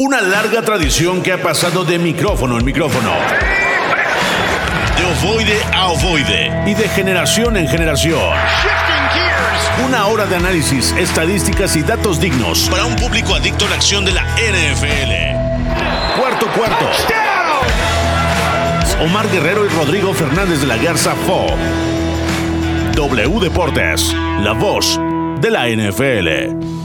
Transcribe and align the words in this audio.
Una 0.00 0.20
larga 0.20 0.62
tradición 0.62 1.24
que 1.24 1.32
ha 1.32 1.42
pasado 1.42 1.84
de 1.84 1.98
micrófono 1.98 2.56
en 2.56 2.64
micrófono. 2.64 3.10
De 4.96 5.04
ovoide 5.04 5.60
a 5.74 5.88
ovoide. 5.88 6.52
Y 6.66 6.74
de 6.74 6.88
generación 6.88 7.56
en 7.56 7.66
generación. 7.66 8.20
Una 9.84 10.06
hora 10.06 10.26
de 10.26 10.36
análisis, 10.36 10.92
estadísticas 10.92 11.74
y 11.74 11.82
datos 11.82 12.20
dignos 12.20 12.68
para 12.70 12.84
un 12.84 12.94
público 12.94 13.34
adicto 13.34 13.66
a 13.66 13.70
la 13.70 13.74
acción 13.74 14.04
de 14.04 14.12
la 14.12 14.22
NFL. 14.36 16.16
Cuarto 16.16 16.46
cuarto. 16.56 16.88
Omar 19.02 19.28
Guerrero 19.28 19.66
y 19.66 19.68
Rodrigo 19.70 20.14
Fernández 20.14 20.60
de 20.60 20.68
la 20.68 20.76
Garza 20.76 21.16
Fo. 21.26 21.48
W 22.94 23.40
Deportes, 23.40 24.14
la 24.44 24.52
voz 24.52 25.00
de 25.40 25.50
la 25.50 25.66
NFL. 25.66 26.77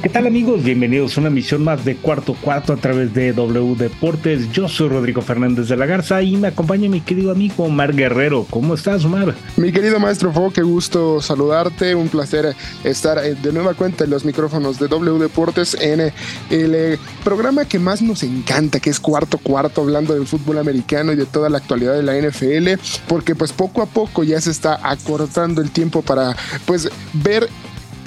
¿Qué 0.00 0.08
tal 0.08 0.28
amigos? 0.28 0.62
Bienvenidos 0.62 1.18
a 1.18 1.22
una 1.22 1.30
misión 1.30 1.64
más 1.64 1.84
de 1.84 1.96
Cuarto 1.96 2.34
Cuarto 2.40 2.72
a 2.72 2.76
través 2.76 3.12
de 3.14 3.32
W 3.32 3.74
Deportes. 3.74 4.48
Yo 4.52 4.68
soy 4.68 4.90
Rodrigo 4.90 5.22
Fernández 5.22 5.66
de 5.66 5.76
la 5.76 5.86
Garza 5.86 6.22
y 6.22 6.36
me 6.36 6.46
acompaña 6.46 6.88
mi 6.88 7.00
querido 7.00 7.32
amigo 7.32 7.64
Omar 7.64 7.92
Guerrero. 7.92 8.46
¿Cómo 8.48 8.74
estás, 8.74 9.04
Omar? 9.04 9.34
Mi 9.56 9.72
querido 9.72 9.98
maestro 9.98 10.32
Fo, 10.32 10.52
qué 10.52 10.62
gusto 10.62 11.20
saludarte. 11.20 11.96
Un 11.96 12.08
placer 12.10 12.54
estar 12.84 13.18
eh, 13.18 13.34
de 13.34 13.52
nueva 13.52 13.74
cuenta 13.74 14.04
en 14.04 14.10
los 14.10 14.24
micrófonos 14.24 14.78
de 14.78 14.86
W 14.86 15.18
Deportes 15.18 15.76
en 15.80 16.00
el 16.00 16.12
eh, 16.50 16.96
programa 17.24 17.64
que 17.64 17.80
más 17.80 18.00
nos 18.00 18.22
encanta, 18.22 18.78
que 18.78 18.90
es 18.90 19.00
Cuarto 19.00 19.38
Cuarto, 19.38 19.80
hablando 19.80 20.14
del 20.14 20.28
fútbol 20.28 20.58
americano 20.58 21.12
y 21.12 21.16
de 21.16 21.26
toda 21.26 21.50
la 21.50 21.58
actualidad 21.58 21.94
de 21.94 22.04
la 22.04 22.16
NFL, 22.16 22.80
porque 23.08 23.34
pues 23.34 23.52
poco 23.52 23.82
a 23.82 23.86
poco 23.86 24.22
ya 24.22 24.40
se 24.40 24.52
está 24.52 24.78
acortando 24.80 25.60
el 25.60 25.72
tiempo 25.72 26.02
para 26.02 26.36
pues 26.66 26.88
ver 27.14 27.42
eh, 27.44 27.48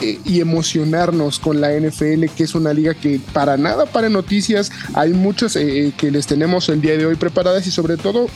y 0.01 0.39
emocionarnos 0.39 1.39
con 1.39 1.61
la 1.61 1.71
NFL, 1.71 2.25
que 2.35 2.43
es 2.43 2.55
una 2.55 2.73
liga 2.73 2.93
que 2.93 3.19
para 3.33 3.57
nada 3.57 3.85
para 3.85 4.09
noticias, 4.09 4.71
hay 4.93 5.13
muchas 5.13 5.55
eh, 5.55 5.87
eh, 5.87 5.91
que 5.95 6.11
les 6.11 6.27
tenemos 6.27 6.69
el 6.69 6.81
día 6.81 6.97
de 6.97 7.05
hoy 7.05 7.15
preparadas 7.15 7.65
y 7.67 7.71
sobre 7.71 7.97
todo 7.97 8.27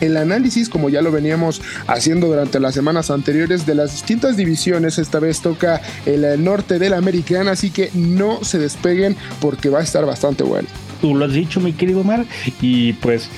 el 0.00 0.16
análisis, 0.16 0.68
como 0.68 0.88
ya 0.88 1.02
lo 1.02 1.12
veníamos 1.12 1.62
haciendo 1.86 2.26
durante 2.26 2.60
las 2.60 2.74
semanas 2.74 3.10
anteriores, 3.10 3.64
de 3.64 3.74
las 3.74 3.92
distintas 3.92 4.36
divisiones. 4.36 4.98
Esta 4.98 5.18
vez 5.18 5.40
toca 5.40 5.80
el 6.04 6.42
norte 6.42 6.78
de 6.78 6.90
la 6.90 6.98
americana, 6.98 7.52
así 7.52 7.70
que 7.70 7.90
no 7.94 8.42
se 8.42 8.58
despeguen 8.58 9.16
porque 9.40 9.68
va 9.68 9.80
a 9.80 9.82
estar 9.82 10.04
bastante 10.04 10.42
bueno. 10.42 10.68
Tú 11.00 11.14
lo 11.14 11.26
has 11.26 11.32
dicho, 11.32 11.60
mi 11.60 11.72
querido 11.72 12.02
Mar. 12.02 12.26
Y 12.60 12.94
pues, 12.94 13.30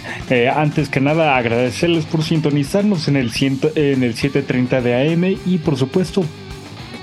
antes 0.55 0.89
que 0.89 1.01
nada, 1.01 1.37
agradecerles 1.37 2.05
por 2.07 2.25
sintonizarnos 2.25 3.07
en 3.09 3.17
el, 3.17 3.31
en 3.75 4.03
el 4.03 4.15
730 4.15 4.81
de 4.81 5.13
AM 5.13 5.39
y 5.45 5.59
por 5.59 5.77
supuesto 5.77 6.25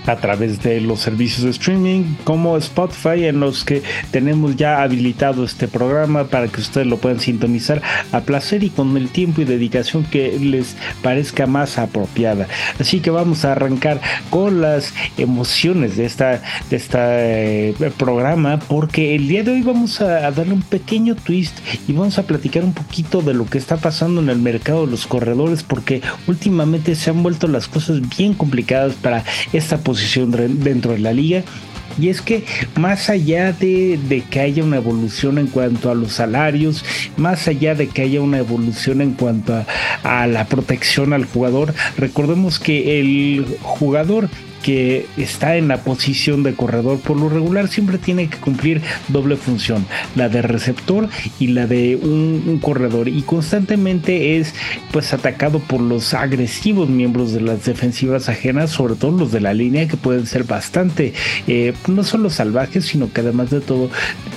a 0.06 0.16
través 0.18 0.62
de 0.62 0.82
los 0.82 1.00
servicios 1.00 1.44
de 1.44 1.52
streaming 1.52 2.16
como 2.24 2.58
Spotify 2.58 3.26
en 3.26 3.40
los 3.40 3.64
que 3.64 3.84
tenemos 4.12 4.56
ya 4.56 4.82
habilitado 4.82 5.44
este 5.44 5.68
programa 5.68 6.26
para 6.26 6.48
que 6.48 6.62
ustedes 6.62 6.88
lo 6.88 6.98
puedan 6.98 7.20
sintonizar 7.20 7.82
a 8.12 8.22
placer 8.22 8.64
y 8.64 8.70
con 8.70 8.98
el 8.98 9.10
tiempo 9.10 9.42
y 9.42 9.46
dedicación 9.46 10.04
que 10.04 10.38
les 10.40 10.76
parezca 11.02 11.48
más 11.48 11.78
apropiada. 11.78 12.48
Así 12.80 13.00
que 13.00 13.10
vamos 13.10 13.46
a 13.46 13.54
arrancar 13.54 14.02
con 14.30 14.62
las 14.62 14.94
emociones 15.18 15.98
de 15.98 16.06
esta 16.06 16.42
de 16.70 16.76
este 16.76 17.92
programa 17.98 18.60
porque 18.60 19.16
el 19.16 19.28
día 19.28 19.44
de 19.44 19.52
hoy 19.52 19.62
vamos 19.62 20.02
a, 20.02 20.28
a 20.28 20.32
darle 20.32 20.54
un 20.54 20.62
pequeño 20.62 21.16
twist 21.16 21.58
y 21.88 21.94
vamos 21.94 22.18
a 22.18 22.24
platicar 22.24 22.64
un 22.64 22.74
poquito 22.74 23.22
de 23.22 23.34
lo 23.34 23.46
que 23.46 23.58
está 23.58 23.78
pasando 23.78 24.22
en 24.22 24.30
el 24.30 24.40
mercado 24.40 24.86
de 24.86 24.92
los 24.92 25.08
corredores 25.08 25.64
porque 25.64 26.02
últimamente 26.28 26.96
se 26.96 27.10
han 27.10 27.24
vuelto 27.24 27.48
las 27.48 27.68
cosas 27.68 28.00
bien 28.18 28.34
complicadas 28.34 28.96
para 28.96 29.24
esta 29.54 29.78
posición 29.78 29.93
posición 29.94 30.32
dentro 30.64 30.94
de 30.94 31.00
la 31.00 31.14
liga. 31.14 31.44
Y 32.00 32.10
es 32.10 32.22
que 32.22 32.44
más 32.76 33.12
allá 33.12 33.54
de, 33.54 34.24
que 34.32 34.40
haya 34.40 34.64
una 34.64 34.78
evolución 34.78 35.38
en 35.38 35.46
cuanto 35.46 35.92
a 35.92 35.96
los 35.96 36.14
salarios, 36.14 36.84
más 37.18 37.48
allá 37.48 37.76
de 37.76 37.88
que 37.88 38.02
haya 38.02 38.20
una 38.22 38.40
evolución 38.40 39.02
en 39.02 39.14
cuanto 39.14 39.54
a, 39.54 39.66
a 40.04 40.26
la 40.26 40.46
protección 40.46 41.14
al 41.14 41.26
jugador, 41.26 41.76
recordemos 41.96 42.58
que 42.58 43.00
el 43.00 43.46
jugador 43.62 44.30
que 44.64 45.06
está 45.18 45.58
en 45.58 45.68
la 45.68 45.84
posición 45.84 46.42
de 46.42 46.56
corredor 46.56 47.00
por 47.00 47.18
lo 47.18 47.30
regular 47.30 47.68
siempre 47.68 47.98
tiene 47.98 48.30
que 48.30 48.38
cumplir 48.38 48.82
doble 49.10 49.36
función, 49.36 49.86
la 50.16 50.30
de 50.30 50.42
receptor 50.42 51.10
y 51.40 51.48
la 51.48 51.68
de 51.68 51.96
un, 51.96 52.60
corredor. 52.62 53.10
Y 53.10 53.24
constantemente 53.24 54.38
es 54.38 54.54
pues 54.92 55.14
atacado 55.14 55.60
por 55.60 55.82
los 55.82 56.14
agresivos 56.14 56.90
miembros 56.90 57.34
de 57.34 57.42
las 57.42 57.66
defensivas 57.66 58.30
ajenas, 58.30 58.72
sobre 58.72 58.96
todo 58.96 59.12
los 59.12 59.32
de 59.32 59.42
la 59.42 59.54
línea 59.54 59.88
que 59.88 59.98
pueden 59.98 60.26
ser 60.26 60.46
bastante 60.46 61.14
eh, 61.48 61.74
no 61.88 62.04
solo 62.04 62.30
salvajes 62.30 62.86
sino 62.86 63.12
que 63.12 63.22
además 63.22 63.50
de 63.50 63.60
todo 63.60 63.90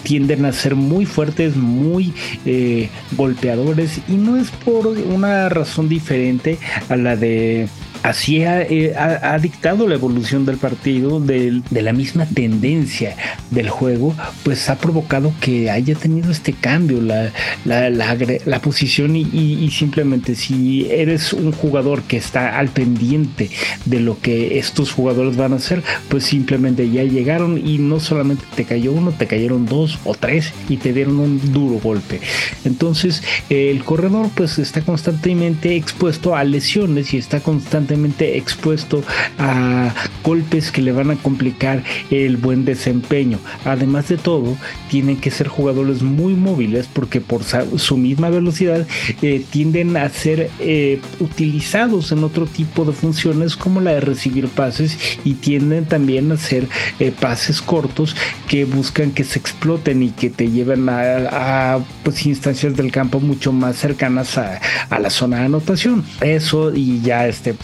tienden 0.03 0.45
a 0.45 0.53
ser 0.53 0.75
muy 0.75 1.07
fuertes, 1.07 1.57
muy 1.57 2.13
eh, 2.45 2.89
golpeadores. 3.13 4.01
Y 4.09 4.13
no 4.13 4.37
es 4.37 4.51
por 4.51 4.87
una 4.87 5.49
razón 5.49 5.89
diferente 5.89 6.59
a 6.89 6.97
la 6.97 7.17
de 7.17 7.69
así 8.07 8.43
eh, 8.43 8.95
ha, 8.97 9.37
dictado 9.39 9.89
la 9.89 9.97
evolución 9.97 10.47
del 10.47 10.59
partido, 10.59 11.19
de, 11.19 11.61
la 11.73 11.93
misma 11.93 12.25
tendencia 12.25 13.17
del 13.51 13.69
juego, 13.69 14.15
pues 14.45 14.71
ha 14.71 14.77
provocado 14.77 15.33
que 15.41 15.71
haya 15.71 15.97
tenido 15.97 16.31
este 16.31 16.53
cambio, 16.53 17.01
la, 17.03 18.61
posición 18.63 19.17
y, 19.17 19.71
simplemente 19.71 20.35
si 20.37 20.87
eres 20.91 21.33
un 21.33 21.53
jugador 21.53 22.03
que 22.03 22.17
está 22.17 22.59
al 22.59 22.69
pendiente 22.69 23.51
de 23.85 24.01
lo 24.01 24.19
que 24.21 24.59
estos 24.59 24.93
jugadores 24.93 25.37
van 25.37 25.53
a 25.53 25.57
hacer, 25.57 25.83
pues 26.09 26.25
simplemente 26.25 26.89
ya 26.89 27.03
llegaron 27.03 27.59
y 27.59 27.79
no 27.79 27.99
solamente 27.99 28.45
te 28.55 28.65
cayó 28.65 28.93
uno, 28.93 29.13
te 29.13 29.27
cayeron 29.27 29.67
dos 29.67 29.99
o 30.05 30.15
tres 30.15 30.53
y 30.69 30.77
te 30.77 30.93
dieron 30.93 31.19
un 31.19 31.53
duro 31.53 31.81
golpe. 31.81 32.21
Entonces 32.65 33.23
el 33.51 33.83
corredor 33.85 34.31
pues 34.35 34.59
está 34.59 34.81
constantemente 34.81 35.75
expuesto 35.77 36.37
a 36.37 36.45
lesiones 36.45 37.13
y 37.13 37.19
está 37.19 37.41
constantemente 37.41 37.96
expuesto 38.05 39.03
a 39.39 39.93
golpes 40.23 40.71
que 40.71 40.83
le 40.83 40.93
van 40.93 41.11
a 41.11 41.17
complicar 41.17 41.83
el 42.11 42.37
buen 42.37 42.65
desempeño. 42.65 43.39
Además 43.65 44.09
de 44.09 44.17
todo, 44.17 44.57
tienen 44.91 45.17
que 45.17 45.31
ser 45.31 45.49
jugadores 45.49 46.03
muy 46.03 46.35
móviles 46.35 46.89
porque 46.93 47.21
por 47.21 47.43
su 47.45 47.97
misma 47.97 48.31
velocidad 48.31 48.87
eh, 49.23 49.45
tienden 49.51 49.97
a 49.97 50.09
ser 50.09 50.51
eh, 50.61 51.01
utilizados 51.21 52.13
en 52.13 52.25
otro 52.25 52.47
tipo 52.47 52.85
de 52.85 52.93
funciones 52.93 53.57
como 53.57 53.81
la 53.81 53.93
de 53.93 54.01
recibir 54.01 54.49
pases 54.49 54.99
y 55.25 55.35
tienden 55.35 55.87
también 55.87 56.33
a 56.33 56.37
ser 56.37 56.69
eh, 56.99 57.13
pases 57.19 57.61
cortos 57.61 58.17
que 58.49 58.65
buscan 58.65 59.13
que 59.13 59.25
se 59.25 59.39
exploten 59.39 60.03
y 60.03 60.11
que 60.11 60.31
te 60.31 60.51
lleven 60.51 60.89
a, 60.89 61.79
pues, 62.03 62.27
instancias 62.27 62.77
del 62.77 62.93
campo 62.93 63.21
mucho 63.21 63.53
más 63.53 63.77
cercanas 63.77 64.39
a, 64.39 64.61
a 64.91 64.99
la 64.99 65.11
zona 65.11 65.39
de 65.39 65.47
anotación. 65.47 66.05
Eso 66.21 66.75
y 66.75 67.01
ya 67.01 67.27
este 67.27 67.55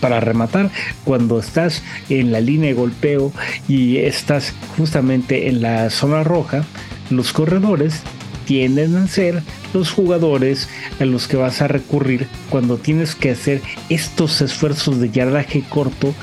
para 0.00 0.20
rematar, 0.20 0.70
cuando 1.04 1.38
estás 1.38 1.82
en 2.08 2.32
la 2.32 2.40
línea 2.40 2.68
de 2.68 2.74
golpeo 2.74 3.32
y 3.68 3.98
estás 3.98 4.54
justamente 4.76 5.48
en 5.48 5.62
la 5.62 5.90
zona 5.90 6.24
roja, 6.24 6.64
los 7.10 7.32
corredores 7.32 8.02
tienden 8.44 8.96
a 8.96 9.06
ser 9.06 9.42
los 9.72 9.90
jugadores 9.90 10.68
a 11.00 11.04
los 11.04 11.26
que 11.28 11.36
vas 11.36 11.62
a 11.62 11.68
recurrir 11.68 12.28
cuando 12.50 12.76
tienes 12.76 13.14
que 13.14 13.30
hacer 13.30 13.62
estos 13.88 14.40
esfuerzos 14.40 15.00
de 15.00 15.10
yardaje 15.10 15.64
corto 15.68 16.14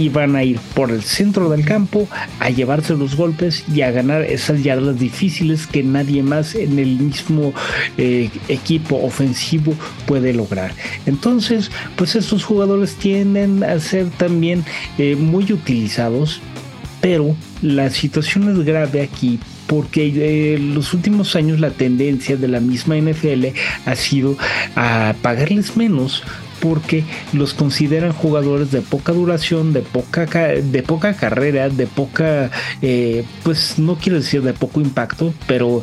y 0.00 0.08
van 0.08 0.34
a 0.34 0.42
ir 0.42 0.58
por 0.74 0.90
el 0.90 1.02
centro 1.02 1.50
del 1.50 1.66
campo 1.66 2.08
a 2.38 2.48
llevarse 2.48 2.96
los 2.96 3.16
golpes 3.16 3.64
y 3.70 3.82
a 3.82 3.90
ganar 3.90 4.22
esas 4.22 4.62
yardas 4.62 4.98
difíciles 4.98 5.66
que 5.66 5.82
nadie 5.82 6.22
más 6.22 6.54
en 6.54 6.78
el 6.78 6.98
mismo 6.98 7.52
eh, 7.98 8.30
equipo 8.48 8.96
ofensivo 8.96 9.74
puede 10.06 10.32
lograr. 10.32 10.72
Entonces, 11.04 11.70
pues 11.96 12.16
estos 12.16 12.44
jugadores 12.44 12.94
tienden 12.94 13.62
a 13.62 13.78
ser 13.78 14.08
también 14.08 14.64
eh, 14.96 15.16
muy 15.16 15.52
utilizados, 15.52 16.40
pero 17.02 17.36
la 17.60 17.90
situación 17.90 18.48
es 18.48 18.64
grave 18.64 19.02
aquí 19.02 19.38
porque 19.66 20.06
en 20.06 20.14
eh, 20.16 20.74
los 20.74 20.94
últimos 20.94 21.36
años 21.36 21.60
la 21.60 21.70
tendencia 21.72 22.38
de 22.38 22.48
la 22.48 22.60
misma 22.60 22.96
NFL 22.96 23.48
ha 23.84 23.94
sido 23.96 24.38
a 24.76 25.14
pagarles 25.20 25.76
menos 25.76 26.22
porque 26.60 27.04
los 27.32 27.54
consideran 27.54 28.12
jugadores 28.12 28.70
de 28.70 28.82
poca 28.82 29.12
duración, 29.12 29.72
de 29.72 29.82
poca, 29.82 30.26
de 30.26 30.82
poca 30.82 31.14
carrera, 31.14 31.68
de 31.68 31.86
poca, 31.86 32.50
eh, 32.82 33.24
pues 33.42 33.78
no 33.78 33.96
quiero 33.96 34.18
decir 34.18 34.42
de 34.42 34.52
poco 34.52 34.80
impacto, 34.80 35.34
pero 35.46 35.82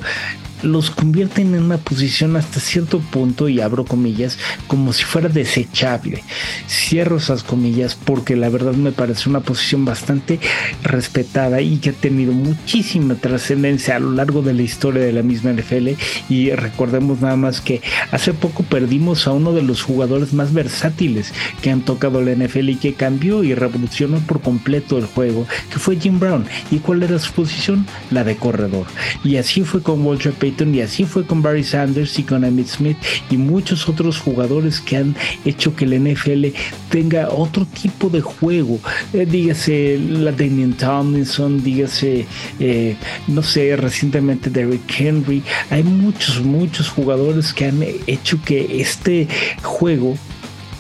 los 0.63 0.92
convierten 0.92 1.56
en 1.56 1.63
una 1.63 1.77
posición 1.77 2.36
hasta 2.36 2.59
cierto 2.59 3.00
punto, 3.00 3.50
y 3.50 3.62
abro 3.62 3.86
comillas, 3.86 4.38
como 4.68 4.94
si 4.94 5.04
fuera 5.04 5.30
desechable. 5.30 6.24
Cierro 6.68 7.18
esas 7.18 7.44
comillas 7.44 7.95
porque 7.95 8.36
la 8.36 8.50
verdad 8.50 8.74
me 8.74 8.92
parece 8.92 9.30
una 9.30 9.42
posición 9.42 9.86
bastante 9.86 10.39
respetada 10.83 11.62
y 11.62 11.77
que 11.77 11.92
ha 11.92 11.94
tenido 11.94 12.33
muchísima 12.33 13.15
trascendencia 13.15 13.95
a 13.95 14.00
lo 14.00 14.12
largo 14.12 14.42
de 14.42 14.54
la 14.54 14.62
historia 14.63 15.01
de 15.01 15.13
la 15.13 15.24
misma 15.24 15.54
NFL. 15.54 15.89
Y 16.30 16.51
recordemos 16.51 17.21
nada 17.21 17.36
más 17.36 17.62
que 17.62 17.81
hace 18.12 18.33
poco 18.33 18.63
perdimos 18.63 19.27
a 19.27 19.31
uno 19.31 19.54
de 19.54 19.62
los 19.62 19.81
jugadores 19.83 20.33
más 20.33 20.54
versátiles 20.54 21.33
que 21.62 21.71
han 21.71 21.81
tocado 21.81 22.21
la 22.21 22.33
NFL 22.33 22.69
y 22.69 22.75
que 22.75 22.94
cambió 22.94 23.44
y 23.44 23.54
revolucionó 23.54 24.19
por 24.19 24.42
completo 24.42 24.98
el 24.98 25.06
juego, 25.06 25.48
que 25.71 25.80
fue 25.80 25.98
Jim 25.98 26.19
Brown. 26.19 26.45
¿Y 26.71 26.80
cuál 26.80 27.04
era 27.04 27.19
su 27.19 27.31
posición? 27.33 27.86
La 28.12 28.24
de 28.24 28.36
corredor. 28.36 28.86
Y 29.24 29.38
así 29.38 29.63
fue 29.63 29.81
con 29.81 30.06
Walter 30.06 30.33
Payton 30.33 30.46
y 30.47 30.81
así 30.81 31.03
fue 31.03 31.25
con 31.25 31.41
Barry 31.41 31.63
Sanders 31.63 32.17
y 32.19 32.23
con 32.23 32.44
Emmitt 32.44 32.67
Smith 32.67 32.97
y 33.29 33.38
muchos 33.38 33.88
otros 33.89 34.19
jugadores 34.19 34.79
que 34.79 34.97
han 34.97 35.15
hecho 35.45 35.75
que 35.75 35.85
la 35.85 35.97
NFL 35.97 36.47
tenga 36.89 37.29
otro 37.29 37.65
tipo 37.65 38.09
de 38.09 38.21
juego. 38.21 38.79
Eh, 39.13 39.25
dígase 39.25 39.99
la 39.99 40.31
Damian 40.31 40.73
Tomlinson, 40.73 41.63
dígase, 41.63 42.25
eh, 42.59 42.95
no 43.27 43.44
sé, 43.44 43.75
recientemente 43.75 44.49
Derrick 44.49 44.99
Henry. 44.99 45.44
Hay 45.69 45.83
muchos, 45.83 46.41
muchos 46.41 46.89
jugadores 46.89 47.53
que 47.53 47.65
han 47.65 47.83
hecho 48.07 48.41
que 48.44 48.81
este 48.81 49.27
juego 49.61 50.17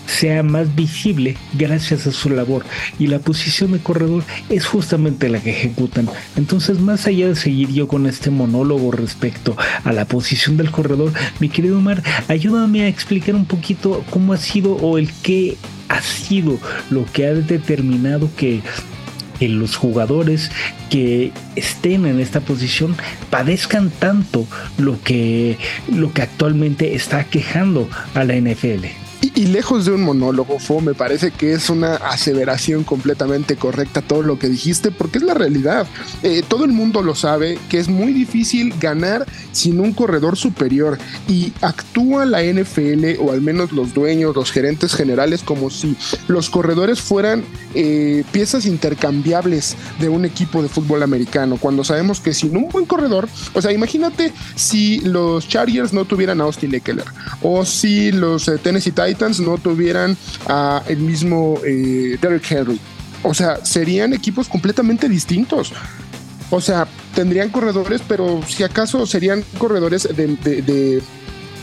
sea 0.07 0.41
más 0.41 0.73
visible 0.75 1.37
gracias 1.53 2.07
a 2.07 2.11
su 2.11 2.29
labor 2.29 2.65
y 2.97 3.07
la 3.07 3.19
posición 3.19 3.73
de 3.73 3.79
corredor 3.79 4.23
es 4.49 4.65
justamente 4.65 5.29
la 5.29 5.39
que 5.39 5.51
ejecutan. 5.51 6.09
Entonces, 6.35 6.79
más 6.79 7.05
allá 7.05 7.27
de 7.27 7.35
seguir 7.35 7.71
yo 7.71 7.87
con 7.87 8.07
este 8.07 8.31
monólogo 8.31 8.91
respecto 8.91 9.55
a 9.83 9.93
la 9.93 10.05
posición 10.05 10.57
del 10.57 10.71
corredor, 10.71 11.13
mi 11.39 11.49
querido 11.49 11.77
Omar, 11.77 12.01
ayúdame 12.27 12.83
a 12.83 12.87
explicar 12.87 13.35
un 13.35 13.45
poquito 13.45 14.03
cómo 14.09 14.33
ha 14.33 14.37
sido 14.37 14.73
o 14.73 14.97
el 14.97 15.11
qué 15.21 15.57
ha 15.89 16.01
sido 16.01 16.57
lo 16.89 17.05
que 17.05 17.27
ha 17.27 17.33
determinado 17.33 18.29
que 18.35 18.61
los 19.39 19.75
jugadores 19.75 20.49
que 20.89 21.31
estén 21.55 22.07
en 22.07 22.19
esta 22.19 22.39
posición 22.39 22.95
padezcan 23.29 23.91
tanto 23.91 24.47
lo 24.77 24.99
que, 25.03 25.57
lo 25.93 26.11
que 26.13 26.23
actualmente 26.23 26.95
está 26.95 27.23
quejando 27.25 27.87
a 28.15 28.23
la 28.23 28.35
NFL. 28.35 29.06
Y, 29.19 29.47
lejos 29.47 29.85
de 29.85 29.91
un 29.91 30.03
monólogo, 30.03 30.59
Fo, 30.59 30.79
me 30.79 30.93
parece 30.93 31.31
que 31.31 31.53
es 31.53 31.69
una 31.69 31.95
aseveración 31.95 32.83
completamente 32.83 33.55
correcta 33.55 34.01
todo 34.01 34.21
lo 34.21 34.37
que 34.37 34.47
dijiste, 34.47 34.91
porque 34.91 35.17
es 35.17 35.23
la 35.23 35.33
realidad. 35.33 35.87
Eh, 36.21 36.43
todo 36.47 36.65
el 36.65 36.71
mundo 36.71 37.01
lo 37.01 37.15
sabe 37.15 37.57
que 37.69 37.79
es 37.79 37.87
muy 37.87 38.13
difícil 38.13 38.73
ganar 38.79 39.25
sin 39.51 39.79
un 39.79 39.93
corredor 39.93 40.37
superior 40.37 40.99
y 41.27 41.51
actúa 41.61 42.25
la 42.25 42.43
NFL 42.43 43.19
o 43.19 43.31
al 43.31 43.41
menos 43.41 43.71
los 43.71 43.93
dueños, 43.93 44.35
los 44.35 44.51
gerentes 44.51 44.93
generales, 44.93 45.41
como 45.41 45.71
si 45.71 45.95
los 46.27 46.49
corredores 46.49 47.01
fueran 47.01 47.43
eh, 47.73 48.23
piezas 48.31 48.65
intercambiables 48.65 49.75
de 49.99 50.09
un 50.09 50.25
equipo 50.25 50.61
de 50.61 50.69
fútbol 50.69 51.01
americano, 51.01 51.57
cuando 51.59 51.83
sabemos 51.83 52.19
que 52.19 52.33
sin 52.33 52.55
un 52.55 52.69
buen 52.69 52.85
corredor, 52.85 53.27
o 53.53 53.61
sea, 53.61 53.71
imagínate 53.71 54.31
si 54.55 54.99
los 55.01 55.47
Chargers 55.47 55.91
no 55.93 56.05
tuvieran 56.05 56.41
a 56.41 56.43
Austin 56.43 56.75
Eckler 56.75 57.05
o 57.41 57.65
si 57.65 58.11
los 58.11 58.47
eh, 58.47 58.59
Tennessee 58.61 58.91
Titans 58.91 59.06
Titans 59.07 59.39
no 59.39 59.57
tuvieran 59.57 60.17
a 60.47 60.83
el 60.87 60.97
mismo 60.97 61.59
eh, 61.65 62.17
Derrick 62.21 62.51
Henry. 62.51 62.79
O 63.23 63.33
sea, 63.33 63.65
serían 63.65 64.13
equipos 64.13 64.47
completamente 64.47 65.09
distintos. 65.09 65.73
O 66.49 66.61
sea, 66.61 66.87
tendrían 67.13 67.49
corredores, 67.49 68.01
pero 68.07 68.41
si 68.47 68.63
acaso 68.63 69.05
serían 69.05 69.43
corredores 69.57 70.07
de, 70.15 71.01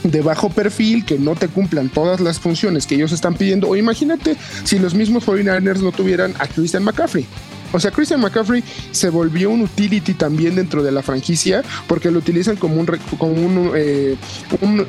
de, 0.02 0.20
bajo 0.20 0.50
perfil 0.50 1.05
que 1.05 1.19
no 1.19 1.35
te 1.37 1.49
cumplan 1.49 1.88
todas 1.88 2.20
las 2.20 2.38
funciones 2.38 2.87
que 2.87 2.96
ellos 2.96 3.12
están 3.12 3.35
pidiendo. 3.35 3.69
O 3.69 3.76
imagínate 3.76 4.37
si 4.64 4.79
los 4.79 4.94
mismos 4.94 5.26
49ers 5.26 5.81
no 5.81 5.93
tuvieran 5.93 6.35
a 6.38 6.46
Christian 6.46 6.85
McCaffrey. 6.85 7.26
O 7.75 7.81
sea, 7.81 7.91
Christian 7.91 8.21
McCaffrey 8.21 8.62
se 8.93 9.11
volvió 9.11 9.50
un 9.50 9.62
utility 9.62 10.15
también 10.15 10.55
dentro 10.55 10.82
de 10.82 10.93
la 10.93 11.03
franquicia 11.03 11.62
porque 11.88 12.09
lo 12.09 12.21
utilizan 12.21 12.55
como 12.55 12.76
un, 12.76 12.87
como 13.19 13.32
un, 13.32 13.73
eh, 13.75 14.17
una 14.61 14.85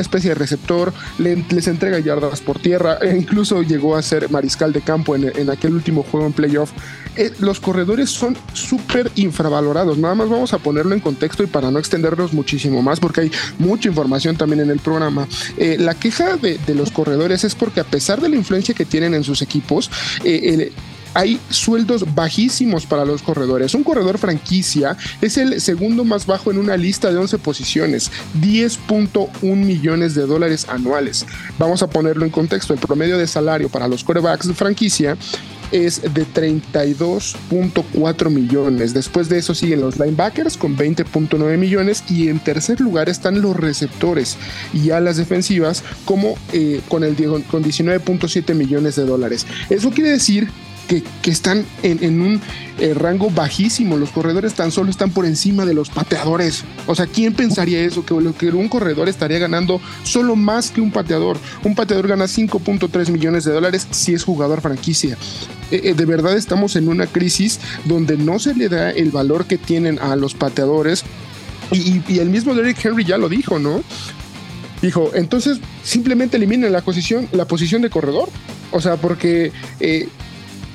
especie 0.00 0.30
de 0.30 0.34
receptor, 0.36 0.92
les 1.18 1.66
entrega 1.66 1.98
yardas 1.98 2.40
por 2.40 2.60
tierra, 2.60 2.98
e 3.02 3.16
incluso 3.16 3.62
llegó 3.62 3.96
a 3.96 4.02
ser 4.02 4.30
mariscal 4.30 4.72
de 4.72 4.80
campo 4.80 5.16
en, 5.16 5.50
aquel 5.50 5.74
último 5.74 6.04
juego 6.04 6.26
en 6.26 6.32
playoff. 6.32 6.70
Eh, 7.16 7.32
los 7.40 7.58
corredores 7.58 8.10
son 8.10 8.36
súper 8.52 9.10
infravalorados. 9.16 9.98
Nada 9.98 10.14
más 10.14 10.28
vamos 10.28 10.54
a 10.54 10.58
ponerlo 10.58 10.94
en 10.94 11.00
contexto 11.00 11.42
y 11.42 11.46
para 11.46 11.72
no 11.72 11.80
extendernos 11.80 12.32
muchísimo 12.32 12.80
más, 12.80 13.00
porque 13.00 13.22
hay 13.22 13.32
mucha 13.58 13.88
información 13.88 14.36
también 14.36 14.60
en 14.60 14.70
el 14.70 14.78
programa. 14.78 15.26
Eh, 15.56 15.76
la 15.80 15.94
queja 15.94 16.36
de, 16.36 16.60
los 16.74 16.92
corredores 16.92 17.42
es 17.42 17.56
porque 17.56 17.80
a 17.80 17.84
pesar 17.84 18.20
de 18.20 18.28
la 18.28 18.36
influencia 18.36 18.72
que 18.74 18.84
tienen 18.84 19.14
en 19.14 19.24
sus 19.24 19.42
equipos, 19.42 19.90
eh, 20.22 20.70
hay 21.14 21.40
sueldos 21.50 22.14
bajísimos 22.14 22.86
para 22.86 23.04
los 23.04 23.22
corredores. 23.22 23.74
Un 23.74 23.84
corredor 23.84 24.18
franquicia 24.18 24.96
es 25.20 25.36
el 25.36 25.60
segundo 25.60 26.04
más 26.04 26.26
bajo 26.26 26.50
en 26.50 26.58
una 26.58 26.76
lista 26.76 27.10
de 27.10 27.18
11 27.18 27.38
posiciones, 27.38 28.10
10.1 28.40 29.56
millones 29.56 30.14
de 30.14 30.26
dólares 30.26 30.66
anuales. 30.68 31.26
Vamos 31.58 31.82
a 31.82 31.90
ponerlo 31.90 32.24
en 32.24 32.30
contexto, 32.30 32.72
el 32.72 32.80
promedio 32.80 33.18
de 33.18 33.26
salario 33.26 33.68
para 33.68 33.88
los 33.88 34.04
corebacks 34.04 34.48
de 34.48 34.54
franquicia 34.54 35.16
es 35.72 36.02
de 36.02 36.26
32.4 36.26 38.30
millones. 38.30 38.94
Después 38.94 39.28
de 39.28 39.38
eso 39.38 39.54
siguen 39.54 39.80
los 39.80 39.98
linebackers 39.98 40.56
con 40.56 40.76
20.9 40.76 41.56
millones 41.56 42.04
y 42.08 42.28
en 42.28 42.40
tercer 42.40 42.80
lugar 42.80 43.08
están 43.08 43.40
los 43.40 43.56
receptores 43.56 44.36
y 44.72 44.90
alas 44.90 45.16
defensivas 45.16 45.82
como 46.04 46.36
eh, 46.52 46.80
con 46.88 47.04
el 47.04 47.16
con 47.50 47.62
19.7 47.62 48.54
millones 48.54 48.96
de 48.96 49.04
dólares. 49.04 49.46
Eso 49.68 49.90
quiere 49.90 50.10
decir 50.10 50.50
que, 51.22 51.30
están 51.30 51.64
en, 51.82 52.20
un 52.20 52.40
eh, 52.78 52.94
rango 52.94 53.30
bajísimo. 53.30 53.96
Los 53.96 54.10
corredores 54.10 54.54
tan 54.54 54.72
solo 54.72 54.90
están 54.90 55.10
por 55.10 55.24
encima 55.24 55.64
de 55.64 55.74
los 55.74 55.88
pateadores. 55.88 56.64
O 56.86 56.94
sea, 56.94 57.06
¿quién 57.06 57.32
pensaría 57.34 57.80
eso? 57.80 58.04
Que, 58.04 58.14
que 58.36 58.48
un 58.48 58.68
corredor 58.68 59.08
estaría 59.08 59.38
ganando 59.38 59.80
solo 60.02 60.34
más 60.34 60.70
que 60.70 60.80
un 60.80 60.90
pateador. 60.90 61.38
Un 61.62 61.74
pateador 61.76 62.08
gana 62.08 62.24
5.3 62.24 63.10
millones 63.10 63.44
de 63.44 63.52
dólares 63.52 63.86
si 63.90 64.14
es 64.14 64.24
jugador 64.24 64.60
franquicia. 64.60 65.16
Eh, 65.70 65.80
eh, 65.84 65.94
de 65.94 66.04
verdad 66.04 66.36
estamos 66.36 66.74
en 66.74 66.88
una 66.88 67.06
crisis 67.06 67.60
donde 67.84 68.16
no 68.16 68.40
se 68.40 68.54
le 68.54 68.68
da 68.68 68.90
el 68.90 69.10
valor 69.10 69.46
que 69.46 69.58
tienen 69.58 69.98
a 70.00 70.16
los 70.16 70.34
pateadores. 70.34 71.04
Y, 71.70 72.18
el 72.18 72.30
mismo 72.30 72.54
Derrick 72.54 72.84
Henry 72.84 73.04
ya 73.04 73.16
lo 73.16 73.28
dijo, 73.28 73.60
¿no? 73.60 73.84
Dijo, 74.82 75.12
entonces 75.14 75.60
simplemente 75.84 76.36
eliminen 76.36 76.72
la 76.72 76.80
posición, 76.80 77.28
la 77.30 77.44
posición 77.44 77.80
de 77.80 77.90
corredor. 77.90 78.28
O 78.72 78.80
sea, 78.80 78.96
porque 78.96 79.52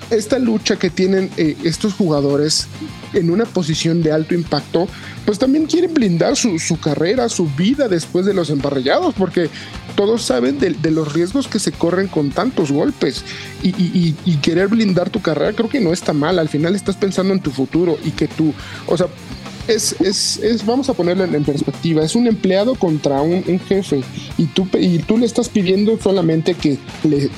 esta 0.09 0.39
lucha 0.39 0.77
que 0.77 0.89
tienen 0.89 1.29
eh, 1.37 1.55
estos 1.63 1.93
jugadores 1.93 2.67
en 3.13 3.29
una 3.29 3.45
posición 3.45 4.03
de 4.03 4.11
alto 4.11 4.35
impacto, 4.35 4.87
pues 5.25 5.39
también 5.39 5.65
quieren 5.65 5.93
blindar 5.93 6.35
su, 6.35 6.79
carrera, 6.79 7.29
su 7.29 7.47
vida 7.47 7.87
después 7.87 8.25
de 8.25 8.33
los 8.33 8.49
emparrillados, 8.49 9.15
porque 9.15 9.49
todos 9.95 10.21
saben 10.21 10.59
de, 10.59 10.91
los 10.91 11.13
riesgos 11.13 11.47
que 11.47 11.59
se 11.59 11.71
corren 11.71 12.07
con 12.07 12.29
tantos 12.29 12.71
golpes. 12.71 13.23
Y, 13.63 14.13
querer 14.41 14.67
blindar 14.67 15.09
tu 15.09 15.21
carrera 15.21 15.53
creo 15.53 15.69
que 15.69 15.79
no 15.79 15.91
está 15.91 16.13
mal, 16.13 16.37
al 16.37 16.49
final 16.49 16.75
estás 16.75 16.97
pensando 16.97 17.33
en 17.33 17.39
tu 17.39 17.49
futuro 17.49 17.97
y 18.03 18.11
que 18.11 18.27
tú, 18.27 18.53
o 18.85 18.95
sea, 18.95 19.07
es, 19.67 19.95
es, 19.99 20.63
vamos 20.65 20.87
a 20.89 20.93
ponerlo 20.93 21.23
en, 21.23 21.43
perspectiva, 21.43 22.03
es 22.03 22.13
un 22.13 22.27
empleado 22.27 22.75
contra 22.75 23.21
un, 23.23 23.43
jefe 23.67 24.03
y 24.37 24.45
tú, 24.45 24.67
y 24.79 24.99
tú 24.99 25.17
le 25.17 25.25
estás 25.25 25.49
pidiendo 25.49 25.97
solamente 25.99 26.53
que, 26.53 26.77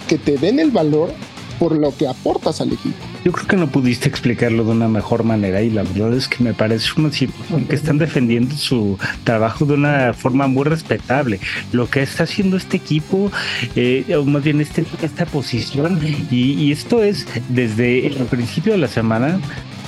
que 0.07 0.17
te 0.17 0.37
den 0.37 0.59
el 0.59 0.71
valor 0.71 1.13
por 1.59 1.75
lo 1.75 1.95
que 1.95 2.07
aportas 2.07 2.61
al 2.61 2.73
equipo. 2.73 2.95
Yo 3.23 3.31
creo 3.31 3.47
que 3.47 3.57
no 3.57 3.67
pudiste 3.67 4.07
explicarlo 4.07 4.63
de 4.63 4.71
una 4.71 4.87
mejor 4.87 5.23
manera 5.23 5.61
y 5.61 5.69
la 5.69 5.83
verdad 5.83 6.13
es 6.13 6.27
que 6.27 6.43
me 6.43 6.53
parece 6.53 6.91
una 6.97 7.11
situación 7.11 7.65
que 7.65 7.75
están 7.75 7.97
defendiendo 7.97 8.55
su 8.55 8.97
trabajo 9.23 9.65
de 9.65 9.73
una 9.73 10.13
forma 10.13 10.47
muy 10.47 10.63
respetable. 10.63 11.39
Lo 11.71 11.89
que 11.89 12.01
está 12.01 12.23
haciendo 12.23 12.57
este 12.57 12.77
equipo, 12.77 13.31
eh, 13.75 14.05
o 14.15 14.23
más 14.23 14.43
bien 14.43 14.61
este, 14.61 14.85
esta 15.01 15.25
posición, 15.25 15.99
y, 16.31 16.71
esto 16.71 17.01
es 17.01 17.25
desde 17.49 18.07
el 18.07 18.13
principio 18.25 18.73
de 18.73 18.77
la 18.77 18.87
semana, 18.87 19.39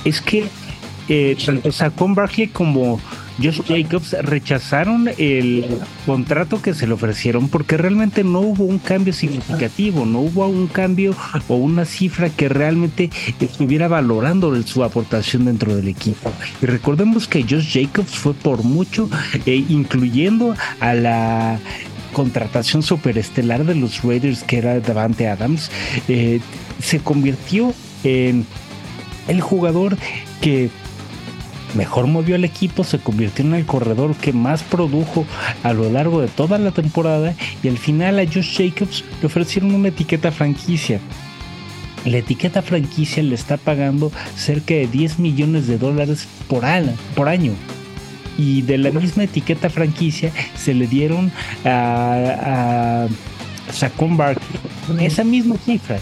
es 0.04 0.20
que 0.20 0.46
eh, 1.08 1.36
tanto 1.44 1.72
Sacón 1.72 2.14
Barkley 2.14 2.48
como 2.48 3.00
Josh 3.42 3.62
Jacobs 3.66 4.14
rechazaron 4.22 5.08
el 5.18 5.66
contrato 6.06 6.60
que 6.60 6.74
se 6.74 6.86
le 6.86 6.94
ofrecieron 6.94 7.48
porque 7.48 7.76
realmente 7.76 8.24
no 8.24 8.40
hubo 8.40 8.64
un 8.64 8.78
cambio 8.78 9.12
significativo, 9.12 10.04
no 10.04 10.20
hubo 10.20 10.46
un 10.46 10.66
cambio 10.66 11.14
o 11.48 11.56
una 11.56 11.84
cifra 11.84 12.30
que 12.30 12.48
realmente 12.48 13.10
estuviera 13.40 13.88
valorando 13.88 14.60
su 14.62 14.84
aportación 14.84 15.46
dentro 15.46 15.74
del 15.74 15.88
equipo. 15.88 16.32
Y 16.60 16.66
recordemos 16.66 17.26
que 17.28 17.42
Josh 17.42 17.72
Jacobs 17.72 18.10
fue 18.10 18.34
por 18.34 18.62
mucho, 18.62 19.08
eh, 19.46 19.64
incluyendo 19.68 20.54
a 20.80 20.94
la 20.94 21.58
contratación 22.12 22.82
superestelar 22.82 23.64
de 23.64 23.74
los 23.74 24.02
Raiders 24.02 24.42
que 24.42 24.58
era 24.58 24.80
Davante 24.80 25.28
Adams, 25.28 25.70
eh, 26.08 26.40
se 26.80 26.98
convirtió 26.98 27.72
en 28.04 28.44
el 29.28 29.40
jugador 29.40 29.96
que 30.40 30.70
mejor 31.74 32.06
movió 32.06 32.34
al 32.34 32.44
equipo, 32.44 32.84
se 32.84 32.98
convirtió 32.98 33.44
en 33.44 33.54
el 33.54 33.66
corredor 33.66 34.14
que 34.14 34.32
más 34.32 34.62
produjo 34.62 35.26
a 35.62 35.72
lo 35.72 35.90
largo 35.90 36.20
de 36.20 36.28
toda 36.28 36.58
la 36.58 36.70
temporada 36.70 37.34
y 37.62 37.68
al 37.68 37.78
final 37.78 38.18
a 38.18 38.26
Josh 38.26 38.56
Jacobs 38.58 39.04
le 39.20 39.26
ofrecieron 39.26 39.74
una 39.74 39.88
etiqueta 39.88 40.30
franquicia. 40.32 41.00
La 42.04 42.18
etiqueta 42.18 42.62
franquicia 42.62 43.22
le 43.22 43.34
está 43.34 43.56
pagando 43.56 44.10
cerca 44.34 44.74
de 44.74 44.86
10 44.86 45.18
millones 45.18 45.66
de 45.66 45.78
dólares 45.78 46.26
por. 46.48 46.64
Por 47.14 47.28
año. 47.28 47.52
Y 48.38 48.62
de 48.62 48.78
la 48.78 48.90
misma 48.90 49.24
etiqueta 49.24 49.68
franquicia 49.68 50.32
se 50.56 50.72
le 50.72 50.86
dieron 50.86 51.30
a, 51.64 53.06
a 53.66 53.72
Saquon 53.72 54.16
Barkley 54.16 54.79
esa 54.98 55.24
misma 55.24 55.56
cifra. 55.58 55.98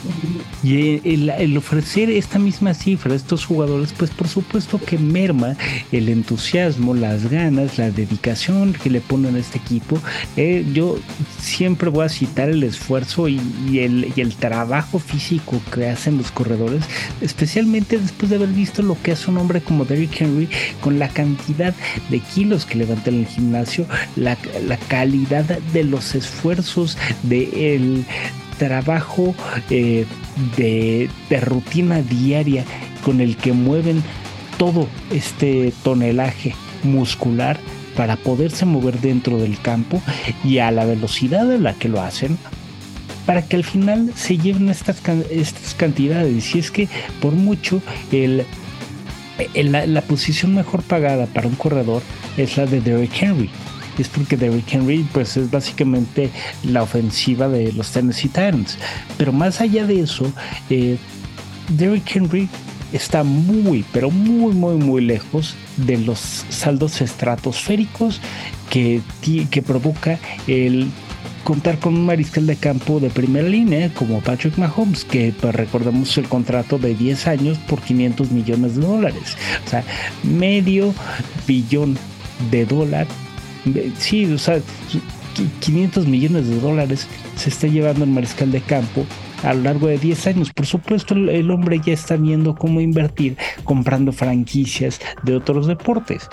Y 0.63 1.01
el, 1.09 1.57
ofrecer 1.57 2.11
esta 2.11 2.39
misma 2.39 2.75
cifra 2.75 3.13
a 3.13 3.17
estos 3.17 3.45
jugadores, 3.45 3.93
pues 3.97 4.11
por 4.11 4.29
supuesto 4.29 4.81
que 4.81 4.99
merma 4.99 5.57
el 5.93 6.09
entusiasmo, 6.09 6.95
las 6.95 7.31
ganas, 7.31 7.79
la 7.79 7.91
dedicación 7.91 8.73
que 8.73 8.91
le 8.91 9.01
ponen 9.01 9.37
a 9.37 9.39
este 9.39 9.59
equipo. 9.59 10.01
Eh, 10.37 10.65
yo 10.73 10.99
siempre 11.41 11.91
voy 11.91 12.07
a 12.07 12.09
citar 12.09 12.49
el 12.49 12.63
esfuerzo 12.63 13.29
y, 13.29 13.41
el, 13.73 14.13
y 14.15 14.21
el 14.21 14.35
trabajo 14.35 14.99
físico 14.99 15.61
que 15.75 15.89
hacen 15.89 16.17
los 16.17 16.31
corredores, 16.31 16.85
especialmente 17.21 17.99
después 17.99 18.31
de 18.31 18.37
haber 18.37 18.49
visto 18.51 18.83
lo 18.83 19.01
que 19.03 19.13
hace 19.13 19.31
un 19.31 19.39
hombre 19.39 19.61
como 19.61 19.85
Derrick 19.85 20.21
Henry 20.21 20.49
con 20.81 20.99
la 20.99 21.09
cantidad 21.09 21.75
de 22.11 22.21
kilos 22.21 22.65
que 22.65 22.79
levanta 22.79 23.11
en 23.11 23.21
el 23.21 23.27
gimnasio, 23.27 23.87
la, 24.17 24.37
la 24.67 24.77
calidad 24.77 25.45
de 25.45 25.85
los 25.85 26.15
esfuerzos 26.15 26.97
de 27.23 27.75
el 27.75 28.05
trabajo 28.59 29.35
eh, 29.71 30.05
de, 30.57 31.09
rutina 31.41 32.03
diaria 32.03 32.65
con 33.05 33.21
el 33.21 33.37
que 33.37 33.53
mueven 33.53 34.03
todo 34.59 34.89
este 35.11 35.73
tonelaje 35.83 36.55
muscular 36.83 37.59
para 37.97 38.17
poderse 38.17 38.65
mover 38.67 39.01
dentro 39.01 39.39
del 39.39 39.61
campo 39.61 40.01
y 40.45 40.59
a 40.59 40.71
la 40.71 40.85
velocidad 40.85 41.51
a 41.51 41.59
la 41.59 41.75
que 41.75 41.89
lo 41.89 42.01
hacen 42.01 42.39
para 43.27 43.43
que 43.43 43.57
al 43.57 43.65
final 43.65 44.13
se 44.15 44.39
lleven 44.39 44.69
estas, 44.71 45.03
estas 45.31 45.75
cantidades. 45.75 46.55
Y 46.55 46.59
es 46.61 46.71
que 46.71 46.89
por 47.21 47.35
mucho 47.35 47.83
el, 48.11 48.47
la, 49.55 49.87
la, 49.87 50.01
posición 50.01 50.55
mejor 50.55 50.83
pagada 50.83 51.27
para 51.27 51.47
un 51.47 51.55
corredor 51.55 52.03
es 52.37 52.57
la 52.57 52.65
de 52.65 52.81
Derrick 52.81 53.23
Henry 53.23 53.51
es 54.03 54.09
porque 54.09 54.37
Derrick 54.37 54.73
Henry 54.73 55.07
pues 55.13 55.37
es 55.37 55.51
básicamente 55.51 56.31
la 56.65 56.83
ofensiva 56.83 57.49
de 57.49 57.73
los 57.73 57.91
Tennessee 57.91 58.29
Titans. 58.29 58.79
Pero 59.17 59.33
más 59.33 59.61
allá 59.61 59.87
de 59.87 60.01
eso, 60.01 60.33
eh, 60.71 60.99
Derrick 61.69 62.17
Henry 62.17 62.49
está 62.93 63.23
muy, 63.23 63.85
pero 63.93 64.11
muy, 64.11 64.55
muy, 64.55 64.77
muy 64.77 65.03
lejos 65.03 65.55
de 65.77 65.99
los 65.99 66.19
saldos 66.49 67.01
estratosféricos 67.01 68.21
que, 68.71 69.03
que 69.51 69.63
provoca 69.63 70.19
el 70.47 70.89
contar 71.45 71.79
con 71.79 71.95
un 71.95 72.05
mariscal 72.05 72.47
de 72.47 72.57
campo 72.57 73.01
de 73.01 73.11
primera 73.11 73.49
línea 73.49 73.93
como 73.95 74.21
Patrick 74.21 74.59
Mahomes, 74.59 75.05
que 75.05 75.33
pues, 75.41 75.55
recordamos 75.55 76.17
el 76.19 76.29
contrato 76.29 76.79
de 76.79 76.95
10 76.95 77.27
años 77.27 77.59
por 77.59 77.81
500 77.81 78.31
millones 78.33 78.77
de 78.77 78.83
dólares. 78.83 79.37
O 79.67 79.71
sea, 79.71 79.83
medio 80.23 80.95
billón 81.47 81.99
de 82.51 82.67
dólares 82.67 83.09
sí, 83.99 84.33
o 84.33 84.39
sea, 84.39 84.61
500 85.61 86.07
millones 86.07 86.49
de 86.49 86.61
dólares 86.61 87.07
se 87.37 87.51
está 87.51 87.67
llevando 87.67 88.05
el 88.05 88.11
mariscal 88.11 88.51
de 88.51 88.61
campo 88.61 89.07
a 89.43 89.55
lo 89.55 89.63
largo 89.63 89.87
de 89.87 89.99
10 89.99 90.27
años. 90.27 90.53
Por 90.53 90.67
supuesto, 90.67 91.15
el, 91.15 91.51
hombre 91.51 91.81
ya 91.85 91.93
está 91.93 92.17
viendo 92.17 92.55
cómo 92.55 92.81
invertir 92.81 93.37
comprando 93.65 94.13
franquicias 94.13 95.01
de 95.23 95.37
otros 95.37 95.67
deportes. 95.67 96.29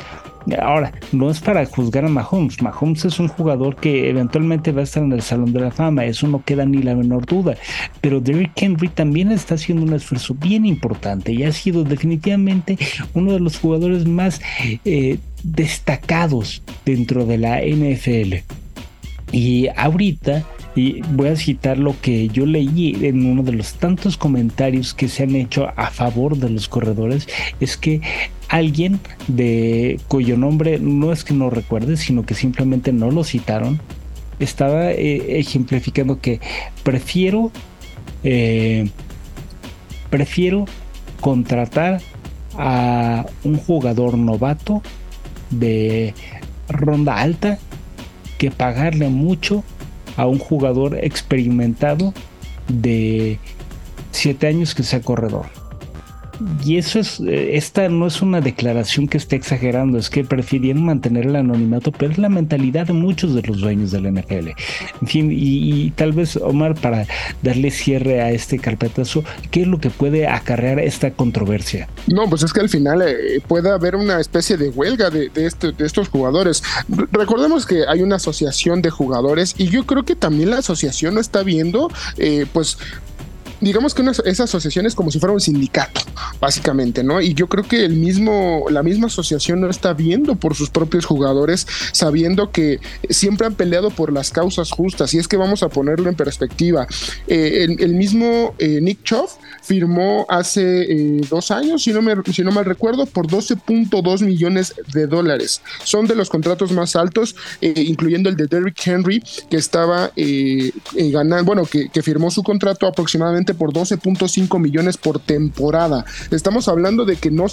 Ahora, 0.62 0.94
no 1.12 1.30
es 1.30 1.40
para 1.40 1.66
juzgar 1.66 2.06
a 2.06 2.10
Mahomes. 2.10 2.62
Mahomes 2.62 3.06
es 3.06 3.20
un 3.20 3.28
jugador 3.28 3.76
que 3.76 4.10
eventualmente 4.10 4.72
va 4.72 4.82
a 4.82 4.84
estar 4.84 5.04
en 5.04 5.12
el 5.12 5.22
Salón 5.22 5.54
de 5.54 5.60
la 5.60 5.72
Fama, 5.72 6.06
eso 6.06 6.28
no 6.28 6.44
queda 6.44 6.66
ni 6.66 6.82
la 6.82 6.96
menor 6.96 7.26
duda. 7.26 7.56
Pero 8.02 8.20
Derrick 8.20 8.52
Henry 8.56 8.90
también 8.90 9.32
está 9.32 9.56
haciendo 9.56 9.84
un 9.86 9.94
esfuerzo 9.94 10.36
bien 10.36 10.66
importante 10.66 11.32
y 11.32 11.44
ha 11.44 11.52
sido 11.52 11.84
definitivamente 11.84 12.78
uno 13.14 13.34
de 13.34 13.40
los 13.40 13.58
jugadores 13.58 14.06
más 14.06 14.42
eh, 14.86 15.18
destacados 15.44 16.62
dentro 16.86 17.26
de 17.26 17.38
la 17.38 17.62
NFL. 17.62 18.36
Y 19.32 19.68
ahorita, 19.76 20.46
y 20.76 21.02
voy 21.02 21.30
a 21.30 21.36
citar 21.36 21.78
lo 21.78 22.00
que 22.00 22.30
yo 22.30 22.46
leí 22.46 22.96
en 23.02 23.26
uno 23.26 23.44
de 23.44 23.54
los 23.54 23.74
tantos 23.74 24.18
comentarios 24.18 24.94
que 24.94 25.08
se 25.08 25.24
han 25.24 25.36
hecho 25.36 25.68
a 25.76 25.90
favor 25.90 26.38
de 26.38 26.50
los 26.50 26.70
corredores, 26.70 27.28
es 27.60 27.76
que 27.76 28.02
alguien 28.50 29.00
de 29.28 30.00
cuyo 30.08 30.38
nombre 30.38 30.80
no 30.80 31.12
es 31.12 31.24
que 31.24 31.34
no 31.34 31.50
recuerde, 31.50 31.98
sino 31.98 32.26
que 32.26 32.34
simplemente 32.34 32.92
no 32.94 33.12
lo 33.12 33.24
citaron, 33.24 33.80
estaba 34.40 34.92
eh, 34.92 35.40
ejemplificando 35.40 36.20
que 36.20 36.40
prefiero 36.84 37.52
eh, 38.24 38.90
prefiero 40.10 40.66
contratar 41.20 42.02
a 42.58 43.26
un 43.44 43.58
jugador 43.58 44.18
novato 44.18 44.82
de 45.50 46.14
ronda 46.70 47.20
alta 47.20 47.60
que 48.38 48.52
pagarle 48.52 49.10
mucho 49.10 49.64
a 50.18 50.26
un 50.26 50.40
jugador 50.40 50.98
experimentado 51.04 52.14
de 52.68 53.40
7 54.12 54.48
años 54.48 54.74
que 54.74 54.84
sea 54.84 55.02
corredor. 55.02 55.65
Y 56.64 56.78
eso 56.78 57.00
es, 57.00 57.20
eh, 57.20 57.56
esta 57.56 57.88
no 57.90 58.08
es 58.08 58.22
una 58.22 58.42
declaración 58.42 59.08
que 59.08 59.18
esté 59.18 59.36
exagerando, 59.36 59.98
es 59.98 60.10
que 60.10 60.24
prefirieron 60.24 60.84
mantener 60.84 61.28
el 61.28 61.36
anonimato, 61.36 61.92
pero 61.92 62.12
es 62.12 62.18
la 62.18 62.30
mentalidad 62.30 62.88
de 62.88 62.94
muchos 62.94 63.34
de 63.34 63.42
los 63.44 63.62
dueños 63.62 63.92
del 63.92 64.12
NFL. 64.12 64.50
En 65.02 65.08
fin, 65.08 65.30
y, 65.32 65.92
tal 65.92 66.14
vez, 66.14 66.36
Omar, 66.38 66.76
para 66.76 67.06
darle 67.42 67.72
cierre 67.72 68.22
a 68.22 68.32
este 68.32 68.60
carpetazo, 68.60 69.24
¿qué 69.52 69.62
es 69.62 69.68
lo 69.68 69.80
que 69.80 69.90
puede 69.90 70.28
acarrear 70.28 70.80
esta 70.80 71.12
controversia? 71.12 71.88
No, 72.08 72.30
pues 72.30 72.44
es 72.44 72.54
que 72.54 72.62
al 72.62 72.70
final 72.70 73.02
eh, 73.02 73.42
puede 73.48 73.70
haber 73.70 73.96
una 73.96 74.20
especie 74.20 74.58
de 74.58 74.70
huelga 74.70 75.10
de, 75.10 75.32
este, 75.36 75.72
de 75.72 75.86
estos 75.86 76.10
jugadores. 76.10 76.64
Recordemos 77.12 77.66
que 77.66 77.86
hay 77.88 78.02
una 78.02 78.18
asociación 78.18 78.82
de 78.82 78.90
jugadores 78.90 79.56
y 79.58 79.70
yo 79.70 79.86
creo 79.86 80.04
que 80.04 80.16
también 80.16 80.50
la 80.50 80.58
asociación 80.58 81.16
no 81.16 81.22
está 81.22 81.44
viendo, 81.44 81.90
eh, 82.18 82.46
pues, 82.52 82.78
digamos 83.66 83.96
que 83.96 84.04
esa 84.26 84.44
asociación 84.44 84.86
es 84.86 84.94
como 84.94 85.10
si 85.10 85.20
fuera 85.20 85.34
un 85.34 85.42
sindicato, 85.42 86.00
básicamente, 86.40 87.04
¿no? 87.04 87.20
Y 87.20 87.34
yo 87.34 87.48
creo 87.48 87.64
que 87.64 87.84
el 87.84 87.96
mismo, 87.96 88.66
la 88.70 88.84
misma 88.84 89.08
asociación 89.08 89.60
no 89.60 89.72
está 89.72 89.94
viendo 89.94 90.36
por 90.36 90.54
sus 90.54 90.70
propios 90.70 91.06
jugadores, 91.06 91.66
sabiendo 91.92 92.52
que 92.52 92.80
siempre 93.10 93.48
han 93.48 93.56
peleado 93.56 93.90
por 93.90 94.14
las 94.14 94.30
causas 94.30 94.70
justas. 94.70 95.16
Y 95.16 95.18
es 95.18 95.28
que 95.28 95.36
vamos 95.36 95.64
a 95.64 95.70
ponerlo 95.70 96.10
en 96.10 96.16
perspectiva. 96.16 96.86
Eh, 97.28 97.66
el, 97.80 97.96
mismo 97.96 98.54
eh, 98.60 98.80
Nick 98.82 99.02
Chubb 99.04 99.30
firmó 99.64 100.28
hace 100.30 100.84
eh, 100.84 101.22
dos 101.28 101.50
años, 101.50 101.82
si 101.82 101.92
no, 101.92 102.04
me, 102.04 102.14
si 102.32 102.44
no 102.44 102.52
mal 102.52 102.66
recuerdo, 102.66 103.08
por 103.08 103.26
12.2 103.26 104.24
millones 104.24 104.76
de 104.94 105.08
dólares. 105.08 105.62
Son 105.84 106.06
de 106.06 106.14
los 106.14 106.30
contratos 106.30 106.72
más 106.72 106.96
altos, 106.96 107.36
incluyendo 107.62 108.30
el 108.30 108.36
de 108.36 108.46
Derrick 108.46 108.80
Henry, 108.86 109.24
que 109.50 109.58
estaba 109.58 110.12
ganando, 110.94 111.46
bueno, 111.46 111.64
que 111.66 112.04
firmó 112.04 112.30
su 112.30 112.44
contrato 112.44 112.86
aproximadamente 112.86 113.55
por 113.56 113.74
12.5 113.74 114.60
millones 114.60 114.98
por 114.98 115.20
temporada. 115.20 116.06
Estamos 116.32 116.68
hablando 116.68 117.06
de 117.06 117.16
que 117.16 117.32
no, 117.32 117.46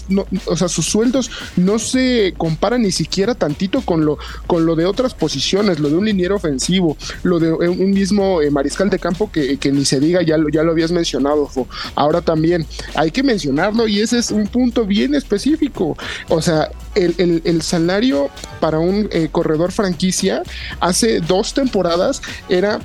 o 0.46 0.56
sea, 0.56 0.68
sus 0.68 0.86
sueldos 0.86 1.30
no 1.56 1.78
se 1.78 2.34
comparan 2.36 2.82
ni 2.82 2.92
siquiera 2.92 3.34
tantito 3.34 3.80
con 3.82 4.04
lo, 4.04 4.18
con 4.46 4.66
lo 4.66 4.76
de 4.76 4.86
otras 4.86 5.14
posiciones, 5.14 5.78
lo 5.80 5.88
de 5.88 5.96
un 5.96 6.04
liniero 6.04 6.36
ofensivo, 6.36 6.96
lo 7.22 7.38
de 7.38 7.52
un 7.52 7.90
mismo 7.90 8.42
eh, 8.42 8.50
mariscal 8.50 8.90
de 8.90 8.98
campo 8.98 9.30
que, 9.30 9.58
ni 9.72 9.84
se 9.84 10.00
diga, 10.00 10.22
ya 10.22 10.36
lo, 10.36 10.48
ya 10.48 10.62
lo 10.62 10.72
habías 10.72 10.92
mencionado, 10.92 11.50
Ahora 11.94 12.20
también 12.20 12.66
hay 12.94 13.10
que 13.10 13.22
mencionarlo 13.22 13.88
y 13.88 14.00
ese 14.00 14.18
es 14.18 14.30
un 14.30 14.46
punto 14.46 14.84
bien 14.84 15.14
específico. 15.14 15.96
O 16.28 16.42
sea, 16.42 16.70
el, 16.94 17.62
salario 17.62 18.28
para 18.60 18.78
un 18.78 19.08
eh, 19.12 19.28
corredor 19.30 19.72
franquicia 19.72 20.42
hace 20.80 21.20
dos 21.20 21.54
temporadas 21.54 22.22
era 22.48 22.80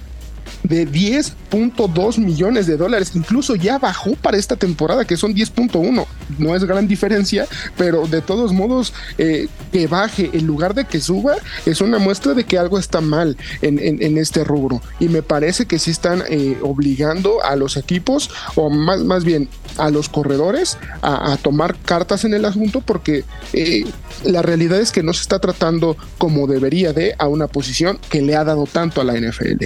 de 0.64 0.88
10.2 0.88 2.18
millones 2.18 2.68
de 2.68 2.78
dólares. 2.78 3.12
Incluso 3.16 3.56
ya 3.56 3.78
bajó 3.78 4.16
para 4.16 4.38
esta 4.38 4.56
temporada, 4.56 5.06
que 5.06 5.18
son 5.18 5.34
10.1. 5.34 6.06
No 6.38 6.56
es 6.56 6.64
gran 6.64 6.88
diferencia, 6.88 7.48
pero 7.78 8.08
de 8.08 8.22
todos 8.22 8.54
modos, 8.54 8.94
eh, 9.18 9.48
que 9.72 9.88
baje 9.88 10.30
en 10.34 10.46
lugar 10.46 10.74
de 10.74 10.86
que 10.86 11.00
suba, 11.00 11.36
es 11.66 11.82
una 11.82 12.00
muestra 12.00 12.34
de 12.34 12.44
que 12.44 12.58
algo 12.58 12.80
está 12.80 13.02
mal 13.02 13.38
en, 13.62 14.18
este 14.18 14.44
rubro. 14.44 14.82
Y 15.00 15.10
me 15.10 15.22
parece 15.22 15.66
que 15.66 15.80
sí 15.80 15.92
están 15.92 16.24
eh, 16.30 16.58
obligando 16.62 17.44
a 17.44 17.56
los 17.56 17.78
equipos, 17.78 18.30
o 18.56 18.70
más, 18.70 19.04
más 19.04 19.24
bien 19.24 19.50
a 19.78 19.90
los 19.90 20.10
corredores, 20.10 20.78
a, 21.02 21.38
tomar 21.42 21.78
cartas 21.78 22.26
en 22.26 22.34
el 22.34 22.46
asunto, 22.46 22.82
porque 22.82 23.24
eh, 23.54 23.86
la 24.24 24.42
realidad 24.42 24.80
es 24.80 24.92
que 24.92 25.04
no 25.04 25.14
se 25.14 25.22
está 25.22 25.40
tratando 25.40 25.96
como 26.18 26.48
debería 26.48 26.94
de 26.94 27.16
a 27.18 27.28
una 27.28 27.48
posición 27.48 28.00
que 28.10 28.22
le 28.22 28.36
ha 28.36 28.44
dado 28.44 28.66
tanto 28.66 29.02
a 29.02 29.04
la 29.04 29.14
NFL. 29.14 29.66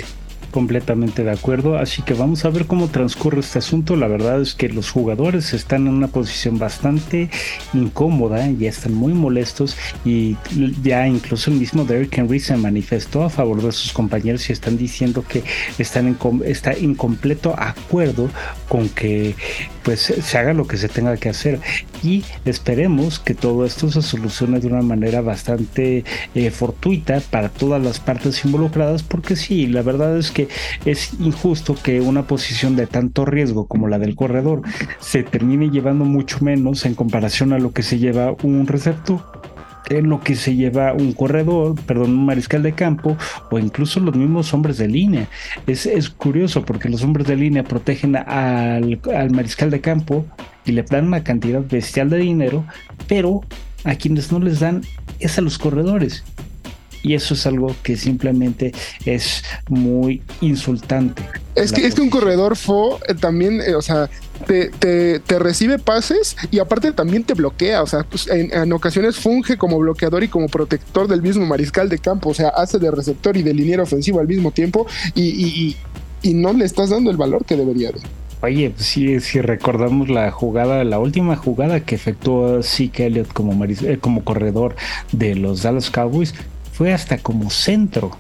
Completamente 0.51 1.23
de 1.23 1.31
acuerdo. 1.31 1.77
Así 1.77 2.01
que 2.01 2.13
vamos 2.13 2.45
a 2.45 2.49
ver 2.49 2.65
cómo 2.67 2.87
transcurre 2.89 3.39
este 3.39 3.59
asunto. 3.59 3.95
La 3.95 4.07
verdad 4.07 4.41
es 4.41 4.53
que 4.53 4.69
los 4.69 4.91
jugadores 4.91 5.53
están 5.53 5.87
en 5.87 5.93
una 5.93 6.07
posición 6.07 6.59
bastante 6.59 7.29
incómoda, 7.73 8.49
ya 8.51 8.69
están 8.69 8.93
muy 8.93 9.13
molestos 9.13 9.77
y 10.05 10.37
ya 10.83 11.07
incluso 11.07 11.51
el 11.51 11.57
mismo 11.57 11.85
Derrick 11.85 12.17
Henry 12.17 12.39
se 12.39 12.55
manifestó 12.57 13.23
a 13.23 13.29
favor 13.29 13.61
de 13.61 13.71
sus 13.71 13.93
compañeros 13.93 14.49
y 14.49 14.53
están 14.53 14.77
diciendo 14.77 15.23
que 15.27 15.43
están 15.77 16.07
en 16.07 16.17
está 16.45 16.73
en 16.73 16.95
completo 16.95 17.55
acuerdo 17.57 18.29
con 18.67 18.89
que 18.89 19.35
pues 19.83 19.99
se 20.01 20.37
haga 20.37 20.53
lo 20.53 20.67
que 20.67 20.77
se 20.77 20.89
tenga 20.89 21.17
que 21.17 21.29
hacer 21.29 21.59
y 22.03 22.23
esperemos 22.45 23.19
que 23.19 23.33
todo 23.33 23.65
esto 23.65 23.89
se 23.91 24.01
solucione 24.01 24.59
de 24.59 24.67
una 24.67 24.81
manera 24.81 25.21
bastante 25.21 26.03
eh, 26.35 26.51
fortuita 26.51 27.19
para 27.29 27.49
todas 27.49 27.81
las 27.81 27.99
partes 27.99 28.43
involucradas 28.45 29.03
porque 29.03 29.35
sí, 29.35 29.67
la 29.67 29.81
verdad 29.81 30.17
es 30.17 30.31
que 30.31 30.40
es 30.85 31.13
injusto 31.19 31.75
que 31.81 32.01
una 32.01 32.23
posición 32.23 32.75
de 32.75 32.87
tanto 32.87 33.25
riesgo 33.25 33.67
como 33.67 33.87
la 33.87 33.99
del 33.99 34.15
corredor 34.15 34.61
se 34.99 35.23
termine 35.23 35.69
llevando 35.69 36.05
mucho 36.05 36.43
menos 36.43 36.85
en 36.85 36.95
comparación 36.95 37.53
a 37.53 37.59
lo 37.59 37.71
que 37.71 37.83
se 37.83 37.99
lleva 37.99 38.35
un 38.43 38.67
receptor 38.67 39.41
en 39.89 40.09
lo 40.09 40.21
que 40.21 40.35
se 40.35 40.55
lleva 40.55 40.93
un 40.93 41.13
corredor, 41.13 41.75
perdón, 41.85 42.11
un 42.11 42.25
mariscal 42.25 42.63
de 42.63 42.73
campo 42.73 43.17
o 43.49 43.59
incluso 43.59 43.99
los 43.99 44.15
mismos 44.15 44.53
hombres 44.53 44.77
de 44.77 44.87
línea. 44.87 45.27
Es, 45.67 45.85
es 45.85 46.09
curioso 46.09 46.63
porque 46.63 46.89
los 46.89 47.03
hombres 47.03 47.27
de 47.27 47.35
línea 47.35 47.63
protegen 47.63 48.15
al, 48.15 48.99
al 49.13 49.31
mariscal 49.31 49.69
de 49.69 49.81
campo 49.81 50.25
y 50.65 50.71
le 50.71 50.83
dan 50.83 51.07
una 51.07 51.23
cantidad 51.23 51.61
bestial 51.61 52.09
de 52.09 52.17
dinero, 52.17 52.65
pero 53.07 53.41
a 53.83 53.95
quienes 53.95 54.31
no 54.31 54.39
les 54.39 54.59
dan 54.59 54.81
es 55.19 55.37
a 55.37 55.41
los 55.41 55.57
corredores. 55.57 56.23
Y 57.03 57.15
eso 57.15 57.33
es 57.33 57.45
algo 57.45 57.75
que 57.83 57.97
simplemente 57.97 58.73
es 59.05 59.43
muy 59.69 60.21
insultante. 60.41 61.23
Es 61.55 61.71
que, 61.71 61.85
es 61.85 61.95
que 61.95 62.01
un 62.01 62.09
corredor 62.09 62.55
fo 62.55 62.99
eh, 63.07 63.13
también, 63.13 63.61
eh, 63.61 63.75
o 63.75 63.81
sea, 63.81 64.09
te, 64.47 64.69
te, 65.19 65.39
recibe 65.39 65.79
pases 65.79 66.35
y 66.49 66.59
aparte 66.59 66.91
también 66.91 67.23
te 67.23 67.33
bloquea. 67.33 67.81
O 67.81 67.87
sea, 67.87 68.03
pues 68.03 68.27
en, 68.27 68.71
ocasiones 68.73 69.17
funge 69.17 69.57
como 69.57 69.77
bloqueador 69.79 70.23
y 70.23 70.27
como 70.27 70.47
protector 70.47 71.07
del 71.07 71.21
mismo 71.21 71.45
mariscal 71.45 71.89
de 71.89 71.97
campo. 71.97 72.29
O 72.29 72.33
sea, 72.33 72.49
hace 72.49 72.79
de 72.79 72.91
receptor 72.91 73.35
y 73.37 73.43
de 73.43 73.53
liniero 73.53 73.83
ofensivo 73.83 74.19
al 74.19 74.27
mismo 74.27 74.51
tiempo 74.51 74.87
y, 75.15 75.21
y, 75.21 75.77
y, 76.21 76.33
no 76.33 76.53
le 76.53 76.65
estás 76.65 76.89
dando 76.89 77.11
el 77.11 77.17
valor 77.17 77.45
que 77.45 77.55
debería 77.55 77.91
de. 77.91 77.99
Oye, 78.43 78.71
pues 78.71 78.87
sí, 78.87 79.19
si 79.19 79.39
recordamos 79.39 80.09
la 80.09 80.31
jugada, 80.31 80.83
la 80.83 80.97
última 80.97 81.35
jugada 81.35 81.81
que 81.81 81.93
efectuó 81.93 82.63
Zeke 82.63 83.05
Elliott 83.05 83.31
como, 83.33 83.63
eh, 83.65 83.99
como 84.01 84.23
corredor 84.23 84.75
de 85.11 85.35
los 85.35 85.61
Dallas 85.61 85.91
Cowboys, 85.91 86.33
fue 86.71 86.93
hasta 86.93 87.17
como 87.17 87.49
centro. 87.49 88.17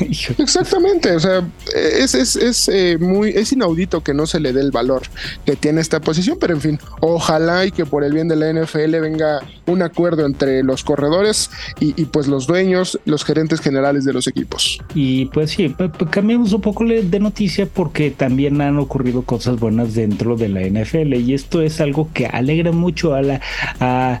Exactamente, 0.38 1.14
o 1.14 1.20
sea, 1.20 1.48
es, 1.74 2.14
es, 2.14 2.36
es 2.36 2.68
eh, 2.68 2.98
muy, 2.98 3.30
es 3.30 3.52
inaudito 3.52 4.02
que 4.02 4.14
no 4.14 4.26
se 4.26 4.40
le 4.40 4.52
dé 4.52 4.60
el 4.60 4.70
valor 4.70 5.02
que 5.44 5.56
tiene 5.56 5.80
esta 5.80 6.00
posición, 6.00 6.38
pero 6.40 6.54
en 6.54 6.60
fin, 6.60 6.78
ojalá 7.00 7.66
y 7.66 7.70
que 7.70 7.86
por 7.86 8.04
el 8.04 8.12
bien 8.12 8.28
de 8.28 8.36
la 8.36 8.52
NFL 8.52 8.98
venga 9.00 9.40
un 9.66 9.82
acuerdo 9.82 10.26
entre 10.26 10.62
los 10.62 10.84
corredores 10.84 11.50
y, 11.78 12.04
pues 12.06 12.26
los 12.28 12.46
dueños, 12.46 12.98
los 13.04 13.24
gerentes 13.24 13.60
generales 13.60 14.04
de 14.04 14.12
los 14.12 14.26
equipos. 14.26 14.78
Y 14.94 15.26
pues 15.26 15.50
sí, 15.50 15.74
cambiamos 16.10 16.52
un 16.52 16.60
poco 16.60 16.84
de 16.84 17.20
noticia 17.20 17.66
porque 17.66 18.10
también 18.10 18.60
han 18.60 18.78
ocurrido 18.78 19.22
cosas 19.22 19.58
buenas 19.58 19.94
dentro 19.94 20.36
de 20.36 20.48
la 20.48 20.60
NFL 20.60 21.14
y 21.14 21.34
esto 21.34 21.62
es 21.62 21.80
algo 21.80 22.10
que 22.12 22.26
alegra 22.26 22.72
mucho 22.72 23.14
a 23.14 23.22
la 23.22 23.40
a 23.80 24.20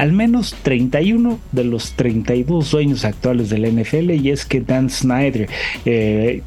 al 0.00 0.12
menos 0.12 0.56
31 0.62 1.38
de 1.52 1.64
los 1.64 1.92
32 1.92 2.70
dueños 2.70 3.04
actuales 3.04 3.50
del 3.50 3.70
NFL 3.70 4.12
y 4.12 4.30
es 4.30 4.46
que 4.46 4.62
Dan 4.62 4.88
Snyder 4.88 5.46
eh, 5.84 6.40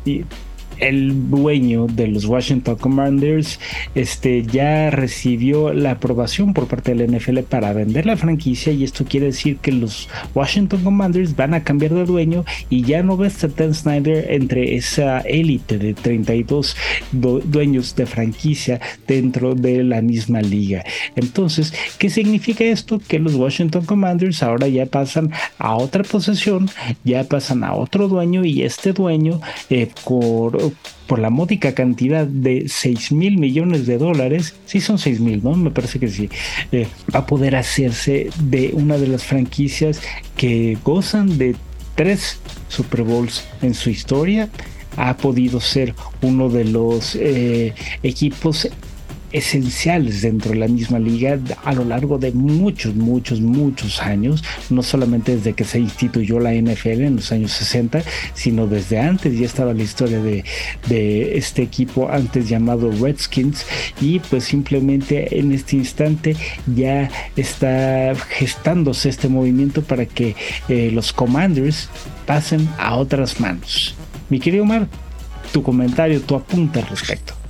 el 0.84 1.30
dueño 1.30 1.88
de 1.88 2.08
los 2.08 2.26
Washington 2.26 2.76
Commanders 2.76 3.60
este, 3.96 4.44
ya 4.44 4.90
recibió 4.90 5.74
la 5.74 5.92
aprobación 5.92 6.54
por 6.54 6.68
parte 6.68 6.94
del 6.94 7.16
NFL 7.16 7.40
para 7.40 7.74
vender 7.74 8.06
la 8.06 8.18
franquicia 8.18 8.74
y 8.74 8.84
esto 8.84 9.06
quiere 9.06 9.28
decir 9.28 9.58
que 9.58 9.72
los 9.72 10.10
Washington 10.36 10.84
Commanders 10.84 11.36
van 11.36 11.54
a 11.54 11.64
cambiar 11.64 11.94
de 11.94 12.06
dueño 12.06 12.44
y 12.70 12.84
ya 12.84 13.02
no 13.02 13.18
va 13.18 13.28
a 13.28 13.48
Dan 13.56 13.74
Snyder 13.74 14.32
entre 14.32 14.76
esa 14.76 15.20
élite 15.22 15.78
de 15.78 15.94
32 15.94 16.76
dueños 17.12 17.96
de 17.96 18.06
franquicia 18.06 18.82
dentro 19.08 19.56
de 19.56 19.84
la 19.84 20.02
misma 20.02 20.42
liga. 20.42 20.84
Entonces, 21.16 21.74
¿qué 21.98 22.10
significa 22.10 22.64
esto? 22.64 23.00
Que 23.08 23.20
los 23.20 23.36
Washington 23.36 23.86
Commanders 23.86 24.44
ahora 24.44 24.68
ya 24.68 24.86
pasan 24.86 25.32
a 25.58 25.76
otra 25.76 26.04
posesión, 26.04 26.70
ya 27.04 27.24
pasan 27.24 27.64
a 27.64 27.74
otro 27.74 28.08
dueño 28.08 28.44
y 28.44 28.64
este 28.64 28.94
dueño 28.94 29.40
eh, 29.70 29.90
por 30.04 30.73
por 31.08 31.20
la 31.20 31.30
módica 31.30 31.74
cantidad 31.74 32.26
de 32.26 32.66
6 32.68 33.12
mil 33.12 33.38
millones 33.38 33.86
de 33.86 33.98
dólares, 33.98 34.56
sí 34.66 34.82
son 34.82 34.98
6 34.98 35.20
mil, 35.20 35.44
¿no? 35.44 35.56
Me 35.56 35.72
parece 35.72 36.00
que 36.00 36.08
sí, 36.08 36.30
eh, 36.72 36.88
va 37.14 37.20
a 37.20 37.26
poder 37.26 37.56
hacerse 37.56 38.30
de 38.42 38.72
una 38.74 38.98
de 38.98 39.08
las 39.08 39.24
franquicias 39.24 40.02
que 40.38 40.78
gozan 40.84 41.38
de 41.38 41.56
tres 41.96 42.40
Super 42.68 43.04
Bowls 43.04 43.44
en 43.62 43.74
su 43.74 43.90
historia. 43.90 44.50
Ha 44.98 45.18
podido 45.18 45.60
ser 45.60 45.96
uno 46.22 46.50
de 46.50 46.66
los 46.66 47.16
eh, 47.16 47.74
equipos 48.04 48.70
esenciales 49.34 50.22
dentro 50.22 50.52
de 50.52 50.58
la 50.58 50.68
misma 50.68 51.00
liga 51.00 51.40
a 51.64 51.74
lo 51.74 51.84
largo 51.84 52.18
de 52.18 52.32
muchos, 52.32 52.96
muchos, 52.96 53.42
muchos 53.42 54.02
años, 54.02 54.44
no 54.70 54.84
solamente 54.84 55.36
desde 55.36 55.54
que 55.54 55.64
se 55.64 55.80
instituyó 55.80 56.40
la 56.40 56.54
NFL 56.54 57.02
en 57.02 57.16
los 57.18 57.32
años 57.32 57.52
60, 57.52 58.04
sino 58.34 58.68
desde 58.68 59.00
antes 59.00 59.38
ya 59.38 59.46
estaba 59.46 59.74
la 59.74 59.84
historia 59.84 60.20
de, 60.22 60.44
este 61.38 61.64
equipo 61.64 62.10
antes 62.10 62.48
llamado 62.48 62.92
Redskins 62.92 63.66
y 64.00 64.20
pues 64.20 64.44
simplemente 64.44 65.40
en 65.40 65.52
este 65.52 65.78
instante 65.78 66.36
ya 66.76 67.10
está 67.36 68.14
gestándose 68.30 69.10
este 69.10 69.28
movimiento 69.28 69.82
para 69.82 70.06
que 70.06 70.36
eh, 70.70 70.92
los 70.94 71.12
Commanders 71.12 71.90
pasen 72.26 72.70
a 72.78 72.96
otras 72.96 73.40
manos. 73.40 73.96
Mi 74.30 74.40
querido 74.40 74.64
Omar, 74.64 74.88
tu 75.52 75.64
comentario, 75.64 76.22
tu 76.22 76.36
apunte 76.36 76.80
al 76.80 76.88
respecto. 76.88 77.43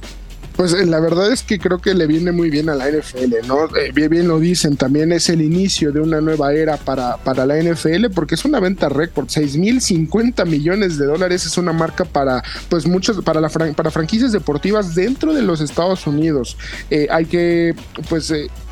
Pues 0.55 0.73
eh, 0.73 0.85
la 0.85 0.99
verdad 0.99 1.31
es 1.31 1.41
que 1.41 1.57
creo 1.57 1.79
que 1.79 1.93
le 1.93 2.05
viene 2.05 2.31
muy 2.31 2.49
bien 2.49 2.69
a 2.69 2.75
la 2.75 2.89
NFL, 2.89 3.47
¿no? 3.47 3.65
Eh, 3.75 3.91
bien, 3.91 4.27
lo 4.27 4.39
dicen, 4.39 4.77
también 4.77 5.11
es 5.11 5.29
el 5.29 5.41
inicio 5.41 5.91
de 5.91 5.99
una 5.99 6.21
nueva 6.21 6.53
era 6.53 6.77
para, 6.77 7.17
para 7.17 7.45
la 7.45 7.61
NFL 7.61 8.11
porque 8.13 8.35
es 8.35 8.45
una 8.45 8.59
venta 8.59 8.89
récord, 8.89 9.27
6.050 9.27 10.45
millones 10.45 10.97
de 10.97 11.05
dólares 11.05 11.45
es 11.45 11.57
una 11.57 11.73
marca 11.73 12.05
para 12.05 12.43
pues 12.69 12.85
muchos 12.85 13.23
para 13.23 13.41
la 13.41 13.49
para 13.49 13.91
franquicias 13.91 14.31
deportivas 14.31 14.95
dentro 14.95 15.33
de 15.33 15.41
los 15.41 15.61
Estados 15.61 16.05
Unidos. 16.05 16.57
Eh, 16.89 17.07
hay 17.09 17.25
que 17.25 17.75
pues 18.09 18.31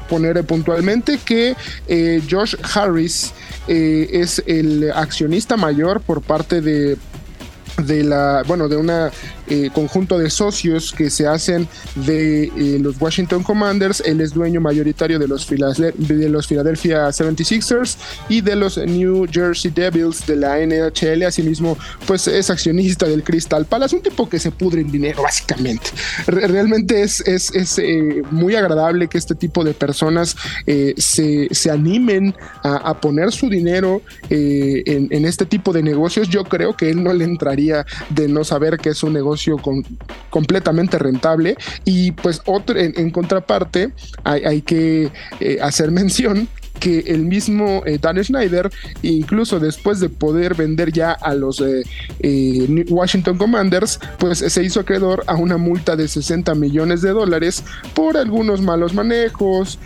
poner 0.09 0.43
puntualmente 0.45 1.19
que 1.23 1.55
Josh 2.29 2.55
Harris 2.73 3.31
es 3.67 4.43
el 4.45 4.91
accionista 4.91 5.55
mayor 5.55 6.01
por 6.01 6.21
parte 6.21 6.61
de 6.61 6.97
de 7.77 8.03
la 8.03 8.43
bueno 8.47 8.67
de 8.67 8.75
una 8.75 9.11
eh, 9.51 9.69
conjunto 9.73 10.17
de 10.17 10.29
socios 10.29 10.93
que 10.93 11.09
se 11.09 11.27
hacen 11.27 11.67
de 12.05 12.43
eh, 12.43 12.79
los 12.79 12.95
Washington 13.01 13.43
Commanders. 13.43 14.01
Él 14.05 14.21
es 14.21 14.33
dueño 14.33 14.61
mayoritario 14.61 15.19
de 15.19 15.27
los, 15.27 15.45
de 15.49 16.29
los 16.29 16.47
Philadelphia 16.47 17.09
76ers 17.09 17.97
y 18.29 18.39
de 18.39 18.55
los 18.55 18.77
New 18.77 19.27
Jersey 19.29 19.69
Devils 19.69 20.25
de 20.25 20.37
la 20.37 20.57
NHL. 20.65 21.23
Asimismo, 21.23 21.77
pues 22.07 22.29
es 22.29 22.49
accionista 22.49 23.05
del 23.07 23.25
Crystal 23.25 23.65
Palace, 23.65 23.93
un 23.93 24.01
tipo 24.01 24.29
que 24.29 24.39
se 24.39 24.51
pudre 24.51 24.79
en 24.79 24.89
dinero, 24.89 25.23
básicamente. 25.23 25.89
Realmente 26.27 27.01
es, 27.01 27.19
es, 27.27 27.53
es 27.53 27.77
eh, 27.77 28.21
muy 28.31 28.55
agradable 28.55 29.09
que 29.09 29.17
este 29.17 29.35
tipo 29.35 29.65
de 29.65 29.73
personas 29.73 30.33
se, 30.95 31.49
se, 31.51 31.71
animen 31.71 32.33
a, 32.63 32.97
poner 33.01 33.33
su 33.33 33.49
dinero 33.49 34.01
en, 34.29 35.07
en 35.11 35.25
este 35.25 35.45
tipo 35.45 35.73
de 35.73 35.83
negocios. 35.83 36.29
Yo 36.29 36.45
creo 36.45 36.77
que 36.77 36.89
él 36.89 37.03
no 37.03 37.11
le 37.11 37.25
entraría 37.25 37.85
de 38.09 38.29
no 38.29 38.45
saber 38.45 38.77
que 38.77 38.89
es 38.89 39.03
un 39.03 39.11
negocio 39.11 39.40
completamente 40.29 40.97
rentable. 40.97 41.55
Y 41.85 42.11
pues 42.11 42.41
otro, 42.45 42.77
en, 42.77 43.11
contraparte 43.11 43.91
hay, 44.23 44.61
que 44.61 45.11
eh, 45.39 45.57
hacer 45.61 45.91
mención 46.01 46.47
que 46.79 46.99
el 46.99 47.25
mismo 47.25 47.83
eh, 47.85 47.99
Dan 48.01 48.23
Schneider, 48.23 48.71
incluso 49.03 49.59
después 49.59 49.99
de 49.99 50.09
poder 50.09 50.55
vender 50.55 50.91
ya 50.91 51.11
a 51.11 51.35
los 51.35 51.61
eh, 51.61 51.83
Washington 52.89 53.37
Commanders, 53.37 53.99
pues 54.17 54.39
se 54.39 54.63
hizo 54.63 54.79
acreedor 54.79 55.23
a 55.27 55.35
una 55.35 55.57
multa 55.57 55.95
de 55.95 56.07
60 56.07 56.55
millones 56.55 57.03
de 57.03 57.11
dólares 57.11 57.63
por 57.93 58.17
algunos 58.17 58.61
malos 58.61 58.95
manejos, 58.95 59.77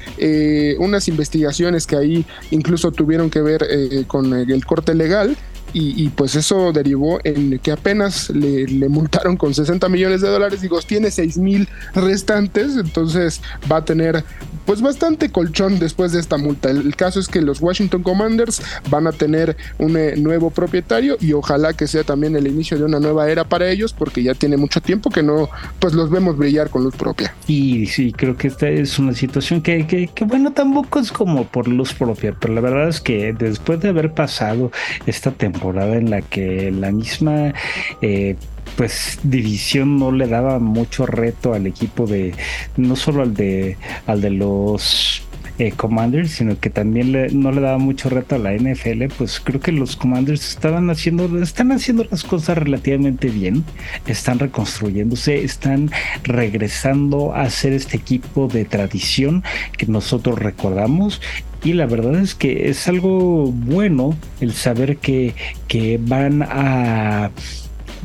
unas 0.78 1.10
investigaciones 1.10 1.86
que 1.86 1.98
ahí 1.98 2.26
incluso 2.52 2.92
tuvieron 2.92 3.30
que 3.30 3.42
ver 3.42 3.68
con 4.08 4.34
el 4.34 4.66
corte 4.66 4.96
legal 4.96 5.36
y, 5.78 6.08
pues 6.10 6.36
eso 6.36 6.72
derivó 6.72 7.20
en 7.26 7.60
que 7.60 7.74
apenas 7.74 8.30
le, 8.30 8.66
multaron 8.88 9.36
con 9.36 9.54
60 9.54 9.90
millones 9.90 10.22
de 10.22 10.30
dólares, 10.30 10.62
digo, 10.62 10.80
tiene 10.80 11.12
6 11.12 11.38
mil 11.38 11.68
restantes, 11.94 12.78
entonces 12.78 13.42
va 13.70 13.78
a 13.78 13.86
tener 13.86 14.24
pues 14.66 14.82
bastante 14.82 15.30
colchón 15.30 15.78
después 15.78 16.14
de 16.14 16.22
esta 16.22 16.38
multa. 16.38 16.70
El, 16.70 16.96
caso 16.96 17.20
es 17.20 17.28
que 17.28 17.42
los 17.42 17.62
Washington 17.62 18.04
Commanders 18.04 18.62
van 18.90 19.06
a 19.06 19.12
tener 19.12 19.58
un 19.78 19.98
eh, 19.98 20.16
nuevo 20.16 20.50
propietario 20.50 21.18
y 21.20 21.34
ojalá 21.34 21.74
que 21.74 21.88
sea 21.88 22.04
también 22.04 22.38
el 22.38 22.48
inicio 22.48 22.78
de 22.78 22.86
una 22.86 23.02
nueva 23.02 23.30
era 23.30 23.44
para 23.44 23.70
ellos 23.70 23.92
porque 23.92 24.24
ya 24.24 24.34
tiene 24.34 24.56
mucho 24.56 24.80
tiempo 24.80 25.10
que 25.10 25.24
no 25.24 25.50
pues 25.80 25.94
los 25.94 26.10
vemos 26.10 26.38
brillar 26.38 26.70
con 26.70 26.86
luz 26.86 26.96
propia. 26.96 27.36
Y 27.48 27.86
sí, 27.88 28.14
creo 28.14 28.38
que 28.38 28.48
esta 28.48 28.70
es 28.70 28.98
una 28.98 29.14
situación 29.14 29.62
que, 29.62 29.86
que, 29.86 30.08
que 30.08 30.24
bueno, 30.24 30.54
tampoco 30.54 31.00
es 31.00 31.12
como 31.12 31.46
por 31.46 31.68
luz 31.68 31.94
propia, 31.94 32.34
pero 32.40 32.54
la 32.54 32.62
verdad 32.62 32.88
es 32.88 33.02
que 33.02 33.34
después 33.34 33.82
de 33.82 33.90
haber 33.90 34.14
pasado 34.14 34.72
esta 35.06 35.32
temporada 35.32 35.65
en 35.72 36.10
la 36.10 36.22
que 36.22 36.72
la 36.72 36.92
misma 36.92 37.54
eh, 38.02 38.36
pues 38.76 39.20
división 39.24 39.98
no 39.98 40.12
le 40.12 40.28
daba 40.28 40.60
mucho 40.60 41.06
reto 41.06 41.54
al 41.54 41.66
equipo 41.68 42.06
de 42.06 42.34
no 42.78 42.96
solo 42.96 43.22
al 43.22 43.34
de 43.34 43.78
al 44.06 44.22
de 44.22 44.32
los 44.32 45.25
eh, 45.58 45.72
Commanders, 45.72 46.32
sino 46.32 46.60
que 46.60 46.70
también 46.70 47.14
no 47.42 47.52
le 47.52 47.62
daba 47.62 47.78
mucho 47.78 48.10
reto 48.10 48.36
a 48.36 48.40
la 48.40 48.54
NFL, 48.54 49.06
pues 49.18 49.40
creo 49.40 49.60
que 49.60 49.72
los 49.72 49.96
Commanders 49.96 50.50
estaban 50.50 50.90
haciendo, 50.90 51.42
están 51.42 51.72
haciendo 51.72 52.06
las 52.10 52.24
cosas 52.24 52.58
relativamente 52.58 53.30
bien, 53.30 53.64
están 54.06 54.40
reconstruyéndose, 54.40 55.44
están 55.44 55.92
regresando 56.24 57.34
a 57.34 57.50
ser 57.50 57.74
este 57.74 57.98
equipo 57.98 58.48
de 58.48 58.66
tradición 58.66 59.44
que 59.78 59.86
nosotros 59.88 60.40
recordamos. 60.40 61.22
Y 61.64 61.74
la 61.74 61.86
verdad 61.86 62.16
es 62.16 62.36
que 62.36 62.70
es 62.70 62.88
algo 62.88 63.52
bueno 63.52 64.16
el 64.40 64.54
saber 64.54 64.98
que, 64.98 65.34
que 65.68 66.00
van 66.02 66.44
a 66.44 67.32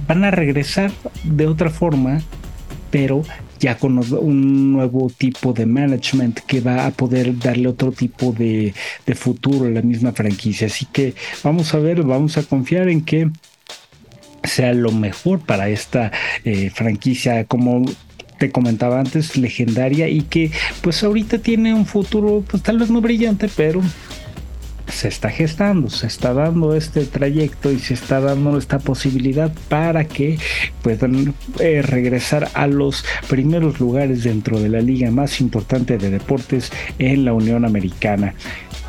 van 0.06 0.24
a 0.24 0.30
regresar 0.30 0.90
de 1.24 1.46
otra 1.46 1.70
forma, 1.70 2.20
pero 2.90 3.22
ya 3.60 3.76
con 3.76 3.98
un 3.98 4.72
nuevo 4.72 5.10
tipo 5.16 5.52
de 5.52 5.66
management 5.66 6.40
que 6.40 6.60
va 6.60 6.86
a 6.86 6.90
poder 6.90 7.38
darle 7.38 7.68
otro 7.68 7.92
tipo 7.92 8.32
de, 8.32 8.74
futuro 9.14 9.66
a 9.66 9.70
la 9.70 9.82
misma 9.82 10.12
franquicia. 10.12 10.66
Así 10.66 10.86
que 10.86 11.14
vamos 11.44 11.74
a 11.74 11.78
ver, 11.78 12.02
vamos 12.02 12.38
a 12.38 12.42
confiar 12.42 12.88
en 12.88 13.02
que 13.02 13.30
sea 14.42 14.72
lo 14.72 14.90
mejor 14.90 15.40
para 15.40 15.68
esta 15.68 16.10
eh, 16.44 16.70
franquicia 16.70 17.44
como 17.44 17.84
te 18.38 18.50
comentaba 18.50 18.98
antes 18.98 19.36
legendaria 19.36 20.08
y 20.08 20.22
que 20.22 20.50
pues 20.80 21.02
ahorita 21.04 21.38
tiene 21.38 21.74
un 21.74 21.84
futuro 21.84 22.42
pues 22.50 22.62
tal 22.62 22.78
vez 22.78 22.88
no 22.88 23.02
brillante 23.02 23.50
pero 23.54 23.82
se 24.88 25.08
está 25.08 25.30
gestando, 25.30 25.90
se 25.90 26.06
está 26.06 26.32
dando 26.34 26.74
este 26.74 27.04
trayecto 27.04 27.70
y 27.70 27.78
se 27.78 27.94
está 27.94 28.20
dando 28.20 28.58
esta 28.58 28.78
posibilidad 28.78 29.52
para 29.68 30.04
que 30.04 30.38
puedan 30.82 31.34
eh, 31.58 31.82
regresar 31.82 32.48
a 32.54 32.66
los 32.66 33.04
primeros 33.28 33.80
lugares 33.80 34.24
dentro 34.24 34.60
de 34.60 34.68
la 34.68 34.80
liga 34.80 35.10
más 35.10 35.40
importante 35.40 35.98
de 35.98 36.10
deportes 36.10 36.72
en 36.98 37.24
la 37.24 37.32
Unión 37.32 37.64
Americana. 37.64 38.34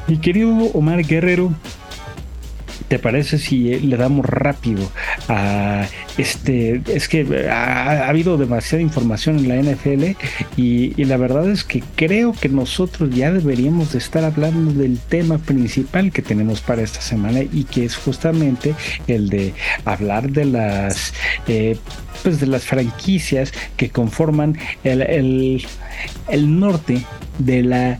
Mi 0.07 0.17
querido 0.17 0.49
Omar 0.73 1.03
Guerrero, 1.03 1.53
¿Te 2.91 2.99
parece 2.99 3.37
si 3.37 3.79
le 3.79 3.95
damos 3.95 4.25
rápido 4.25 4.91
a 5.29 5.87
este? 6.17 6.81
Es 6.87 7.07
que 7.07 7.47
ha, 7.49 8.09
habido 8.09 8.35
demasiada 8.35 8.81
información 8.81 9.37
en 9.37 9.47
la 9.47 9.71
NFL 9.71 10.17
y, 10.57 11.01
la 11.05 11.15
verdad 11.15 11.49
es 11.49 11.63
que 11.63 11.81
creo 11.95 12.33
que 12.33 12.49
nosotros 12.49 13.15
ya 13.15 13.31
deberíamos 13.31 13.93
de 13.93 13.99
estar 13.99 14.25
hablando 14.25 14.73
del 14.73 14.99
tema 14.99 15.37
principal 15.37 16.11
que 16.11 16.21
tenemos 16.21 16.59
para 16.59 16.81
esta 16.81 16.99
semana 16.99 17.39
y 17.43 17.63
que 17.63 17.85
es 17.85 17.95
justamente 17.95 18.75
el 19.07 19.29
de 19.29 19.53
hablar 19.85 20.29
de 20.29 20.43
las 20.43 21.13
eh, 21.47 21.77
pues 22.23 22.41
de 22.41 22.47
las 22.47 22.65
franquicias 22.65 23.53
que 23.77 23.89
conforman 23.89 24.57
el, 24.83 25.65
el 26.27 26.59
norte 26.59 27.05
de 27.39 27.63
la 27.63 27.99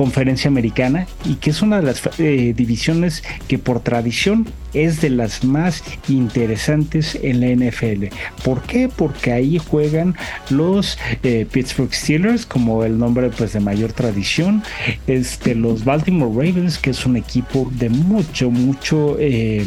conferencia 0.00 0.48
americana 0.48 1.06
y 1.26 1.34
que 1.34 1.50
es 1.50 1.60
una 1.60 1.76
de 1.78 1.82
las 1.82 2.00
eh, 2.18 2.54
divisiones 2.56 3.22
que 3.48 3.58
por 3.58 3.80
tradición 3.80 4.46
es 4.74 5.00
de 5.00 5.10
las 5.10 5.44
más 5.44 5.82
interesantes 6.08 7.18
en 7.22 7.40
la 7.40 7.48
NFL. 7.48 8.06
¿Por 8.44 8.62
qué? 8.62 8.88
Porque 8.88 9.32
ahí 9.32 9.58
juegan 9.58 10.16
los 10.48 10.98
eh, 11.22 11.46
Pittsburgh 11.50 11.92
Steelers 11.92 12.46
como 12.46 12.84
el 12.84 12.98
nombre 12.98 13.30
pues 13.30 13.52
de 13.52 13.60
mayor 13.60 13.92
tradición, 13.92 14.62
este, 15.06 15.54
los 15.54 15.84
Baltimore 15.84 16.32
Ravens 16.32 16.78
que 16.78 16.90
es 16.90 17.06
un 17.06 17.16
equipo 17.16 17.70
de 17.76 17.88
mucho, 17.88 18.50
mucho 18.50 19.16
eh, 19.18 19.66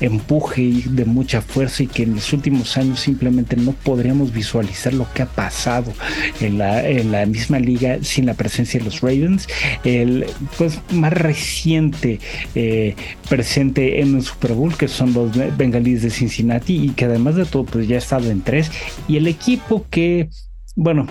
empuje 0.00 0.62
y 0.62 0.82
de 0.82 1.04
mucha 1.04 1.40
fuerza 1.40 1.82
y 1.82 1.86
que 1.86 2.04
en 2.04 2.14
los 2.14 2.32
últimos 2.32 2.76
años 2.76 3.00
simplemente 3.00 3.56
no 3.56 3.72
podríamos 3.72 4.32
visualizar 4.32 4.94
lo 4.94 5.06
que 5.12 5.22
ha 5.22 5.26
pasado 5.26 5.92
en 6.40 6.58
la, 6.58 6.86
en 6.88 7.12
la 7.12 7.26
misma 7.26 7.58
liga 7.58 7.98
sin 8.02 8.26
la 8.26 8.34
presencia 8.34 8.78
de 8.78 8.84
los 8.84 9.00
Ravens. 9.00 9.48
El 9.84 10.26
pues 10.58 10.80
más 10.90 11.12
reciente 11.12 12.20
eh, 12.54 12.94
presente 13.28 14.00
en 14.00 14.22
su 14.22 14.34
Bowl, 14.50 14.76
que 14.76 14.88
son 14.88 15.12
los 15.14 15.30
bengalíes 15.56 16.02
de 16.02 16.10
Cincinnati 16.10 16.84
y 16.84 16.90
que 16.90 17.04
además 17.04 17.36
de 17.36 17.44
todo 17.44 17.64
pues 17.64 17.86
ya 17.86 17.96
ha 17.96 17.98
estado 17.98 18.30
en 18.30 18.42
tres. 18.42 18.70
Y 19.08 19.16
el 19.16 19.26
equipo 19.26 19.86
que 19.90 20.28
bueno 20.74 21.06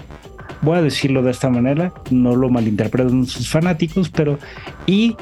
voy 0.62 0.78
a 0.78 0.82
decirlo 0.82 1.24
de 1.24 1.32
esta 1.32 1.50
manera 1.50 1.94
no 2.10 2.36
lo 2.36 2.50
malinterpretan 2.50 3.26
sus 3.26 3.50
fanáticos 3.50 4.10
pero 4.10 4.38
y 4.86 5.16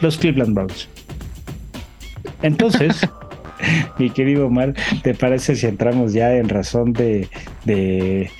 los 0.00 0.18
Cleveland 0.18 0.54
Browns. 0.54 0.88
Entonces 2.42 3.00
mi 3.98 4.10
querido 4.10 4.46
Omar, 4.46 4.74
¿te 5.02 5.14
parece 5.14 5.56
si 5.56 5.66
entramos 5.66 6.12
ya 6.12 6.34
en 6.34 6.48
razón 6.48 6.92
de, 6.92 7.28
de, 7.64 8.30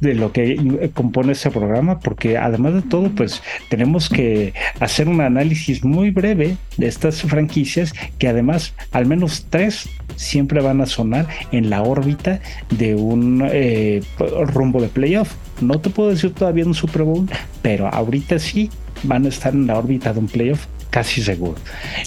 de 0.00 0.14
lo 0.14 0.32
que 0.32 0.90
compone 0.94 1.32
ese 1.32 1.50
programa, 1.50 2.00
porque 2.00 2.38
además 2.38 2.74
de 2.74 2.82
todo, 2.82 3.10
pues 3.10 3.42
tenemos 3.68 4.08
que 4.08 4.54
hacer 4.80 5.08
un 5.08 5.20
análisis 5.20 5.84
muy 5.84 6.10
breve 6.10 6.56
de 6.76 6.86
estas 6.86 7.22
franquicias 7.22 7.92
que 8.18 8.28
además 8.28 8.74
al 8.92 9.06
menos 9.06 9.46
tres 9.50 9.88
siempre 10.16 10.60
van 10.60 10.80
a 10.80 10.86
sonar 10.86 11.26
en 11.52 11.70
la 11.70 11.82
órbita 11.82 12.40
de 12.70 12.94
un 12.94 13.46
eh, 13.50 14.02
rumbo 14.18 14.80
de 14.80 14.88
playoff. 14.88 15.34
No 15.60 15.80
te 15.80 15.90
puedo 15.90 16.10
decir 16.10 16.32
todavía 16.32 16.64
un 16.64 16.74
Super 16.74 17.02
Bowl, 17.02 17.28
pero 17.62 17.88
ahorita 17.88 18.38
sí 18.38 18.70
van 19.02 19.24
a 19.26 19.28
estar 19.28 19.54
en 19.54 19.66
la 19.66 19.78
órbita 19.78 20.12
de 20.12 20.18
un 20.18 20.26
playoff 20.26 20.66
casi 20.90 21.22
seguro. 21.22 21.56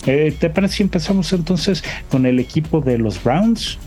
Eh, 0.05 0.35
¿Te 0.37 0.49
parece 0.49 0.77
si 0.77 0.83
empezamos 0.83 1.31
entonces 1.33 1.83
con 2.09 2.25
el 2.25 2.39
equipo 2.39 2.81
de 2.81 2.97
los 2.97 3.23
Browns? 3.23 3.79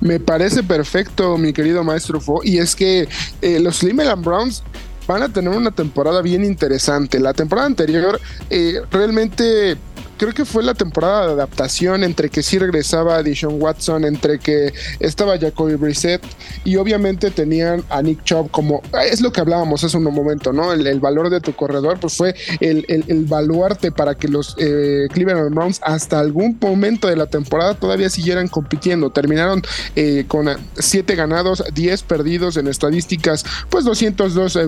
Me 0.00 0.20
parece 0.20 0.62
perfecto, 0.62 1.36
mi 1.38 1.52
querido 1.52 1.82
maestro 1.84 2.20
Fo. 2.20 2.40
Y 2.42 2.58
es 2.58 2.76
que 2.76 3.08
eh, 3.42 3.60
los 3.60 3.78
Cleveland 3.78 4.24
Browns 4.24 4.62
van 5.06 5.22
a 5.22 5.28
tener 5.28 5.50
una 5.50 5.70
temporada 5.70 6.22
bien 6.22 6.44
interesante. 6.44 7.20
La 7.20 7.32
temporada 7.32 7.66
anterior 7.66 8.20
eh, 8.50 8.80
realmente 8.90 9.76
creo 10.16 10.32
que 10.32 10.44
fue 10.44 10.62
la 10.62 10.74
temporada 10.74 11.26
de 11.26 11.32
adaptación 11.32 12.04
entre 12.04 12.30
que 12.30 12.42
sí 12.42 12.58
regresaba 12.58 13.22
Dishon 13.22 13.60
Watson, 13.60 14.04
entre 14.04 14.38
que 14.38 14.72
estaba 15.00 15.38
Jacoby 15.38 15.74
Brissett 15.74 16.22
y 16.64 16.76
obviamente 16.76 17.30
tenían 17.30 17.84
a 17.90 18.02
Nick 18.02 18.24
Chubb 18.24 18.50
como 18.50 18.82
es 19.10 19.20
lo 19.20 19.32
que 19.32 19.40
hablábamos 19.40 19.84
hace 19.84 19.96
un 19.96 20.04
momento, 20.04 20.52
¿no? 20.52 20.72
El, 20.72 21.00
valor 21.00 21.28
de 21.30 21.40
tu 21.40 21.54
corredor, 21.54 22.00
pues 22.00 22.16
fue 22.16 22.34
el, 22.60 22.84
el, 22.88 23.24
baluarte 23.26 23.92
para 23.92 24.14
que 24.14 24.28
los 24.28 24.56
eh, 24.58 25.08
Cleveland 25.12 25.54
Browns 25.54 25.80
hasta 25.82 26.18
algún 26.18 26.58
momento 26.60 27.08
de 27.08 27.16
la 27.16 27.26
temporada 27.26 27.74
todavía 27.74 28.08
siguieran 28.08 28.48
compitiendo. 28.48 29.10
Terminaron 29.10 29.62
eh, 29.94 30.24
con 30.26 30.48
7 30.78 31.14
ganados, 31.14 31.62
10 31.74 32.02
perdidos 32.04 32.56
en 32.56 32.66
estadísticas, 32.66 33.44
pues 33.68 33.84
202 33.84 34.56
eh, 34.56 34.66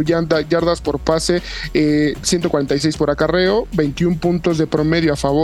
yardas 0.48 0.80
por 0.80 0.98
pase, 0.98 1.42
146 1.72 2.96
por 2.96 3.10
acarreo, 3.10 3.66
21 3.72 4.18
puntos 4.18 4.58
de 4.58 4.66
promedio 4.66 5.14
a 5.14 5.16
favor 5.16 5.37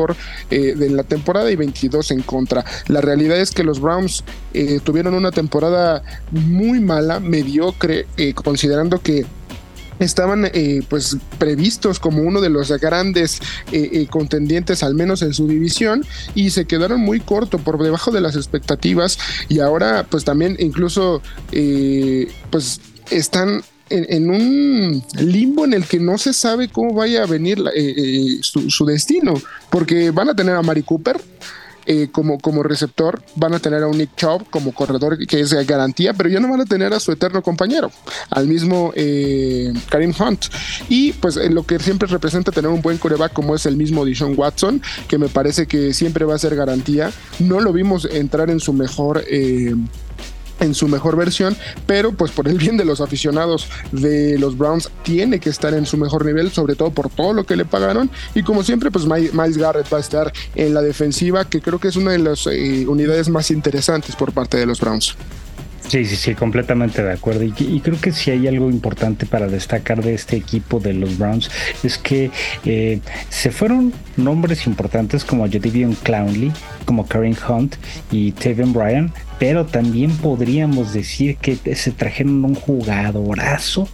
eh, 0.51 0.75
de 0.77 0.91
la 0.91 1.05
temporada 1.05 1.51
y 1.51 1.57
22 1.57 2.11
en 2.11 2.23
contra. 2.23 2.65
La 2.89 3.01
realidad 3.01 3.39
es 3.39 3.51
que 3.51 3.65
los 3.65 3.81
Browns 3.81 4.25
eh, 4.53 4.81
tuvieron 4.83 5.15
una 5.15 5.31
temporada 5.31 6.03
muy 6.31 6.81
mala, 6.81 7.21
mediocre, 7.21 8.07
eh, 8.17 8.35
considerando 8.35 9.01
que 9.01 9.25
estaban 10.01 10.51
pues 10.89 11.17
previstos 11.39 12.01
como 12.01 12.23
uno 12.23 12.41
de 12.41 12.51
los 12.51 12.69
grandes 12.81 13.41
contendientes 14.11 14.83
al 14.83 14.97
menos 14.97 15.23
en 15.23 15.33
su 15.33 15.47
división 15.47 16.05
y 16.35 16.51
se 16.51 16.65
quedaron 16.65 17.01
muy 17.01 17.21
corto 17.21 17.59
por 17.59 17.81
debajo 17.81 18.11
de 18.11 18.21
las 18.21 18.35
expectativas 18.35 19.17
y 19.49 19.61
ahora 19.61 20.05
pues 20.11 20.25
también 20.25 20.57
incluso 20.59 21.23
pues 22.51 22.81
están 23.13 23.63
en, 23.91 24.31
un 24.31 25.05
limbo 25.19 25.65
en 25.65 25.75
el 25.75 25.85
que 25.85 25.99
no 25.99 26.19
se 26.19 26.33
sabe 26.33 26.69
cómo 26.69 26.95
vaya 26.95 27.23
a 27.23 27.27
venir 27.27 27.59
eh, 27.75 27.95
eh, 27.97 28.39
su, 28.43 28.85
destino, 28.85 29.35
porque 29.71 30.11
van 30.11 30.31
a 30.31 30.35
tener 30.35 30.55
a 30.55 30.63
Mari 30.63 30.83
Cooper. 30.83 31.21
Eh, 31.87 32.09
como, 32.11 32.39
como 32.39 32.63
receptor, 32.63 33.23
van 33.35 33.53
a 33.53 33.59
tener 33.59 33.83
a 33.83 33.87
un 33.87 33.99
Nick 33.99 34.17
Chubb 34.17 34.49
como 34.49 34.73
corredor 34.73 35.19
que 35.27 35.41
es 35.41 35.53
garantía, 35.67 36.15
pero 36.15 36.31
ya 36.31 36.41
no 36.41 36.49
van 36.49 36.63
a 36.63 36.65
tener 36.65 36.95
a 36.95 36.99
su 36.99 37.13
eterno 37.13 37.43
compañero, 37.43 37.91
al 38.31 38.49
mismo 38.49 38.91
Karim 39.91 40.15
Hunt. 40.19 40.47
Y 40.89 41.13
pues 41.13 41.37
lo 41.37 41.63
que 41.65 41.79
siempre 41.79 42.09
representa 42.09 42.53
tener 42.53 42.71
un 42.71 42.81
buen 42.81 42.97
coreback 42.97 43.35
como 43.35 43.55
es 43.55 43.67
el 43.67 43.77
mismo 43.77 44.03
Dishon 44.07 44.33
Watson, 44.35 44.81
que 45.09 45.19
me 45.19 45.29
parece 45.29 45.67
que 45.67 45.93
siempre 45.93 46.25
va 46.25 46.37
a 46.37 46.39
ser 46.39 46.57
garantía. 46.57 47.13
No 47.39 47.61
lo 47.61 47.71
vimos 47.71 48.09
entrar 48.11 48.49
en 48.49 48.61
su 48.61 48.73
mejor 48.73 49.23
en 50.65 50.75
su 50.75 50.89
mejor 50.89 51.17
versión, 51.17 51.57
pero 51.87 52.13
pues 52.13 52.31
por 52.31 52.49
el 52.49 52.59
bien 52.59 52.77
de 52.77 52.85
los 52.85 53.01
aficionados 53.01 53.69
de 53.93 54.39
los 54.39 54.57
Browns 54.59 54.91
tiene 55.03 55.39
que 55.39 55.51
estar 55.51 55.75
en 55.75 55.87
su 55.87 55.97
mejor 55.97 56.25
nivel, 56.25 56.51
sobre 56.51 56.75
todo 56.75 56.91
por 56.91 57.11
todo 57.11 57.33
lo 57.33 57.45
que 57.45 57.57
le 57.57 57.65
pagaron 57.65 58.11
y 58.35 58.43
como 58.43 58.63
siempre 58.63 58.91
pues 58.91 59.07
Miles 59.07 59.59
Garrett 59.59 59.93
va 59.93 59.99
a 59.99 60.01
estar 60.01 60.33
en 60.55 60.75
la 60.75 60.83
defensiva 60.83 61.45
que 61.45 61.61
creo 61.61 61.79
que 61.79 61.89
es 61.89 61.97
una 61.97 62.13
de 62.13 62.19
las 62.19 62.47
eh, 62.47 62.87
unidades 62.89 63.29
más 63.29 63.51
interesantes 63.51 64.17
por 64.17 64.33
parte 64.33 64.57
de 64.57 64.67
los 64.67 64.81
Browns. 64.81 65.17
Sí, 65.89 66.07
sí, 66.07 66.17
sí, 66.17 66.35
completamente 66.35 67.03
de 67.03 67.13
acuerdo. 67.13 67.45
Y, 67.45 67.81
creo 67.81 68.01
que 68.01 68.11
si 68.13 68.31
hay 68.31 68.49
algo 68.49 68.71
importante 68.71 69.27
para 69.27 69.49
destacar 69.49 70.03
de 70.03 70.15
este 70.15 70.37
equipo 70.37 70.81
de 70.81 70.95
los 70.95 71.19
Browns 71.19 71.51
es 71.83 71.99
que 71.99 72.31
eh, 72.65 73.01
se 73.29 73.51
fueron 73.51 73.93
nombres 74.17 74.67
importantes 74.67 75.25
como 75.25 75.45
Jadivion 75.45 75.95
Clowney, 75.95 76.53
como 76.87 77.07
Karen 77.07 77.37
Hunt 77.49 77.77
y 78.11 78.33
Taven 78.33 78.73
Bryan, 78.73 79.13
pero 79.39 79.67
también 79.67 80.11
podríamos 80.17 80.93
decir 80.93 81.37
que 81.37 81.57
se 81.75 81.91
trajeron 81.91 82.45
un 82.45 82.55
jugadorazo 82.55 83.89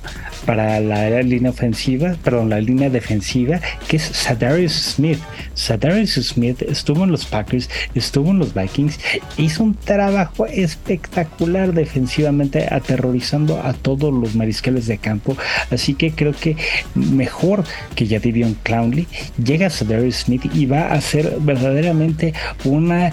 para 0.47 0.81
la 0.81 1.23
línea 1.23 1.51
ofensiva, 1.51 2.17
perdón, 2.23 2.51
la 2.51 2.61
línea 2.61 2.91
defensiva, 2.91 3.61
que 3.89 3.97
es 3.97 4.03
Sadarius 4.03 4.73
Smith. 4.73 5.19
Sadarius 5.55 6.15
Smith 6.15 6.63
estuvo 6.63 7.05
en 7.05 7.13
los 7.13 7.27
Packers, 7.27 7.69
estuvo 7.95 8.31
en 8.31 8.39
los 8.39 8.55
Vikings, 8.55 8.99
hizo 9.37 9.63
un 9.63 9.75
trabajo 9.75 10.47
espectacular 10.47 11.73
defensivamente, 11.73 12.67
aterrorizando 12.71 13.61
a 13.63 13.73
todos 13.73 14.13
los 14.13 14.35
mariscales 14.35 14.87
de 14.87 14.99
campo. 14.99 15.37
Así 15.71 15.95
que 15.95 16.13
creo 16.13 16.33
que 16.33 16.57
mejor 16.95 17.65
que 17.95 18.07
Jadivion 18.07 18.57
Clowney 18.63 19.07
llega 19.43 19.71
Sadarius 19.71 20.17
Smith 20.17 20.51
y 20.55 20.67
va 20.67 20.93
a 20.93 21.01
ser 21.01 21.37
verdaderamente 21.41 22.35
una 22.65 23.13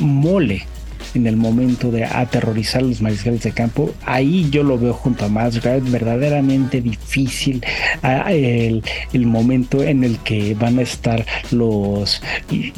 mole 0.00 0.66
en 1.14 1.26
el 1.26 1.36
momento 1.36 1.90
de 1.90 2.04
aterrorizar 2.04 2.82
a 2.82 2.86
los 2.86 3.00
mariscales 3.00 3.42
de 3.42 3.52
campo. 3.52 3.94
Ahí 4.04 4.48
yo 4.50 4.62
lo 4.62 4.78
veo 4.78 4.92
junto 4.92 5.24
a 5.24 5.28
Masgard, 5.28 5.82
verdaderamente 5.82 6.80
difícil 6.80 7.64
ah, 8.02 8.32
el, 8.32 8.82
momento 9.26 9.82
en 9.82 10.04
el 10.04 10.18
que 10.18 10.54
van 10.54 10.78
a 10.78 10.82
estar 10.82 11.24
los 11.50 12.22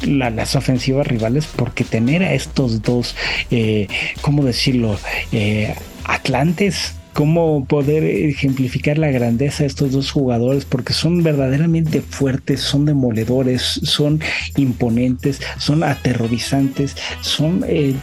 las 0.05 0.55
ofensivas 0.55 1.07
rivales, 1.07 1.47
porque 1.55 1.83
tener 1.83 2.23
a 2.23 2.33
estos 2.33 2.81
dos, 2.81 3.15
eh, 3.51 3.87
¿cómo 4.21 4.43
decirlo? 4.43 4.97
Eh, 5.31 5.73
Atlantes 6.03 6.93
cómo 7.15 7.63
poder 7.63 8.03
ejemplificar 8.03 8.97
la 8.97 9.09
grandeza 9.09 9.63
de 9.63 9.67
estos 9.67 9.93
dos 9.93 10.11
jugadores, 10.11 10.65
porque 10.65 10.91
son 10.91 11.23
verdaderamente 11.23 12.01
fuertes, 12.01 12.59
son 12.59 12.83
demoledores, 12.85 13.61
son 13.61 14.19
imponentes, 14.57 15.39
son 15.57 15.85
aterrorizantes, 15.85 16.97
son 17.21 17.63
eh, 17.69 17.95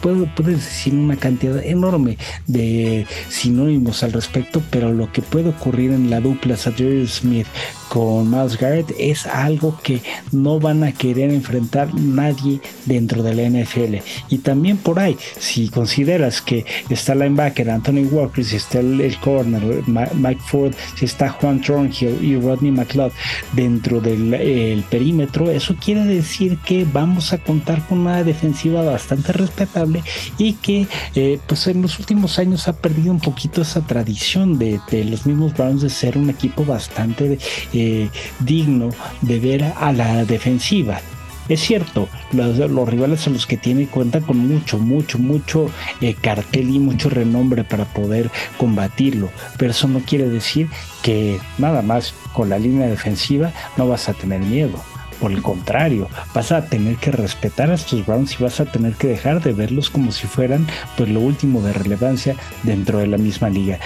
puedes 0.00 0.64
decir 0.64 0.94
una 0.94 1.16
cantidad 1.16 1.62
enorme 1.64 2.18
de 2.46 3.06
sinónimos 3.28 4.02
al 4.02 4.12
respecto, 4.12 4.62
pero 4.70 4.92
lo 4.92 5.12
que 5.12 5.22
puede 5.22 5.50
ocurrir 5.50 5.92
en 5.92 6.10
la 6.10 6.20
dupla 6.20 6.56
Sadriel 6.56 7.08
Smith 7.08 7.46
con 7.88 8.30
Miles 8.30 8.58
Garrett 8.58 8.94
es 8.98 9.26
algo 9.26 9.78
que 9.82 10.02
no 10.32 10.60
van 10.60 10.84
a 10.84 10.92
querer 10.92 11.30
enfrentar 11.30 11.94
nadie 11.94 12.60
dentro 12.86 13.22
de 13.22 13.34
la 13.34 13.48
NFL. 13.48 13.96
Y 14.28 14.38
también 14.38 14.76
por 14.76 14.98
ahí, 14.98 15.16
si 15.38 15.68
consideras 15.68 16.40
que 16.42 16.64
está 16.88 17.14
linebacker 17.14 17.70
Anthony 17.70 18.06
Walker, 18.10 18.44
si 18.44 18.56
está 18.56 18.80
el, 18.80 19.16
corner 19.20 19.62
Mike 19.86 20.42
Ford, 20.46 20.74
si 20.96 21.04
está 21.04 21.30
Juan 21.30 21.60
Thornhill 21.60 22.22
y 22.22 22.36
Rodney 22.36 22.70
McLeod 22.70 23.12
dentro 23.52 24.00
del 24.00 24.84
perímetro, 24.90 25.50
eso 25.50 25.74
quiere 25.82 26.04
decir 26.04 26.58
que 26.58 26.86
vamos 26.92 27.32
a 27.32 27.38
contar 27.38 27.86
con 27.86 28.00
una 28.00 28.22
defensiva 28.22 28.82
bastante 28.82 29.32
respetable 29.32 30.02
y 30.36 30.54
que 30.54 30.86
eh, 31.14 31.38
pues 31.46 31.66
en 31.66 31.82
los 31.82 31.98
últimos 31.98 32.38
años 32.38 32.68
ha 32.68 32.74
perdido 32.74 33.12
un 33.12 33.20
poquito 33.20 33.62
esa 33.62 33.80
tradición 33.86 34.58
de, 34.58 34.80
de 34.90 35.04
los 35.04 35.26
mismos 35.26 35.54
Browns 35.54 35.82
de 35.82 35.90
ser 35.90 36.18
un 36.18 36.30
equipo 36.30 36.64
bastante 36.64 37.38
digno 38.40 38.90
de 39.20 39.40
ver 39.40 39.72
a 39.76 39.92
la 39.92 40.24
defensiva. 40.24 41.00
Es 41.48 41.60
cierto, 41.60 42.08
los, 42.32 42.88
rivales 42.88 43.26
a 43.26 43.30
los 43.30 43.46
que 43.46 43.56
tiene 43.56 43.86
cuenta 43.86 44.20
con 44.20 44.36
mucho, 44.36 44.78
mucho, 44.78 45.18
mucho 45.18 45.70
eh, 46.02 46.14
cartel 46.14 46.68
y 46.68 46.78
mucho 46.78 47.08
renombre 47.08 47.64
para 47.64 47.86
poder 47.86 48.30
combatirlo, 48.58 49.30
pero 49.56 49.70
eso 49.70 49.88
no 49.88 50.00
quiere 50.00 50.28
decir 50.28 50.68
que 51.02 51.38
nada 51.56 51.80
más 51.80 52.12
con 52.34 52.50
la 52.50 52.58
línea 52.58 52.86
defensiva 52.86 53.52
no 53.78 53.88
vas 53.88 54.10
a 54.10 54.14
tener 54.14 54.40
miedo. 54.40 54.78
Por 55.20 55.32
el 55.32 55.42
contrario, 55.42 56.08
vas 56.34 56.52
a 56.52 56.64
tener 56.66 56.96
que 56.96 57.10
respetar 57.10 57.70
a 57.70 57.74
estos 57.74 58.06
Browns 58.06 58.38
y 58.38 58.42
vas 58.42 58.60
a 58.60 58.66
tener 58.66 58.94
que 58.94 59.08
dejar 59.08 59.42
de 59.42 59.52
verlos 59.52 59.90
como 59.90 60.12
si 60.12 60.26
fueran 60.26 60.66
pues 60.96 61.08
lo 61.08 61.20
último 61.20 61.60
de 61.62 61.72
relevancia 61.72 62.36
dentro 62.62 62.98
de 62.98 63.06
la 63.06 63.18
misma 63.18 63.48
liga. 63.48 63.78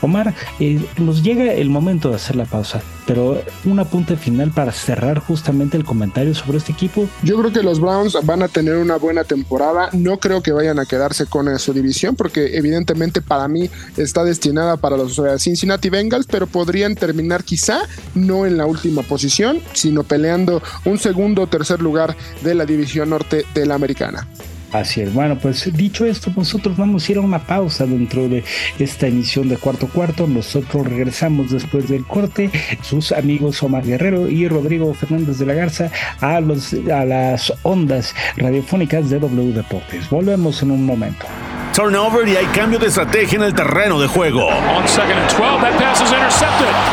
Omar, 0.00 0.34
eh, 0.60 0.84
nos 0.98 1.22
llega 1.22 1.52
el 1.52 1.70
momento 1.70 2.10
de 2.10 2.16
hacer 2.16 2.36
la 2.36 2.44
pausa, 2.44 2.82
pero 3.06 3.40
un 3.64 3.78
apunte 3.78 4.16
final 4.16 4.50
para 4.50 4.72
cerrar 4.72 5.18
justamente 5.18 5.76
el 5.76 5.84
comentario 5.84 6.34
sobre 6.34 6.58
este 6.58 6.72
equipo. 6.72 7.08
Yo 7.22 7.38
creo 7.38 7.52
que 7.52 7.62
los 7.62 7.80
Browns 7.80 8.16
van 8.24 8.42
a 8.42 8.48
tener 8.48 8.76
una 8.76 8.96
buena 8.96 9.24
temporada. 9.24 9.90
No 9.92 10.18
creo 10.18 10.42
que 10.42 10.52
vayan 10.52 10.78
a 10.78 10.86
quedarse 10.86 11.26
con 11.26 11.58
su 11.58 11.72
división 11.72 12.16
porque 12.16 12.56
evidentemente 12.56 13.20
para 13.20 13.48
mí 13.48 13.70
está 13.96 14.24
destinada 14.24 14.76
para 14.76 14.96
los 14.96 15.20
Cincinnati 15.38 15.90
Bengals, 15.90 16.26
pero 16.26 16.46
podrían 16.46 16.94
terminar 16.94 17.44
quizá 17.44 17.82
no 18.14 18.46
en 18.46 18.56
la 18.56 18.66
última 18.66 19.02
posición, 19.02 19.60
sino 19.72 20.02
peleando 20.04 20.62
un 20.84 20.98
segundo 20.98 21.42
o 21.42 21.46
tercer 21.46 21.80
lugar 21.80 22.16
de 22.42 22.54
la 22.54 22.64
división 22.64 23.10
norte 23.10 23.44
de 23.54 23.66
la 23.66 23.74
americana. 23.74 24.26
Así 24.74 25.00
es. 25.00 25.14
Bueno, 25.14 25.38
pues 25.38 25.72
dicho 25.72 26.04
esto, 26.04 26.32
nosotros 26.36 26.76
vamos 26.76 27.08
a 27.08 27.12
ir 27.12 27.18
a 27.18 27.20
una 27.20 27.38
pausa 27.38 27.86
dentro 27.86 28.28
de 28.28 28.42
esta 28.76 29.06
emisión 29.06 29.48
de 29.48 29.56
cuarto 29.56 29.86
cuarto. 29.86 30.26
Nosotros 30.26 30.88
regresamos 30.88 31.52
después 31.52 31.88
del 31.88 32.04
corte. 32.04 32.50
Sus 32.82 33.12
amigos 33.12 33.62
Omar 33.62 33.84
Guerrero 33.84 34.28
y 34.28 34.48
Rodrigo 34.48 34.92
Fernández 34.92 35.38
de 35.38 35.46
la 35.46 35.54
Garza 35.54 35.92
a, 36.20 36.40
los, 36.40 36.74
a 36.92 37.04
las 37.04 37.52
ondas 37.62 38.16
radiofónicas 38.36 39.08
de 39.10 39.20
W 39.20 39.52
Deportes. 39.52 40.10
Volvemos 40.10 40.60
en 40.62 40.72
un 40.72 40.84
momento. 40.84 41.24
Turnover 41.72 42.26
y 42.26 42.36
hay 42.36 42.46
cambio 42.46 42.80
de 42.80 42.88
estrategia 42.88 43.36
en 43.36 43.44
el 43.44 43.54
terreno 43.54 44.00
de 44.00 44.08
juego. 44.08 44.48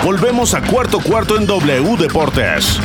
Volvemos 0.04 0.54
a 0.54 0.62
cuarto 0.62 1.00
cuarto 1.00 1.36
en 1.36 1.48
W 1.48 1.98
Deportes. 1.98 2.80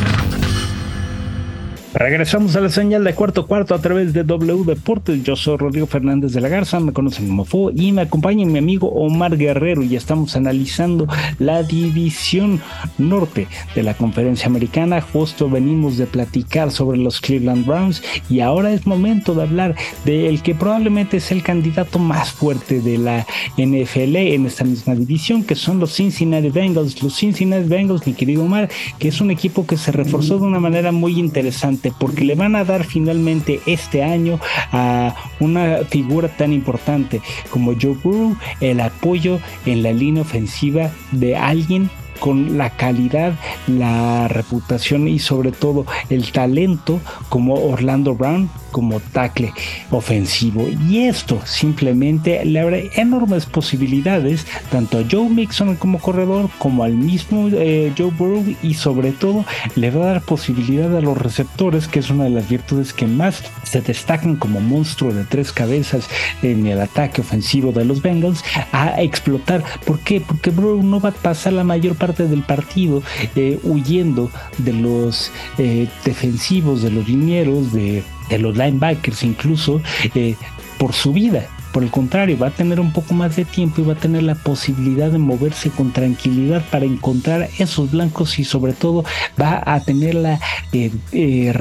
Regresamos 1.98 2.54
a 2.54 2.60
la 2.60 2.68
señal 2.68 3.04
de 3.04 3.14
cuarto 3.14 3.46
cuarto 3.46 3.74
a 3.74 3.80
través 3.80 4.12
de 4.12 4.22
W 4.22 4.64
Deportes. 4.66 5.22
Yo 5.22 5.34
soy 5.34 5.56
Rodrigo 5.56 5.86
Fernández 5.86 6.34
de 6.34 6.42
la 6.42 6.50
Garza, 6.50 6.78
me 6.78 6.92
conocen 6.92 7.26
como 7.26 7.46
Fo 7.46 7.70
y 7.74 7.90
me 7.90 8.02
acompaña 8.02 8.44
mi 8.44 8.58
amigo 8.58 8.88
Omar 8.88 9.38
Guerrero 9.38 9.82
y 9.82 9.96
estamos 9.96 10.36
analizando 10.36 11.06
la 11.38 11.62
división 11.62 12.60
norte 12.98 13.48
de 13.74 13.82
la 13.82 13.94
conferencia 13.94 14.46
americana. 14.46 15.00
Justo 15.00 15.48
venimos 15.48 15.96
de 15.96 16.06
platicar 16.06 16.70
sobre 16.70 16.98
los 16.98 17.18
Cleveland 17.18 17.64
Browns 17.64 18.02
y 18.28 18.40
ahora 18.40 18.74
es 18.74 18.86
momento 18.86 19.34
de 19.34 19.44
hablar 19.44 19.74
del 20.04 20.42
que 20.42 20.54
probablemente 20.54 21.16
es 21.16 21.32
el 21.32 21.42
candidato 21.42 21.98
más 21.98 22.30
fuerte 22.30 22.82
de 22.82 22.98
la 22.98 23.26
NFL 23.56 24.16
en 24.16 24.44
esta 24.44 24.64
misma 24.64 24.94
división, 24.94 25.44
que 25.44 25.54
son 25.54 25.80
los 25.80 25.94
Cincinnati 25.94 26.50
Bengals. 26.50 27.02
Los 27.02 27.16
Cincinnati 27.16 27.66
Bengals, 27.66 28.06
mi 28.06 28.12
querido 28.12 28.44
Omar, 28.44 28.68
que 28.98 29.08
es 29.08 29.18
un 29.22 29.30
equipo 29.30 29.66
que 29.66 29.78
se 29.78 29.92
reforzó 29.92 30.38
de 30.38 30.44
una 30.44 30.60
manera 30.60 30.92
muy 30.92 31.18
interesante 31.18 31.85
porque 31.90 32.24
le 32.24 32.34
van 32.34 32.56
a 32.56 32.64
dar 32.64 32.84
finalmente 32.84 33.60
este 33.66 34.02
año 34.02 34.38
a 34.72 35.14
una 35.40 35.78
figura 35.88 36.28
tan 36.28 36.52
importante 36.52 37.20
como 37.50 37.72
Joe 37.80 37.96
Burrow 38.02 38.36
el 38.60 38.80
apoyo 38.80 39.40
en 39.64 39.82
la 39.82 39.92
línea 39.92 40.22
ofensiva 40.22 40.90
de 41.12 41.36
alguien 41.36 41.90
con 42.18 42.56
la 42.58 42.70
calidad, 42.70 43.34
la 43.66 44.28
reputación 44.28 45.08
y 45.08 45.18
sobre 45.18 45.52
todo 45.52 45.86
el 46.08 46.32
talento 46.32 47.00
como 47.28 47.54
Orlando 47.54 48.14
Brown, 48.14 48.48
como 48.76 49.00
tackle 49.00 49.54
ofensivo. 49.90 50.68
Y 50.86 51.04
esto 51.04 51.40
simplemente 51.46 52.44
le 52.44 52.60
abre 52.60 52.90
enormes 52.96 53.46
posibilidades 53.46 54.46
tanto 54.70 54.98
a 54.98 55.04
Joe 55.10 55.30
Mixon 55.30 55.76
como 55.76 55.98
corredor, 55.98 56.50
como 56.58 56.84
al 56.84 56.92
mismo 56.92 57.48
eh, 57.52 57.90
Joe 57.96 58.10
Burrow 58.10 58.44
y 58.62 58.74
sobre 58.74 59.12
todo 59.12 59.46
le 59.76 59.90
va 59.90 60.02
a 60.02 60.12
dar 60.12 60.20
posibilidad 60.20 60.94
a 60.94 61.00
los 61.00 61.16
receptores, 61.16 61.88
que 61.88 62.00
es 62.00 62.10
una 62.10 62.24
de 62.24 62.30
las 62.30 62.50
virtudes 62.50 62.92
que 62.92 63.06
más 63.06 63.42
se 63.62 63.80
destacan 63.80 64.36
como 64.36 64.60
monstruo 64.60 65.10
de 65.10 65.24
tres 65.24 65.52
cabezas 65.52 66.06
en 66.42 66.66
el 66.66 66.78
ataque 66.78 67.22
ofensivo 67.22 67.72
de 67.72 67.86
los 67.86 68.02
Bengals, 68.02 68.44
a 68.72 69.00
explotar. 69.00 69.64
¿Por 69.86 70.00
qué? 70.00 70.20
Porque 70.20 70.50
Burrow 70.50 70.82
no 70.82 71.00
va 71.00 71.08
a 71.08 71.12
pasar 71.12 71.54
la 71.54 71.64
mayor 71.64 71.94
parte 71.94 72.28
del 72.28 72.42
partido 72.42 73.02
eh, 73.36 73.58
huyendo 73.62 74.30
de 74.58 74.74
los 74.74 75.32
eh, 75.56 75.88
defensivos, 76.04 76.82
de 76.82 76.90
los 76.90 77.08
linieros, 77.08 77.72
de 77.72 78.04
de 78.28 78.38
los 78.38 78.56
linebackers 78.56 79.22
incluso 79.22 79.80
eh, 80.14 80.36
por 80.78 80.92
su 80.92 81.12
vida. 81.12 81.46
Por 81.72 81.82
el 81.82 81.90
contrario, 81.90 82.38
va 82.38 82.46
a 82.46 82.52
tener 82.52 82.80
un 82.80 82.92
poco 82.92 83.12
más 83.12 83.36
de 83.36 83.44
tiempo 83.44 83.82
y 83.82 83.84
va 83.84 83.92
a 83.92 83.96
tener 83.96 84.22
la 84.22 84.34
posibilidad 84.34 85.10
de 85.10 85.18
moverse 85.18 85.68
con 85.68 85.92
tranquilidad 85.92 86.64
para 86.70 86.86
encontrar 86.86 87.50
esos 87.58 87.90
blancos 87.90 88.38
y 88.38 88.44
sobre 88.44 88.72
todo 88.72 89.04
va 89.38 89.62
a 89.62 89.80
tener 89.80 90.14
la 90.14 90.40
eh, 90.72 90.90
eh, 91.12 91.52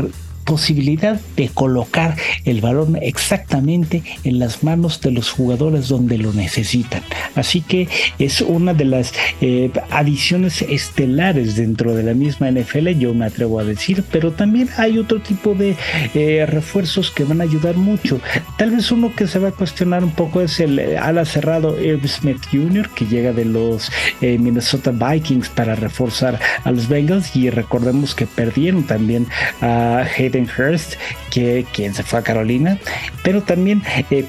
posibilidad 0.46 1.20
de 1.36 1.50
colocar 1.50 2.16
el 2.46 2.62
balón 2.62 2.98
exactamente 3.02 4.04
en 4.24 4.40
las 4.40 4.64
manos 4.64 5.02
de 5.02 5.12
los 5.12 5.32
jugadores 5.32 5.90
donde 5.90 6.18
lo 6.18 6.32
necesitan. 6.34 7.02
Así 7.36 7.62
que 7.62 7.88
es 8.20 8.42
una 8.42 8.74
de 8.74 8.86
las 8.86 9.14
eh, 9.42 9.72
adiciones 9.90 10.62
estelares 10.62 11.56
dentro 11.56 11.96
de 11.96 12.04
la 12.04 12.14
misma 12.14 12.50
NFL, 12.52 12.90
yo 13.00 13.14
me 13.14 13.26
atrevo 13.26 13.60
a 13.60 13.64
decir, 13.64 14.04
pero 14.12 14.32
también 14.32 14.70
hay 14.78 15.00
otro 15.00 15.22
tipo 15.22 15.54
de 15.56 15.76
eh, 16.14 16.46
refuerzos 16.46 17.12
que 17.12 17.24
van 17.24 17.42
a 17.42 17.44
ayudar 17.44 17.76
mucho. 17.76 18.20
Tal 18.58 18.72
vez 18.72 18.92
uno 18.92 19.14
que 19.16 19.28
se 19.28 19.40
va 19.40 19.50
a 19.50 19.52
cuestionar 19.52 20.04
un 20.04 20.12
poco 20.12 20.42
es 20.42 20.60
el 20.60 20.78
eh, 20.80 20.98
ala 20.98 21.26
cerrado 21.26 21.82
Irv 21.84 22.08
Smith 22.08 22.42
Jr., 22.52 22.90
que 22.96 23.06
llega 23.06 23.34
de 23.34 23.46
los 23.46 23.92
Minnesota 24.22 24.92
Vikings 24.92 25.50
para 25.50 25.76
reforzar 25.76 26.40
a 26.64 26.72
los 26.72 26.88
Bengals 26.88 27.36
y 27.36 27.50
recordemos 27.50 28.14
que 28.14 28.26
perdieron 28.26 28.84
también 28.84 29.28
a 29.62 30.06
Hurst, 30.44 30.94
que 31.32 31.66
quien 31.74 31.94
se 31.94 32.04
fue 32.04 32.20
a 32.20 32.24
Carolina, 32.24 32.78
pero 33.24 33.42
también 33.42 33.82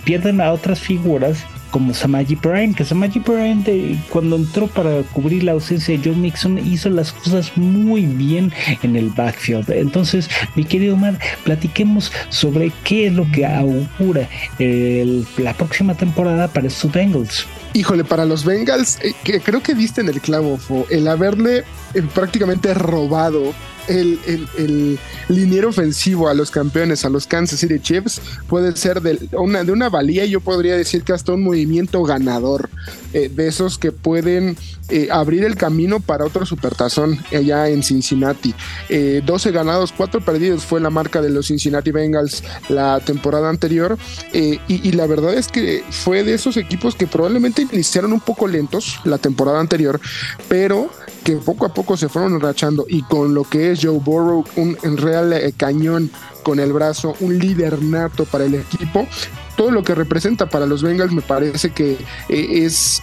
pierden 0.04 0.40
a 0.40 0.52
otras 0.52 0.80
figuras 0.80 1.44
como 1.70 1.92
Samaji 1.92 2.36
Bryan, 2.36 2.74
que 2.74 2.84
Samaji 2.84 3.18
Bryan 3.20 3.64
cuando 4.08 4.36
entró 4.36 4.66
para 4.66 5.02
cubrir 5.12 5.42
la 5.42 5.52
ausencia 5.52 5.96
de 5.96 6.02
John 6.02 6.22
Nixon 6.22 6.58
hizo 6.66 6.88
las 6.88 7.12
cosas 7.12 7.54
muy 7.56 8.06
bien 8.06 8.52
en 8.82 8.96
el 8.96 9.10
backfield. 9.10 9.70
Entonces, 9.70 10.30
mi 10.54 10.64
querido 10.64 10.94
Omar, 10.94 11.18
platiquemos 11.44 12.12
sobre 12.30 12.72
qué 12.84 13.08
es 13.08 13.12
lo 13.12 13.30
que 13.30 13.44
augura 13.44 14.28
la 14.58 15.52
próxima 15.54 15.94
temporada 15.94 16.48
para 16.48 16.68
estos 16.68 16.92
Bengals. 16.92 17.46
Híjole, 17.74 18.04
para 18.04 18.24
los 18.24 18.44
Bengals, 18.44 18.98
eh, 19.02 19.14
creo 19.44 19.62
que 19.62 19.74
viste 19.74 20.00
en 20.00 20.08
el 20.08 20.22
clavo, 20.22 20.58
el 20.88 21.06
haberle 21.08 21.64
eh, 21.92 22.02
prácticamente 22.14 22.72
robado 22.72 23.52
el, 23.88 24.18
el, 24.58 24.98
liniero 25.28 25.68
ofensivo 25.68 26.28
a 26.28 26.34
los 26.34 26.50
campeones, 26.50 27.04
a 27.04 27.08
los 27.08 27.26
Kansas 27.26 27.60
City 27.60 27.80
Chiefs, 27.80 28.20
puede 28.48 28.74
ser 28.76 29.00
de 29.00 29.28
una, 29.32 29.64
de 29.64 29.72
una 29.72 29.88
valía, 29.88 30.24
yo 30.26 30.40
podría 30.40 30.76
decir 30.76 31.02
que 31.02 31.12
hasta 31.12 31.32
un 31.32 31.42
movimiento 31.42 32.02
ganador, 32.02 32.70
eh, 33.12 33.30
de 33.34 33.48
esos 33.48 33.78
que 33.78 33.92
pueden 33.92 34.56
eh, 34.88 35.08
abrir 35.10 35.44
el 35.44 35.56
camino 35.56 36.00
para 36.00 36.24
otro 36.24 36.44
supertazón 36.46 37.18
allá 37.32 37.68
en 37.68 37.82
Cincinnati. 37.82 38.54
12 38.88 39.48
eh, 39.48 39.52
ganados, 39.52 39.92
4 39.96 40.24
perdidos 40.24 40.64
fue 40.64 40.80
la 40.80 40.90
marca 40.90 41.20
de 41.22 41.30
los 41.30 41.46
Cincinnati 41.46 41.90
Bengals 41.90 42.44
la 42.68 43.00
temporada 43.00 43.48
anterior, 43.48 43.98
y, 44.32 44.60
y 44.68 44.92
la 44.92 45.06
verdad 45.06 45.34
es 45.34 45.48
que 45.48 45.82
fue 45.90 46.24
de 46.24 46.34
esos 46.34 46.56
equipos 46.56 46.94
que 46.94 47.06
probablemente 47.06 47.62
iniciaron 47.62 48.12
un 48.12 48.20
poco 48.20 48.46
lentos 48.46 49.00
la 49.04 49.18
temporada 49.18 49.60
anterior, 49.60 50.00
pero 50.48 50.90
que 51.26 51.36
poco 51.38 51.66
a 51.66 51.74
poco 51.74 51.96
se 51.96 52.08
fueron 52.08 52.34
enrachando 52.34 52.86
y 52.88 53.02
con 53.02 53.34
lo 53.34 53.42
que 53.42 53.72
es 53.72 53.75
Joe 53.80 53.98
Burrow, 53.98 54.44
un 54.56 54.96
real 54.96 55.32
eh, 55.32 55.52
cañón 55.56 56.10
con 56.42 56.60
el 56.60 56.72
brazo, 56.72 57.14
un 57.20 57.38
líder 57.38 57.82
nato 57.82 58.24
para 58.24 58.44
el 58.44 58.54
equipo, 58.54 59.06
todo 59.56 59.70
lo 59.70 59.82
que 59.82 59.94
representa 59.94 60.48
para 60.48 60.66
los 60.66 60.82
Bengals 60.82 61.12
me 61.12 61.22
parece 61.22 61.70
que 61.70 61.98
eh, 62.28 62.64
es 62.64 63.02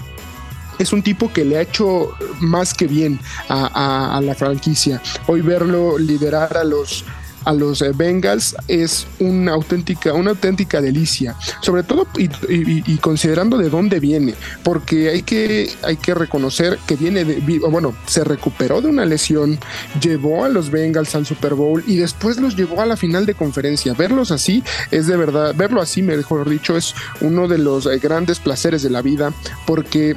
es 0.80 0.92
un 0.92 1.04
tipo 1.04 1.32
que 1.32 1.46
le 1.46 1.58
ha 1.58 1.62
hecho 1.62 2.12
más 2.40 2.74
que 2.74 2.88
bien 2.88 3.20
a, 3.48 4.20
la 4.24 4.34
franquicia. 4.34 5.02
Hoy 5.28 5.42
verlo 5.42 5.98
liderar 5.98 6.58
a 6.58 6.64
los 6.64 7.06
a 7.46 7.54
los 7.54 7.82
eh, 7.82 7.92
Bengals 7.94 8.56
es 8.68 9.08
una 9.20 9.54
auténtica, 9.54 10.14
una 10.14 10.32
auténtica 10.32 10.82
delicia, 10.82 11.36
sobre 11.62 11.84
todo 11.84 12.08
y, 12.18 12.98
considerando 12.98 13.58
de 13.58 13.70
dónde 13.70 14.00
viene, 14.00 14.36
porque 14.64 15.10
hay 15.10 15.24
que, 15.24 15.70
hay 15.84 15.98
que 15.98 16.14
reconocer 16.14 16.80
que 16.88 16.96
viene 16.96 17.26
de, 17.26 17.60
bueno, 17.60 17.96
se 18.06 18.24
recuperó 18.24 18.82
de 18.82 18.88
una 18.88 19.06
lesión, 19.06 19.60
llevó 20.02 20.46
a 20.46 20.50
los 20.50 20.70
Bengals 20.70 21.16
al 21.16 21.26
Super 21.26 21.54
Bowl 21.54 21.84
y 21.86 21.98
después 21.98 22.38
los 22.38 22.56
llevó 22.56 22.82
a 22.82 22.86
la 22.86 22.98
final 22.98 23.26
de 23.26 23.34
conferencia. 23.34 23.94
Verlos 23.94 24.32
así 24.32 24.64
es 24.92 25.08
de 25.08 25.18
verdad, 25.18 25.54
verlo 25.56 25.82
así, 25.82 26.02
mejor 26.02 26.50
dicho, 26.50 26.78
es 26.78 26.94
uno 27.22 27.48
de 27.48 27.58
los 27.58 27.86
eh, 27.86 28.00
grandes 28.00 28.40
placeres 28.40 28.84
de 28.84 28.90
la 28.90 29.02
vida, 29.02 29.34
porque 29.66 30.16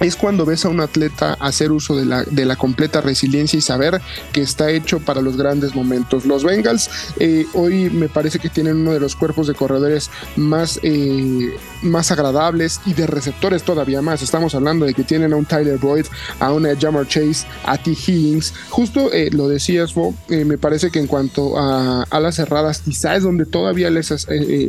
es 0.00 0.16
cuando 0.16 0.44
ves 0.44 0.64
a 0.64 0.68
un 0.68 0.80
atleta 0.80 1.34
hacer 1.40 1.72
uso 1.72 1.96
de 1.96 2.04
la, 2.04 2.24
de 2.24 2.44
la, 2.44 2.56
completa 2.56 3.00
resiliencia 3.00 3.58
y 3.58 3.62
saber 3.62 4.00
que 4.32 4.40
está 4.40 4.70
hecho 4.70 5.00
para 5.00 5.20
los 5.20 5.36
grandes 5.36 5.74
momentos. 5.74 6.26
Los 6.26 6.44
Bengals 6.44 6.90
eh, 7.18 7.46
hoy 7.54 7.90
me 7.90 8.08
parece 8.08 8.38
que 8.38 8.48
tienen 8.48 8.76
uno 8.76 8.92
de 8.92 9.00
los 9.00 9.16
cuerpos 9.16 9.46
de 9.46 9.54
corredores 9.54 10.10
más, 10.36 10.80
eh, 10.82 11.54
más 11.82 12.10
agradables 12.10 12.80
y 12.86 12.94
de 12.94 13.06
receptores 13.06 13.62
todavía 13.62 14.02
más. 14.02 14.22
Estamos 14.22 14.54
hablando 14.54 14.86
de 14.86 14.94
que 14.94 15.04
tienen 15.04 15.32
a 15.32 15.36
un 15.36 15.44
Tyler 15.44 15.78
Boyd, 15.78 16.06
a 16.40 16.52
un 16.52 16.66
Jamar 16.78 17.06
Chase, 17.06 17.46
a 17.64 17.78
T. 17.78 17.90
Higgins. 17.90 18.52
Justo 18.70 19.12
eh, 19.12 19.30
lo 19.32 19.48
decías, 19.48 19.94
Bo, 19.94 20.14
me 20.28 20.58
parece 20.58 20.90
que 20.90 20.98
en 20.98 21.06
cuanto 21.06 21.58
a 21.58 22.02
alas 22.10 22.36
cerradas, 22.36 22.80
quizás 22.80 23.18
es 23.18 23.22
donde 23.22 23.46
todavía 23.46 23.90
les... 23.90 24.26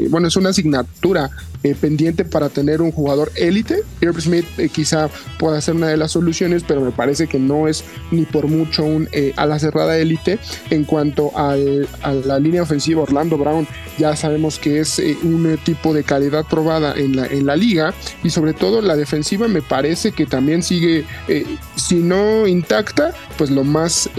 bueno, 0.10 0.28
es 0.28 0.36
una 0.36 0.50
asignatura 0.50 1.32
pendiente 1.80 2.26
para 2.26 2.50
tener 2.50 2.82
un 2.82 2.91
jugador 2.91 3.32
élite. 3.36 3.84
Irv 4.02 4.20
Smith 4.22 4.46
quizá 4.72 5.10
pueda 5.39 5.60
ser 5.62 5.76
una 5.76 5.88
de 5.88 5.98
las 5.98 6.12
soluciones, 6.12 6.63
pero 6.67 6.82
me 6.82 6.91
parece 6.91 7.28
que 7.28 7.39
no 7.39 7.67
es 7.67 7.84
ni 8.12 8.26
por 8.26 8.48
mucho 8.48 8.84
un 8.84 9.10
eh, 9.12 9.34
a 9.36 9.46
la 9.46 9.60
cerrada 9.60 9.98
élite. 9.98 10.39
En 10.70 10.84
cuanto 10.84 11.32
a 11.36 11.56
la 11.56 12.39
línea 12.39 12.63
ofensiva, 12.63 13.02
Orlando 13.02 13.38
Brown 13.38 13.67
ya 13.98 14.15
sabemos 14.15 14.60
que 14.60 14.80
es 14.80 15.00
eh, 15.00 15.17
un 15.24 15.58
tipo 15.63 15.93
de 15.93 16.04
calidad 16.04 16.46
probada 16.46 16.93
en 16.96 17.15
la, 17.15 17.26
en 17.26 17.46
la 17.46 17.56
liga 17.56 17.93
y 18.24 18.30
sobre 18.30 18.54
todo 18.54 18.82
la 18.82 18.96
defensiva 18.96 19.48
me 19.48 19.62
parece 19.62 20.12
que 20.12 20.26
también 20.26 20.63
sigue, 20.63 21.06
eh, 21.28 21.46
si 21.76 21.96
no 21.96 22.48
intacta, 22.48 23.13
pues 23.38 23.50
lo 23.50 23.63
más 23.63 24.10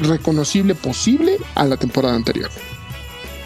reconocible 0.00 0.74
posible 0.74 1.36
a 1.54 1.64
la 1.64 1.76
temporada 1.76 2.14
anterior. 2.14 2.50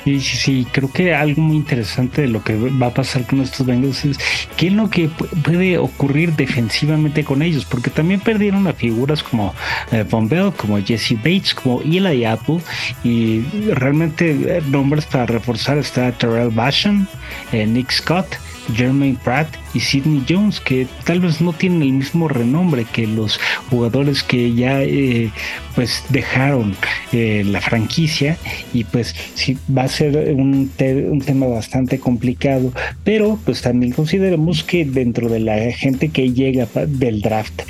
Sí, 0.06 0.20
sí, 0.20 0.36
sí, 0.36 0.66
creo 0.70 0.88
que 0.92 1.16
algo 1.16 1.42
muy 1.42 1.56
interesante 1.56 2.22
de 2.22 2.28
lo 2.28 2.40
que 2.44 2.54
va 2.54 2.86
a 2.86 2.94
pasar 2.94 3.26
con 3.26 3.40
estos 3.40 3.66
Bengals 3.66 4.04
es 4.04 4.16
qué 4.56 4.68
es 4.68 4.72
lo 4.72 4.88
que 4.88 5.08
puede 5.08 5.78
ocurrir 5.78 6.36
defensivamente 6.36 7.24
con 7.24 7.42
ellos, 7.42 7.64
porque 7.64 7.90
también 7.90 8.20
perdieron 8.20 8.68
a 8.68 8.72
figuras 8.72 9.24
como 9.24 9.52
eh, 9.90 10.04
Von 10.08 10.28
Bell, 10.28 10.52
como 10.56 10.78
Jesse 10.78 11.16
Bates, 11.16 11.54
como 11.54 11.82
Eli 11.82 12.24
Apple, 12.24 12.60
y 13.02 13.40
realmente 13.72 14.30
eh, 14.30 14.62
nombres 14.70 15.06
para 15.06 15.26
reforzar 15.26 15.76
está 15.76 16.12
Terrell 16.12 16.50
Basham, 16.50 17.08
eh, 17.50 17.66
Nick 17.66 17.90
Scott, 17.90 18.28
Jermaine 18.74 19.18
Pratt 19.22 19.48
y 19.74 19.80
Sidney 19.80 20.24
Jones, 20.28 20.60
que 20.60 20.86
tal 21.04 21.20
vez 21.20 21.40
no 21.40 21.52
tienen 21.52 21.82
el 21.82 21.92
mismo 21.92 22.28
renombre 22.28 22.86
que 22.90 23.06
los 23.06 23.38
jugadores 23.70 24.22
que 24.22 24.54
ya 24.54 24.82
eh, 24.82 25.30
pues 25.74 26.04
dejaron 26.08 26.76
eh, 27.12 27.42
la 27.46 27.60
franquicia. 27.60 28.36
Y 28.72 28.84
pues 28.84 29.14
sí 29.34 29.58
va 29.76 29.84
a 29.84 29.88
ser 29.88 30.16
un, 30.34 30.70
un, 30.78 31.20
tema 31.20 31.46
bastante 31.46 31.98
complicado, 31.98 32.72
pero 33.04 33.38
pues 33.44 33.62
también 33.62 33.92
consideremos 33.92 34.64
que 34.64 34.84
dentro 34.84 35.28
de 35.28 35.40
la 35.40 35.72
gente 35.72 36.08
que 36.08 36.32
llega 36.32 36.66
del 36.86 37.20
draft 37.20 37.62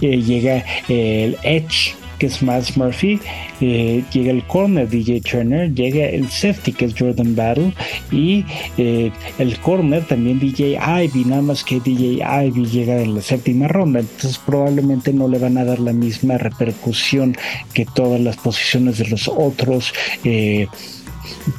eh, 0.00 0.22
llega 0.22 0.64
el 0.88 1.36
Edge 1.42 1.94
que 2.24 2.28
es 2.28 2.42
Miles 2.42 2.74
Murphy, 2.78 3.20
eh, 3.60 4.02
llega 4.10 4.30
el 4.30 4.42
corner 4.44 4.88
DJ 4.88 5.20
Turner, 5.20 5.74
llega 5.74 6.06
el 6.06 6.30
safety 6.30 6.72
que 6.72 6.86
es 6.86 6.94
Jordan 6.98 7.36
Battle 7.36 7.74
y 8.10 8.46
eh, 8.78 9.12
el 9.38 9.58
corner 9.58 10.02
también 10.04 10.40
DJ 10.40 10.78
Ivy, 10.78 11.26
nada 11.26 11.42
más 11.42 11.62
que 11.62 11.80
DJ 11.80 12.22
Ivy 12.46 12.64
llega 12.64 13.02
en 13.02 13.14
la 13.14 13.20
séptima 13.20 13.68
ronda, 13.68 14.00
entonces 14.00 14.38
probablemente 14.38 15.12
no 15.12 15.28
le 15.28 15.38
van 15.38 15.58
a 15.58 15.66
dar 15.66 15.80
la 15.80 15.92
misma 15.92 16.38
repercusión 16.38 17.36
que 17.74 17.84
todas 17.84 18.20
las 18.22 18.38
posiciones 18.38 18.96
de 18.96 19.08
los 19.08 19.28
otros. 19.28 19.92
Eh, 20.24 20.66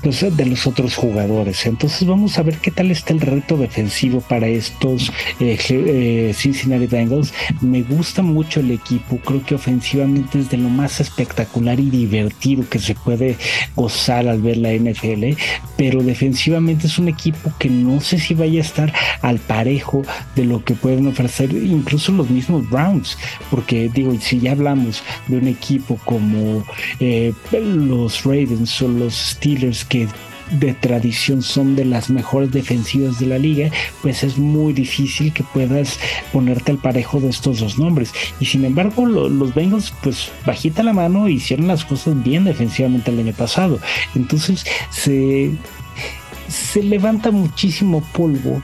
pues, 0.01 0.25
de 0.35 0.45
los 0.45 0.67
otros 0.67 0.95
jugadores. 0.95 1.65
Entonces 1.65 2.07
vamos 2.07 2.37
a 2.37 2.43
ver 2.43 2.57
qué 2.57 2.71
tal 2.71 2.91
está 2.91 3.13
el 3.13 3.21
reto 3.21 3.57
defensivo 3.57 4.21
para 4.21 4.47
estos 4.47 5.11
eh, 5.39 5.57
eh, 5.69 6.33
Cincinnati 6.35 6.87
Bengals. 6.87 7.33
Me 7.61 7.83
gusta 7.83 8.21
mucho 8.21 8.59
el 8.59 8.71
equipo, 8.71 9.17
creo 9.17 9.43
que 9.45 9.55
ofensivamente 9.55 10.39
es 10.39 10.49
de 10.49 10.57
lo 10.57 10.69
más 10.69 10.99
espectacular 10.99 11.79
y 11.79 11.89
divertido 11.89 12.67
que 12.69 12.79
se 12.79 12.95
puede 12.95 13.37
gozar 13.75 14.27
al 14.27 14.41
ver 14.41 14.57
la 14.57 14.73
NFL, 14.73 15.37
pero 15.77 16.01
defensivamente 16.01 16.87
es 16.87 16.97
un 16.97 17.07
equipo 17.07 17.51
que 17.59 17.69
no 17.69 17.99
sé 17.99 18.19
si 18.19 18.33
vaya 18.33 18.59
a 18.59 18.63
estar 18.63 18.93
al 19.21 19.39
parejo 19.39 20.03
de 20.35 20.45
lo 20.45 20.63
que 20.63 20.75
pueden 20.75 21.07
ofrecer 21.07 21.51
incluso 21.53 22.11
los 22.11 22.29
mismos 22.29 22.69
Browns, 22.69 23.17
porque 23.49 23.89
digo, 23.93 24.15
si 24.19 24.39
ya 24.39 24.51
hablamos 24.51 25.03
de 25.27 25.37
un 25.37 25.47
equipo 25.47 25.99
como 26.05 26.63
eh, 26.99 27.33
los 27.51 28.23
Ravens 28.23 28.81
o 28.81 28.87
los 28.87 29.13
Steelers, 29.13 29.74
que 29.83 30.07
de 30.51 30.73
tradición 30.73 31.41
son 31.41 31.75
de 31.75 31.85
las 31.85 32.09
mejores 32.09 32.51
defensivas 32.51 33.19
de 33.19 33.25
la 33.25 33.37
liga, 33.37 33.71
pues 34.01 34.23
es 34.23 34.37
muy 34.37 34.73
difícil 34.73 35.33
que 35.33 35.43
puedas 35.43 35.99
ponerte 36.31 36.71
al 36.71 36.77
parejo 36.77 37.19
de 37.19 37.29
estos 37.29 37.59
dos 37.59 37.77
nombres. 37.77 38.13
Y 38.39 38.45
sin 38.45 38.63
embargo, 38.65 39.05
los 39.05 39.53
Bengals, 39.53 39.93
pues 40.03 40.31
bajita 40.45 40.83
la 40.83 40.93
mano, 40.93 41.27
hicieron 41.27 41.67
las 41.67 41.83
cosas 41.83 42.21
bien 42.23 42.43
defensivamente 42.43 43.11
el 43.11 43.19
año 43.19 43.33
pasado. 43.33 43.79
Entonces 44.13 44.65
se, 44.91 45.51
se 46.47 46.83
levanta 46.83 47.31
muchísimo 47.31 48.01
polvo 48.13 48.61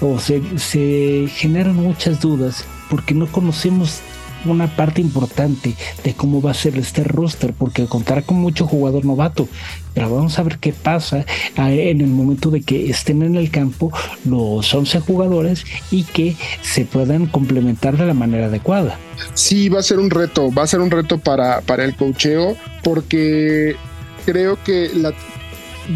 o 0.00 0.18
se, 0.18 0.42
se 0.58 1.28
generan 1.34 1.76
muchas 1.76 2.20
dudas 2.20 2.64
porque 2.90 3.14
no 3.14 3.26
conocemos 3.26 4.02
una 4.44 4.74
parte 4.74 5.00
importante 5.00 5.74
de 6.04 6.14
cómo 6.14 6.40
va 6.40 6.52
a 6.52 6.54
ser 6.54 6.76
este 6.78 7.04
roster, 7.04 7.52
porque 7.52 7.86
contará 7.86 8.22
con 8.22 8.38
mucho 8.38 8.66
jugador 8.66 9.04
novato. 9.04 9.48
Pero 9.94 10.14
vamos 10.14 10.38
a 10.38 10.42
ver 10.42 10.58
qué 10.58 10.72
pasa 10.72 11.26
ah, 11.56 11.70
en 11.70 12.00
el 12.00 12.06
momento 12.08 12.50
de 12.50 12.62
que 12.62 12.88
estén 12.88 13.22
en 13.22 13.36
el 13.36 13.50
campo 13.50 13.92
los 14.24 14.72
11 14.72 15.00
jugadores 15.00 15.64
y 15.90 16.04
que 16.04 16.36
se 16.62 16.84
puedan 16.84 17.26
complementar 17.26 17.96
de 17.96 18.06
la 18.06 18.14
manera 18.14 18.46
adecuada. 18.46 18.98
Sí, 19.34 19.68
va 19.68 19.80
a 19.80 19.82
ser 19.82 19.98
un 19.98 20.10
reto, 20.10 20.52
va 20.52 20.62
a 20.62 20.66
ser 20.66 20.80
un 20.80 20.90
reto 20.90 21.18
para, 21.18 21.60
para 21.60 21.84
el 21.84 21.94
cocheo, 21.94 22.56
porque 22.82 23.76
creo 24.24 24.58
que 24.64 24.90
la, 24.94 25.12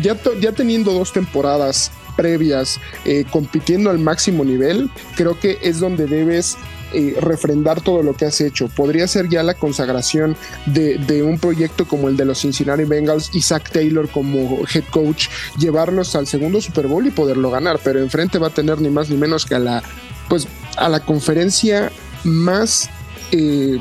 ya, 0.02 0.16
ya 0.40 0.52
teniendo 0.52 0.92
dos 0.92 1.12
temporadas 1.12 1.90
previas 2.16 2.80
eh, 3.04 3.24
compitiendo 3.30 3.90
al 3.90 3.98
máximo 3.98 4.44
nivel, 4.44 4.90
creo 5.16 5.38
que 5.38 5.58
es 5.62 5.80
donde 5.80 6.06
debes 6.06 6.56
eh, 6.92 7.16
refrendar 7.20 7.80
todo 7.80 8.02
lo 8.02 8.14
que 8.14 8.26
has 8.26 8.40
hecho. 8.40 8.68
Podría 8.68 9.06
ser 9.08 9.28
ya 9.28 9.42
la 9.42 9.54
consagración 9.54 10.36
de, 10.66 11.22
un 11.22 11.38
proyecto 11.38 11.86
como 11.86 12.08
el 12.08 12.16
de 12.16 12.24
los 12.24 12.40
Cincinnati 12.40 12.84
Bengals 12.84 13.30
Zach 13.40 13.70
Taylor 13.70 14.08
como 14.08 14.60
head 14.72 14.84
coach, 14.90 15.28
llevarlos 15.58 16.14
al 16.14 16.26
segundo 16.26 16.60
Super 16.60 16.86
Bowl 16.86 17.06
y 17.06 17.10
poderlo 17.10 17.50
ganar, 17.50 17.80
pero 17.82 18.00
enfrente 18.00 18.38
va 18.38 18.48
a 18.48 18.50
tener 18.50 18.80
ni 18.80 18.88
más 18.88 19.10
ni 19.10 19.16
menos 19.16 19.46
que 19.46 19.54
a 19.54 19.58
la, 19.58 19.82
pues, 20.28 20.46
a 20.76 20.88
la 20.88 21.00
conferencia 21.00 21.90
más 22.24 22.90
eh, 23.32 23.78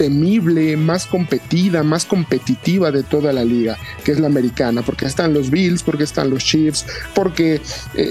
temible, 0.00 0.78
más 0.78 1.04
competida, 1.04 1.82
más 1.82 2.06
competitiva 2.06 2.90
de 2.90 3.02
toda 3.02 3.34
la 3.34 3.44
liga, 3.44 3.76
que 4.02 4.12
es 4.12 4.18
la 4.18 4.28
americana, 4.28 4.80
porque 4.80 5.04
están 5.04 5.34
los 5.34 5.50
Bills, 5.50 5.82
porque 5.82 6.04
están 6.04 6.30
los 6.30 6.42
Chiefs, 6.42 6.86
porque 7.14 7.56
eh, 7.56 7.60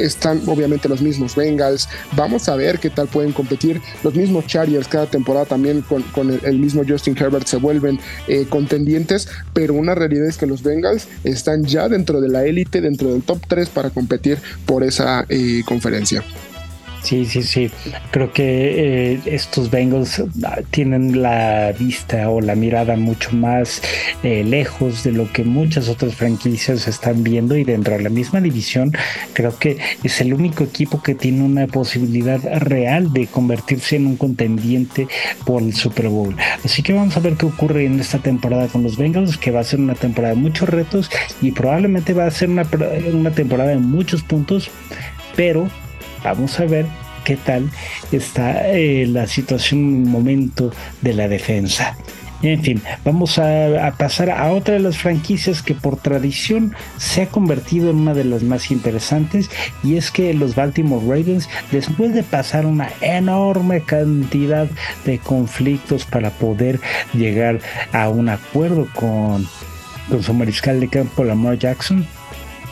están 0.02 0.44
obviamente 0.46 0.88
los 0.88 1.02
mismos 1.02 1.36
Bengals. 1.36 1.90
Vamos 2.16 2.48
a 2.48 2.56
ver 2.56 2.78
qué 2.78 2.92
tal 2.92 3.08
pueden 3.08 3.32
competir. 3.32 3.82
Los 4.04 4.14
mismos 4.14 4.46
Chargers 4.46 4.88
cada 4.88 5.08
temporada 5.08 5.48
también 5.48 5.82
con, 5.82 6.04
el, 6.44 6.60
mismo 6.60 6.84
Justin 6.88 7.18
Herbert 7.18 7.48
se 7.48 7.58
vuelven 7.58 8.00
eh, 8.28 8.46
contendientes, 8.48 9.28
pero 9.54 9.74
una 9.74 9.96
realidad 9.96 10.28
es 10.28 10.38
que 10.38 10.46
los 10.46 10.62
Bengals 10.62 11.08
están 11.24 11.64
ya 11.66 11.90
dentro 11.90 12.22
de 12.22 12.30
la 12.30 12.46
élite, 12.46 12.82
dentro 12.82 13.12
del 13.12 13.24
top 13.24 13.40
3 13.48 13.68
para 13.70 13.90
competir 13.90 14.38
por 14.68 14.84
esa 14.84 15.26
eh, 15.28 15.64
conferencia. 15.66 16.24
Sí, 17.02 17.26
sí, 17.26 17.44
sí. 17.44 17.72
Creo 18.12 18.32
que 18.34 19.14
eh, 19.14 19.22
estos 19.26 19.72
Bengals 19.72 20.22
ah, 20.44 20.60
tienen 20.70 21.22
la 21.22 21.72
vista 21.78 22.30
o 22.30 22.42
la 22.42 22.56
mirada 22.56 22.96
mucho 22.98 23.32
más 23.32 23.82
eh, 24.24 24.44
lejos 24.44 25.04
de 25.04 25.14
lo 25.14 25.32
que 25.32 25.44
muchas 25.44 25.88
otras 25.88 26.16
franquicias 26.16 26.88
están 26.88 27.24
viendo 27.24 27.56
y 27.58 27.64
dentro 27.64 27.96
de 27.96 28.04
la 28.04 28.10
misma 28.10 28.42
división 28.42 28.92
creo 29.34 29.58
que 29.58 29.78
es 30.04 30.22
el 30.22 30.34
único 30.34 30.64
equipo 30.64 31.02
que 31.02 31.16
tiene 31.16 31.44
una 31.44 31.68
posibilidad 31.68 32.42
real 32.60 33.14
de 33.14 33.28
convertirse 33.28 33.96
en 33.96 34.06
un 34.06 34.18
contendiente 34.18 35.08
por 35.46 35.64
el 35.64 35.74
Super 35.74 36.10
Bowl. 36.10 36.36
Así 36.64 36.84
que 36.84 36.94
vamos 36.94 37.16
a 37.16 37.22
ver 37.22 37.36
qué 37.36 37.46
ocurre 37.46 37.86
en 37.86 38.00
esta 38.00 38.20
temporada 38.20 38.68
con 38.68 38.84
los 38.84 38.98
Bengals, 38.98 39.38
que 39.38 39.52
va 39.52 39.62
a 39.62 39.64
ser 39.64 39.80
una 39.80 39.96
temporada 39.96 40.36
de 40.36 40.42
muchos 40.42 40.68
retos 40.68 41.10
y 41.42 41.52
probablemente 41.52 42.14
va 42.14 42.26
a 42.26 42.32
ser 42.32 42.50
una, 42.50 42.68
una 43.14 43.32
temporada 43.32 43.70
de 43.72 43.78
muchos 43.78 44.22
puntos, 44.22 44.70
pero 45.36 45.70
Vamos 46.24 46.60
a 46.60 46.66
ver 46.66 46.86
qué 47.24 47.38
tal 47.38 47.70
está 48.12 48.70
eh, 48.70 49.06
la 49.08 49.28
situación 49.28 49.80
en 49.80 50.04
el 50.04 50.10
momento 50.10 50.72
de 51.02 51.14
la 51.14 51.28
defensa. 51.28 51.96
En 52.42 52.64
fin, 52.64 52.82
vamos 53.04 53.38
a, 53.38 53.94
pasar 53.98 54.30
a 54.30 54.52
otra 54.54 54.76
de 54.76 54.80
las 54.80 54.98
franquicias 54.98 55.62
que 55.62 55.76
por 55.76 55.98
tradición 55.98 56.74
se 56.98 57.24
ha 57.24 57.28
convertido 57.28 57.90
en 57.90 57.98
una 57.98 58.14
de 58.14 58.24
las 58.24 58.44
más 58.44 58.72
interesantes 58.72 59.50
y 59.84 59.98
es 59.98 60.10
que 60.10 60.34
los 60.34 60.56
Baltimore 60.56 61.06
Ravens, 61.06 61.50
después 61.70 62.14
de 62.14 62.24
pasar 62.24 62.66
una 62.66 62.90
enorme 63.02 63.82
cantidad 63.82 64.70
de 65.06 65.20
conflictos 65.20 66.06
para 66.06 66.30
poder 66.30 66.80
llegar 67.14 67.60
a 67.92 68.08
un 68.08 68.30
acuerdo 68.30 68.88
con, 68.96 69.46
con 70.08 70.24
su 70.24 70.34
mariscal 70.34 70.80
de 70.80 70.88
campo 70.88 71.26
Lamar 71.26 71.60
Jackson, 71.60 72.08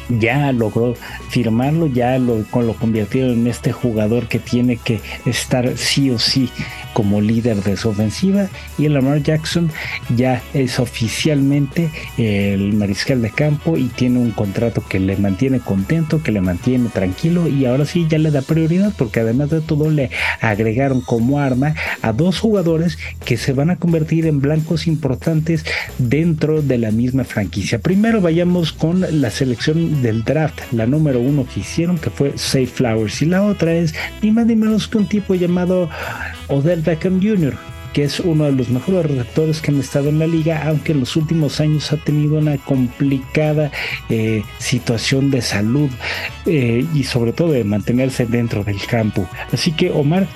ya 0.10 0.52
logró 0.52 0.96
firmarlo, 1.30 1.88
ya 1.88 2.18
lo, 2.18 2.38
lo 2.38 2.74
convirtieron 2.74 3.34
en 3.34 3.48
este 3.48 3.72
jugador 3.72 4.28
que 4.28 4.40
tiene 4.40 4.78
que 4.78 5.02
estar 5.26 5.78
sí 5.78 6.10
o 6.12 6.20
sí 6.20 6.50
como 6.98 7.22
líder 7.22 7.58
de 7.58 7.78
su 7.78 7.90
ofensiva 7.90 8.48
y 8.80 8.88
Lamar 8.88 9.22
Jackson 9.22 9.70
ya 10.16 10.42
es 10.56 10.80
oficialmente 10.80 11.92
el 12.18 12.74
mariscal 12.74 13.22
de 13.22 13.30
campo 13.30 13.78
y 13.78 13.84
tiene 13.84 14.18
un 14.18 14.32
contrato 14.32 14.84
que 14.90 15.00
le 15.00 15.16
mantiene 15.16 15.60
contento, 15.60 16.24
que 16.24 16.32
le 16.32 16.42
mantiene 16.42 16.90
tranquilo 16.90 17.48
y 17.48 17.68
ahora 17.68 17.86
sí 17.86 18.08
ya 18.10 18.18
le 18.18 18.32
da 18.32 18.42
prioridad 18.42 18.94
porque 18.98 19.20
además 19.20 19.52
de 19.52 19.62
todo 19.62 19.92
le 19.92 20.10
agregaron 20.42 21.02
como 21.02 21.40
arma 21.40 21.76
a 22.02 22.14
dos 22.14 22.40
jugadores 22.40 22.98
que 23.24 23.38
se 23.38 23.54
van 23.54 23.70
a 23.70 23.76
convertir 23.76 24.26
en 24.26 24.42
blancos 24.42 24.88
importantes 24.88 25.66
dentro 26.00 26.64
de 26.64 26.80
la 26.80 26.90
misma 26.90 27.26
franquicia. 27.26 27.78
Primero 27.78 28.22
vayamos 28.22 28.74
con 28.74 29.06
la 29.22 29.30
selección 29.30 30.02
del 30.02 30.24
draft, 30.24 30.62
la 30.72 30.88
número 30.88 31.20
uno 31.20 31.46
que 31.46 31.60
hicieron 31.60 32.00
que 32.00 32.10
fue 32.10 32.40
Safe 32.40 32.66
Flowers 32.66 33.22
y 33.22 33.28
la 33.28 33.44
otra 33.44 33.76
es 33.76 33.94
ni 34.24 34.32
más 34.32 34.48
ni 34.48 34.56
menos 34.56 34.88
que 34.88 34.98
un 34.98 35.08
tipo 35.08 35.36
llamado 35.36 35.92
Odell 36.48 36.87
Beckham 36.88 37.22
Jr., 37.22 37.54
que 37.92 38.06
es 38.06 38.22
uno 38.22 38.46
de 38.46 38.54
los 38.54 38.70
mejores 38.70 39.12
receptores 39.12 39.62
que 39.62 39.72
han 39.72 39.80
estado 39.80 40.08
en 40.08 40.20
la 40.20 40.28
liga, 40.28 40.64
aunque 40.68 40.94
en 40.94 41.02
los 41.02 41.18
últimos 41.18 41.60
años 41.60 41.92
ha 41.92 41.98
tenido 41.98 42.38
una 42.38 42.58
complicada 42.58 43.72
eh, 44.08 44.44
situación 44.58 45.30
de 45.30 45.42
salud 45.42 45.90
eh, 46.46 46.86
y 46.94 47.04
sobre 47.04 47.34
todo 47.34 47.52
de 47.52 47.66
mantenerse 47.66 48.26
dentro 48.26 48.64
del 48.64 48.80
campo. 48.86 49.28
Así 49.52 49.74
que 49.74 49.92
Omar, 49.92 50.28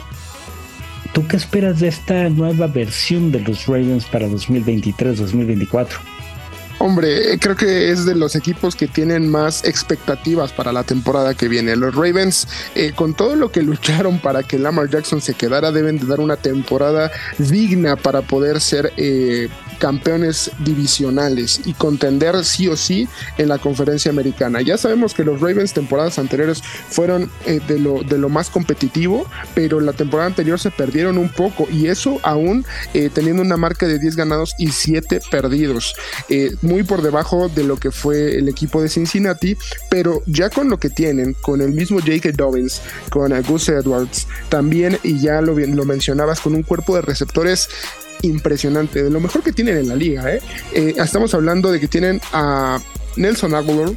¿tú 1.14 1.26
qué 1.26 1.38
esperas 1.38 1.80
de 1.80 1.88
esta 1.88 2.28
nueva 2.30 2.68
versión 2.68 3.32
de 3.32 3.40
los 3.40 3.66
Ravens 3.66 4.06
para 4.06 4.28
2023-2024? 4.28 5.88
Hombre, 6.84 7.38
creo 7.38 7.56
que 7.56 7.92
es 7.92 8.08
de 8.08 8.16
los 8.16 8.36
equipos 8.36 8.76
que 8.76 8.88
tienen 8.88 9.30
más 9.30 9.64
expectativas 9.66 10.52
para 10.52 10.74
la 10.74 10.84
temporada 10.84 11.36
que 11.36 11.48
viene. 11.48 11.76
Los 11.76 11.94
Ravens, 11.94 12.48
eh, 12.74 12.92
con 12.96 13.14
todo 13.14 13.36
lo 13.36 13.52
que 13.52 13.62
lucharon 13.62 14.18
para 14.18 14.42
que 14.42 14.58
Lamar 14.58 14.90
Jackson 14.90 15.22
se 15.22 15.36
quedara, 15.36 15.72
deben 15.72 16.00
de 16.00 16.08
dar 16.08 16.20
una 16.20 16.38
temporada 16.38 17.12
digna 17.38 17.98
para 17.98 18.24
poder 18.24 18.60
ser 18.60 18.94
eh, 18.98 19.48
campeones 19.82 20.52
divisionales 20.60 21.60
y 21.66 21.74
contender 21.74 22.46
sí 22.46 22.68
o 22.68 22.78
sí 22.78 23.10
en 23.40 23.50
la 23.50 23.58
conferencia 23.58 24.12
americana. 24.12 24.62
Ya 24.62 24.78
sabemos 24.78 25.16
que 25.16 25.24
los 25.24 25.42
Ravens 25.42 25.74
temporadas 25.74 26.20
anteriores 26.20 26.62
fueron 26.62 27.32
eh, 27.48 27.60
de, 27.68 27.80
lo, 27.80 28.04
de 28.04 28.20
lo 28.20 28.30
más 28.30 28.52
competitivo, 28.52 29.26
pero 29.56 29.80
la 29.80 29.94
temporada 29.94 30.28
anterior 30.28 30.60
se 30.60 30.70
perdieron 30.70 31.18
un 31.18 31.30
poco 31.30 31.68
y 31.72 31.88
eso 31.88 32.20
aún 32.22 32.64
eh, 32.94 33.10
teniendo 33.12 33.42
una 33.42 33.58
marca 33.58 33.88
de 33.88 33.98
10 33.98 34.16
ganados 34.18 34.54
y 34.60 34.68
7 34.68 35.20
perdidos, 35.32 35.96
eh, 36.30 36.52
muy 36.62 36.84
por 36.84 37.02
debajo 37.02 37.50
de 37.50 37.64
lo 37.64 37.78
que 37.78 37.90
fue 37.90 38.38
el 38.38 38.50
equipo 38.50 38.84
de 38.84 38.90
Cincinnati, 38.90 39.58
pero 39.90 40.22
ya 40.28 40.52
con 40.52 40.70
lo 40.70 40.78
que 40.78 40.92
tienen, 40.92 41.36
con 41.42 41.60
el 41.60 41.72
mismo 41.72 42.00
Jake 42.00 42.34
Dobbins, 42.34 42.84
con 43.10 43.32
Gus 43.42 43.68
Edwards, 43.70 44.28
también, 44.50 45.00
y 45.02 45.20
ya 45.20 45.42
lo, 45.42 45.58
lo 45.58 45.86
mencionabas, 45.86 46.40
con 46.40 46.54
un 46.54 46.62
cuerpo 46.62 46.96
de 46.96 47.02
receptores 47.02 47.68
impresionante, 48.22 49.04
de 49.04 49.10
lo 49.10 49.20
mejor 49.20 49.44
que 49.44 49.52
tienen 49.52 49.78
en 49.78 49.88
la 49.90 49.96
liga. 49.96 50.34
¿eh? 50.34 50.42
Eh, 50.74 50.94
estamos 50.98 51.34
hablando 51.34 51.72
de 51.72 51.80
que 51.80 51.88
tienen 51.88 52.22
a 52.34 52.80
Nelson 53.16 53.56
Aguilar, 53.56 53.92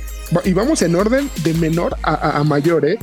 y 0.44 0.52
vamos 0.52 0.82
en 0.82 0.96
orden 0.96 1.28
de 1.44 1.54
menor 1.54 1.96
a, 2.02 2.42
mayor, 2.44 2.86
¿eh? 2.86 2.98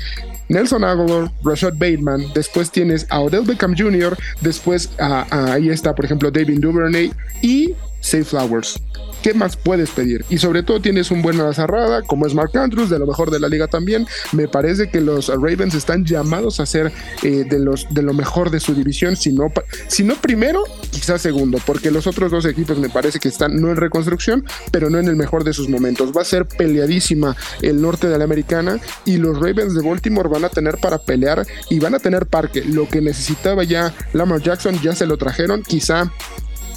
Nelson 0.49 0.83
Aguilar, 0.83 1.31
Rashad 1.43 1.73
Bateman, 1.73 2.25
después 2.33 2.71
tienes 2.71 3.05
a 3.09 3.21
Odell 3.21 3.45
Beckham 3.45 3.75
Jr., 3.77 4.17
después 4.41 4.89
ahí 4.97 5.69
está, 5.69 5.95
por 5.95 6.05
ejemplo, 6.05 6.31
David 6.31 6.59
Duvernay 6.59 7.11
y 7.41 7.73
Safe 8.01 8.25
Flowers. 8.25 8.81
¿Qué 9.21 9.35
más 9.35 9.55
puedes 9.55 9.91
pedir? 9.91 10.25
Y 10.29 10.39
sobre 10.39 10.63
todo 10.63 10.81
tienes 10.81 11.11
un 11.11 11.21
buen 11.21 11.39
ala 11.39 11.53
cerrada, 11.53 12.01
como 12.01 12.25
es 12.25 12.33
Mark 12.33 12.57
Andrews, 12.57 12.89
de 12.89 12.97
lo 12.97 13.05
mejor 13.05 13.29
de 13.29 13.39
la 13.39 13.47
liga 13.47 13.67
también. 13.67 14.07
Me 14.31 14.47
parece 14.47 14.89
que 14.89 14.99
los 14.99 15.27
Ravens 15.27 15.75
están 15.75 16.05
llamados 16.05 16.59
a 16.59 16.65
ser 16.65 16.91
eh, 17.21 17.45
de, 17.47 17.59
los, 17.59 17.85
de 17.91 18.01
lo 18.01 18.13
mejor 18.13 18.49
de 18.49 18.59
su 18.59 18.73
división, 18.73 19.15
si 19.15 19.31
no, 19.31 19.53
si 19.87 20.03
no 20.03 20.15
primero, 20.15 20.63
quizás 20.89 21.21
segundo, 21.21 21.59
porque 21.67 21.91
los 21.91 22.07
otros 22.07 22.31
dos 22.31 22.45
equipos 22.45 22.79
me 22.79 22.89
parece 22.89 23.19
que 23.19 23.27
están 23.27 23.61
no 23.61 23.69
en 23.69 23.75
reconstrucción, 23.75 24.43
pero 24.71 24.89
no 24.89 24.97
en 24.97 25.07
el 25.07 25.15
mejor 25.15 25.43
de 25.43 25.53
sus 25.53 25.69
momentos. 25.69 26.11
Va 26.17 26.21
a 26.21 26.25
ser 26.25 26.47
peleadísima 26.47 27.35
el 27.61 27.79
norte 27.79 28.07
de 28.07 28.17
la 28.17 28.23
americana 28.23 28.79
y 29.05 29.17
los 29.17 29.39
Ravens 29.39 29.75
de 29.75 29.87
Baltimore 29.87 30.29
van 30.29 30.45
a 30.45 30.49
tener 30.49 30.77
para 30.77 30.97
pelear 30.97 31.45
y 31.69 31.79
van 31.79 31.93
a 31.93 31.99
tener 31.99 32.25
parque. 32.25 32.63
Lo 32.63 32.89
que 32.89 33.01
necesitaba 33.01 33.63
ya 33.63 33.93
Lamar 34.13 34.41
Jackson 34.41 34.79
ya 34.81 34.95
se 34.95 35.05
lo 35.05 35.17
trajeron, 35.17 35.61
quizá 35.61 36.11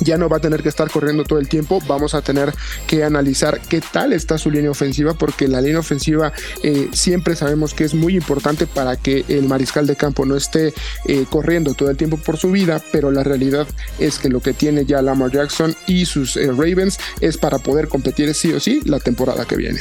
ya 0.05 0.18
no 0.18 0.28
va 0.28 0.36
a 0.36 0.40
tener 0.40 0.62
que 0.62 0.68
estar 0.68 0.90
corriendo 0.90 1.24
todo 1.24 1.38
el 1.38 1.48
tiempo, 1.48 1.80
vamos 1.88 2.14
a 2.14 2.22
tener 2.22 2.52
que 2.86 3.05
analizar 3.05 3.61
qué 3.61 3.80
tal 3.80 4.12
está 4.12 4.38
su 4.38 4.50
línea 4.50 4.70
ofensiva, 4.70 5.14
porque 5.14 5.48
la 5.48 5.61
línea 5.61 5.80
ofensiva 5.80 6.32
eh, 6.62 6.88
siempre 6.92 7.34
sabemos 7.34 7.74
que 7.74 7.84
es 7.84 7.94
muy 7.94 8.16
importante 8.16 8.66
para 8.66 8.96
que 8.96 9.24
el 9.28 9.44
mariscal 9.46 9.86
de 9.86 9.96
campo 9.96 10.24
no 10.24 10.36
esté 10.36 10.72
eh, 11.07 11.24
corriendo 11.28 11.74
todo 11.74 11.90
el 11.90 11.96
tiempo 11.96 12.16
por 12.16 12.36
su 12.36 12.50
vida, 12.50 12.80
pero 12.92 13.11
la 13.11 13.24
realidad 13.24 13.66
es 13.98 14.18
que 14.18 14.28
lo 14.28 14.40
que 14.40 14.52
tiene 14.52 14.84
ya 14.84 15.02
Lamar 15.02 15.30
Jackson 15.30 15.74
y 15.86 16.05
sus 16.05 16.36
eh, 16.36 16.46
Ravens 16.48 16.98
es 17.20 17.36
para 17.36 17.59
poder 17.59 17.88
competir 17.88 18.32
sí 18.34 18.52
o 18.52 18.61
sí 18.61 18.80
la 18.84 19.00
temporada 19.00 19.44
que 19.44 19.57
viene. 19.57 19.80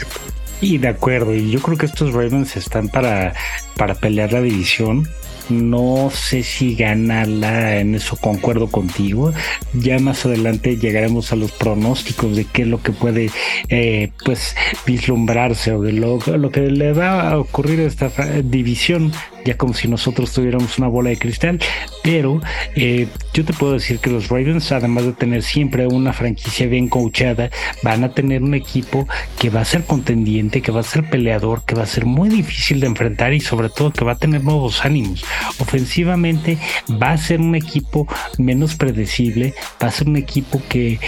Y 0.61 0.77
de 0.77 0.87
acuerdo, 0.87 1.33
y 1.35 1.51
yo 1.51 1.61
creo 1.61 1.77
que 1.77 1.85
estos 1.85 2.13
Ravens 2.13 2.55
están 2.55 2.87
para, 2.87 3.33
para 3.75 3.95
pelear 3.95 4.31
la 4.31 4.41
división 4.41 5.09
no 5.49 6.09
sé 6.11 6.43
si 6.43 6.75
ganarla, 6.75 7.79
en 7.79 7.95
eso 7.95 8.15
concuerdo 8.17 8.67
contigo. 8.67 9.33
Ya 9.73 9.99
más 9.99 10.25
adelante 10.25 10.77
llegaremos 10.77 11.31
a 11.31 11.35
los 11.35 11.51
pronósticos 11.51 12.35
de 12.35 12.45
qué 12.45 12.63
es 12.63 12.67
lo 12.67 12.81
que 12.81 12.91
puede 12.91 13.29
eh, 13.69 14.11
pues 14.23 14.55
vislumbrarse 14.85 15.73
o 15.73 15.81
de 15.81 15.93
lo, 15.93 16.19
lo, 16.37 16.51
que 16.51 16.61
le 16.61 16.93
va 16.93 17.29
a 17.29 17.39
ocurrir 17.39 17.81
a 17.81 17.83
esta 17.85 18.09
división 18.43 19.11
ya 19.45 19.57
como 19.57 19.73
si 19.73 19.87
nosotros 19.87 20.31
tuviéramos 20.31 20.77
una 20.77 20.87
bola 20.87 21.09
de 21.09 21.17
cristal, 21.17 21.59
pero 22.03 22.41
eh, 22.75 23.07
yo 23.33 23.45
te 23.45 23.53
puedo 23.53 23.73
decir 23.73 23.99
que 23.99 24.09
los 24.09 24.29
Ravens, 24.29 24.71
además 24.71 25.05
de 25.05 25.13
tener 25.13 25.43
siempre 25.43 25.87
una 25.87 26.13
franquicia 26.13 26.67
bien 26.67 26.87
coachada, 26.87 27.49
van 27.83 28.03
a 28.03 28.09
tener 28.09 28.41
un 28.41 28.53
equipo 28.53 29.07
que 29.39 29.49
va 29.49 29.61
a 29.61 29.65
ser 29.65 29.85
contendiente, 29.85 30.61
que 30.61 30.71
va 30.71 30.79
a 30.79 30.83
ser 30.83 31.09
peleador, 31.09 31.63
que 31.65 31.75
va 31.75 31.83
a 31.83 31.87
ser 31.87 32.05
muy 32.05 32.29
difícil 32.29 32.79
de 32.79 32.87
enfrentar 32.87 33.33
y 33.33 33.39
sobre 33.39 33.69
todo 33.69 33.91
que 33.91 34.05
va 34.05 34.13
a 34.13 34.17
tener 34.17 34.43
nuevos 34.43 34.85
ánimos. 34.85 35.23
Ofensivamente 35.59 36.57
va 37.01 37.11
a 37.11 37.17
ser 37.17 37.39
un 37.39 37.55
equipo 37.55 38.07
menos 38.37 38.75
predecible, 38.75 39.53
va 39.81 39.87
a 39.87 39.91
ser 39.91 40.07
un 40.07 40.17
equipo 40.17 40.61
que 40.69 40.99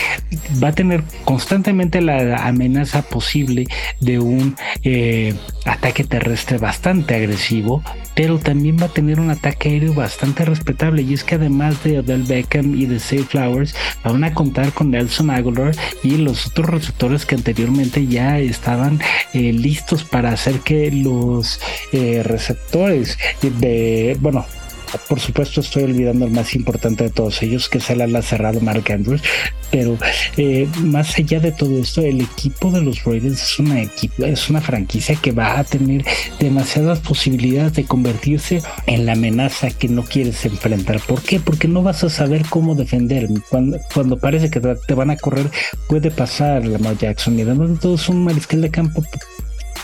va 0.63 0.69
a 0.69 0.75
tener 0.75 1.03
constantemente 1.23 2.01
la 2.01 2.47
amenaza 2.47 3.01
posible 3.01 3.67
de 4.01 4.19
un 4.19 4.55
eh, 4.83 5.33
ataque 5.65 6.03
terrestre 6.03 6.57
bastante 6.57 7.15
agresivo, 7.15 7.83
pero 8.15 8.39
también 8.39 8.77
va 8.79 8.85
a 8.85 8.93
tener 8.93 9.19
un 9.19 9.29
ataque 9.29 9.69
aéreo 9.69 9.93
bastante 9.93 10.45
respetable. 10.45 11.01
Y 11.01 11.13
es 11.13 11.23
que 11.23 11.35
además 11.35 11.83
de 11.83 11.99
Odell 11.99 12.23
Beckham 12.23 12.75
y 12.75 12.85
de 12.85 12.99
Safe 12.99 13.23
Flowers, 13.23 13.75
van 14.03 14.23
a 14.23 14.33
contar 14.33 14.71
con 14.71 14.91
Nelson 14.91 15.29
Aguilar 15.29 15.75
y 16.03 16.17
los 16.17 16.47
otros 16.47 16.69
receptores 16.69 17.25
que 17.25 17.35
anteriormente 17.35 18.05
ya 18.07 18.39
estaban 18.39 18.99
eh, 19.33 19.51
listos 19.51 20.03
para 20.03 20.31
hacer 20.31 20.59
que 20.59 20.91
los 20.91 21.59
eh, 21.91 22.21
receptores 22.23 23.17
de, 23.41 24.14
bueno, 24.19 24.45
por 25.07 25.19
supuesto, 25.19 25.61
estoy 25.61 25.83
olvidando 25.83 26.25
el 26.25 26.31
más 26.31 26.55
importante 26.55 27.05
de 27.05 27.09
todos 27.09 27.41
ellos, 27.41 27.69
que 27.69 27.79
es 27.79 27.89
el 27.89 28.01
ala 28.01 28.21
cerrado 28.21 28.59
Mark 28.61 28.91
Andrews. 28.91 29.21
Pero 29.71 29.97
eh, 30.37 30.67
más 30.79 31.17
allá 31.17 31.39
de 31.39 31.51
todo 31.51 31.77
esto, 31.79 32.01
el 32.01 32.21
equipo 32.21 32.71
de 32.71 32.81
los 32.81 33.03
Ravens 33.03 33.41
es 33.41 33.59
una 33.59 33.81
equipo, 33.81 34.23
es 34.23 34.49
una 34.49 34.61
franquicia 34.61 35.15
que 35.15 35.31
va 35.31 35.59
a 35.59 35.63
tener 35.63 36.05
demasiadas 36.39 36.99
posibilidades 36.99 37.73
de 37.73 37.83
convertirse 37.83 38.61
en 38.85 39.05
la 39.05 39.13
amenaza 39.13 39.69
que 39.69 39.87
no 39.87 40.03
quieres 40.03 40.45
enfrentar. 40.45 40.99
¿Por 41.01 41.21
qué? 41.21 41.39
Porque 41.39 41.67
no 41.67 41.83
vas 41.83 42.03
a 42.03 42.09
saber 42.09 42.43
cómo 42.49 42.75
defender. 42.75 43.27
Cuando, 43.49 43.79
cuando 43.93 44.17
parece 44.17 44.49
que 44.49 44.59
te, 44.59 44.93
van 44.93 45.09
a 45.09 45.17
correr, 45.17 45.49
puede 45.89 46.11
pasar 46.11 46.65
Lamar 46.65 46.97
Jackson. 46.97 47.37
Y 47.37 47.41
además 47.41 47.69
de 47.69 47.77
todo, 47.77 47.95
es 47.95 48.07
un 48.07 48.23
mariscal 48.23 48.61
de 48.61 48.71
campo 48.71 49.03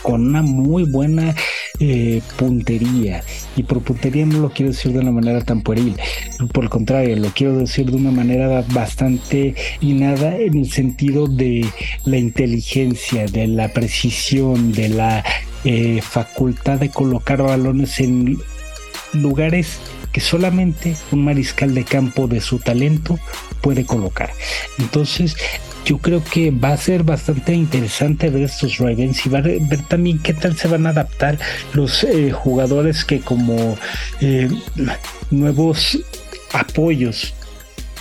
con 0.01 0.27
una 0.27 0.41
muy 0.41 0.83
buena 0.83 1.35
eh, 1.83 2.21
puntería. 2.37 3.23
Y 3.55 3.63
por 3.63 3.81
puntería 3.81 4.23
no 4.27 4.37
lo 4.37 4.51
quiero 4.51 4.71
decir 4.71 4.93
de 4.93 4.99
una 4.99 5.11
manera 5.11 5.43
tan 5.43 5.61
pueril, 5.61 5.95
por 6.53 6.63
el 6.63 6.69
contrario, 6.69 7.15
lo 7.15 7.29
quiero 7.29 7.57
decir 7.57 7.89
de 7.89 7.97
una 7.97 8.11
manera 8.11 8.63
bastante 8.67 9.55
nada 9.81 10.37
en 10.37 10.59
el 10.59 10.71
sentido 10.71 11.25
de 11.25 11.65
la 12.05 12.17
inteligencia, 12.17 13.25
de 13.25 13.47
la 13.47 13.69
precisión, 13.69 14.73
de 14.73 14.89
la 14.89 15.23
eh, 15.63 16.01
facultad 16.03 16.77
de 16.77 16.89
colocar 16.89 17.41
balones 17.41 17.99
en 17.99 18.37
lugares 19.13 19.79
que 20.11 20.21
solamente 20.21 20.95
un 21.11 21.25
mariscal 21.25 21.73
de 21.73 21.83
campo 21.83 22.27
de 22.27 22.41
su 22.41 22.59
talento 22.59 23.17
puede 23.61 23.85
colocar. 23.87 24.31
Entonces, 24.77 25.35
yo 25.85 25.97
creo 25.97 26.23
que 26.23 26.51
va 26.51 26.73
a 26.73 26.77
ser 26.77 27.03
bastante 27.03 27.53
interesante 27.53 28.29
ver 28.29 28.43
estos 28.43 28.77
Ravens 28.77 29.25
y 29.25 29.29
ver, 29.29 29.59
también 29.87 30.19
qué 30.19 30.33
tal 30.33 30.57
se 30.57 30.67
van 30.67 30.85
a 30.85 30.89
adaptar 30.89 31.39
los 31.73 32.03
eh, 32.03 32.31
jugadores 32.31 33.03
que 33.03 33.19
como 33.19 33.77
eh, 34.21 34.49
nuevos 35.31 35.99
apoyos 36.53 37.33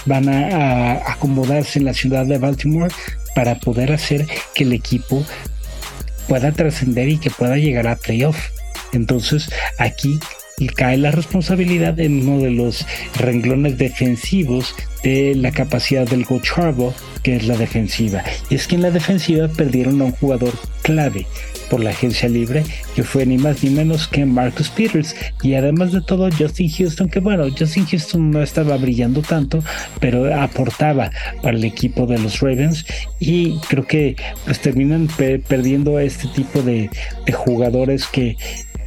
van 0.06 0.28
a, 0.28 1.10
acomodarse 1.10 1.78
en 1.78 1.84
la 1.84 1.94
ciudad 1.94 2.26
de 2.26 2.38
Baltimore 2.38 2.92
para 3.34 3.58
poder 3.58 3.92
hacer 3.92 4.26
que 4.54 4.64
el 4.64 4.72
equipo 4.72 5.24
pueda 6.28 6.52
trascender 6.52 7.08
y 7.08 7.18
que 7.18 7.30
pueda 7.30 7.56
llegar 7.56 7.86
a 7.86 7.96
playoff. 7.96 8.38
Entonces 8.92 9.50
aquí 9.78 10.18
cae 10.68 10.98
la 10.98 11.11
responsabilidad 11.11 11.98
en 12.00 12.28
uno 12.28 12.42
de 12.42 12.50
los 12.50 12.86
renglones 13.18 13.78
defensivos 13.78 14.74
de 15.02 15.34
la 15.34 15.50
capacidad 15.50 16.06
del 16.06 16.26
Harbaugh, 16.56 16.94
que 17.22 17.36
es 17.36 17.46
la 17.46 17.56
defensiva. 17.56 18.22
Y 18.48 18.54
es 18.54 18.66
que 18.66 18.74
en 18.74 18.82
la 18.82 18.90
defensiva 18.90 19.48
perdieron 19.48 20.00
a 20.00 20.04
un 20.04 20.12
jugador 20.12 20.52
clave 20.82 21.26
por 21.70 21.80
la 21.80 21.90
agencia 21.90 22.28
libre, 22.28 22.64
que 22.94 23.04
fue 23.04 23.24
ni 23.24 23.38
más 23.38 23.62
ni 23.62 23.70
menos 23.70 24.08
que 24.08 24.26
Marcus 24.26 24.68
Peters. 24.70 25.14
Y 25.42 25.54
además 25.54 25.92
de 25.92 26.00
todo, 26.02 26.28
Justin 26.36 26.68
Houston, 26.68 27.08
que 27.08 27.20
bueno, 27.20 27.46
Justin 27.56 27.86
Houston 27.86 28.30
no 28.30 28.42
estaba 28.42 28.76
brillando 28.76 29.22
tanto, 29.22 29.62
pero 30.00 30.34
aportaba 30.34 31.11
para 31.42 31.56
el 31.56 31.64
equipo 31.64 32.06
de 32.06 32.18
los 32.18 32.40
Ravens. 32.40 32.84
Y 33.20 33.58
creo 33.68 33.86
que 33.86 34.16
pues 34.44 34.61
terminan 34.61 35.08
perdiendo 35.48 35.96
a 35.96 36.02
este 36.02 36.26
tipo 36.28 36.61
de 36.62 36.90
jugadores 37.32 38.06
que 38.06 38.36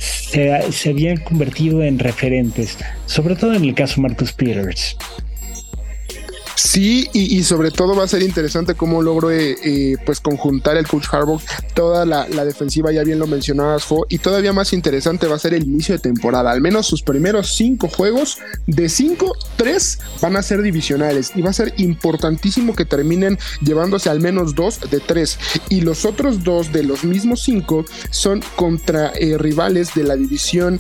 se, 0.04 0.72
se 0.72 0.90
habían 0.90 1.18
convertido 1.18 1.84
en 1.84 2.00
referentes, 2.00 2.78
sobre 3.06 3.36
todo 3.36 3.54
en 3.54 3.64
el 3.64 3.74
caso 3.74 4.02
Marcus 4.02 4.34
Peters. 4.34 4.98
Sí, 6.56 7.10
y, 7.14 7.44
sobre 7.44 7.72
todo 7.72 7.96
va 7.96 8.04
a 8.04 8.08
ser 8.08 8.22
interesante 8.22 8.76
cómo 8.76 9.02
logró 9.02 9.32
eh, 9.32 9.56
eh, 9.64 9.96
pues 10.06 10.20
conjuntar 10.20 10.78
el 10.78 10.88
coach 10.88 11.08
Harbaugh 11.12 11.42
toda 11.74 12.06
la, 12.06 12.26
defensiva, 12.46 12.92
ya 12.92 13.04
bien 13.04 13.20
lo 13.20 13.28
mencionabas, 13.28 13.88
y 14.10 14.20
todavía 14.20 14.54
más 14.54 14.74
interesante 14.74 15.28
va 15.28 15.36
a 15.36 15.40
ser 15.40 15.54
el 15.54 15.64
inicio 15.64 15.96
de 15.96 16.00
temporada. 16.00 16.52
Al 16.52 16.62
menos 16.62 16.86
sus 16.86 17.02
primeros 17.02 17.56
cinco 17.56 17.88
juegos, 17.88 18.38
de 18.68 18.90
cinco, 18.90 19.36
tres 19.56 20.00
van 20.22 20.36
a 20.36 20.44
ser 20.44 20.62
divisionales 20.62 21.32
y 21.36 21.42
va 21.42 21.50
a 21.50 21.54
ser 21.54 21.74
importantísimo 21.78 22.76
que 22.76 22.86
terminen 22.86 23.40
llevándose 23.62 24.10
al 24.10 24.20
menos 24.20 24.56
dos 24.56 24.80
de 24.90 25.00
tres. 25.00 25.40
Y 25.70 25.82
los 25.82 26.06
otros 26.06 26.44
dos 26.44 26.72
de 26.72 26.84
los 26.84 27.04
mismos 27.04 27.42
cinco 27.42 27.86
son 28.12 28.42
contra 28.56 29.12
eh, 29.16 29.38
rivales 29.38 29.94
de 29.96 30.04
la 30.04 30.16
división 30.16 30.80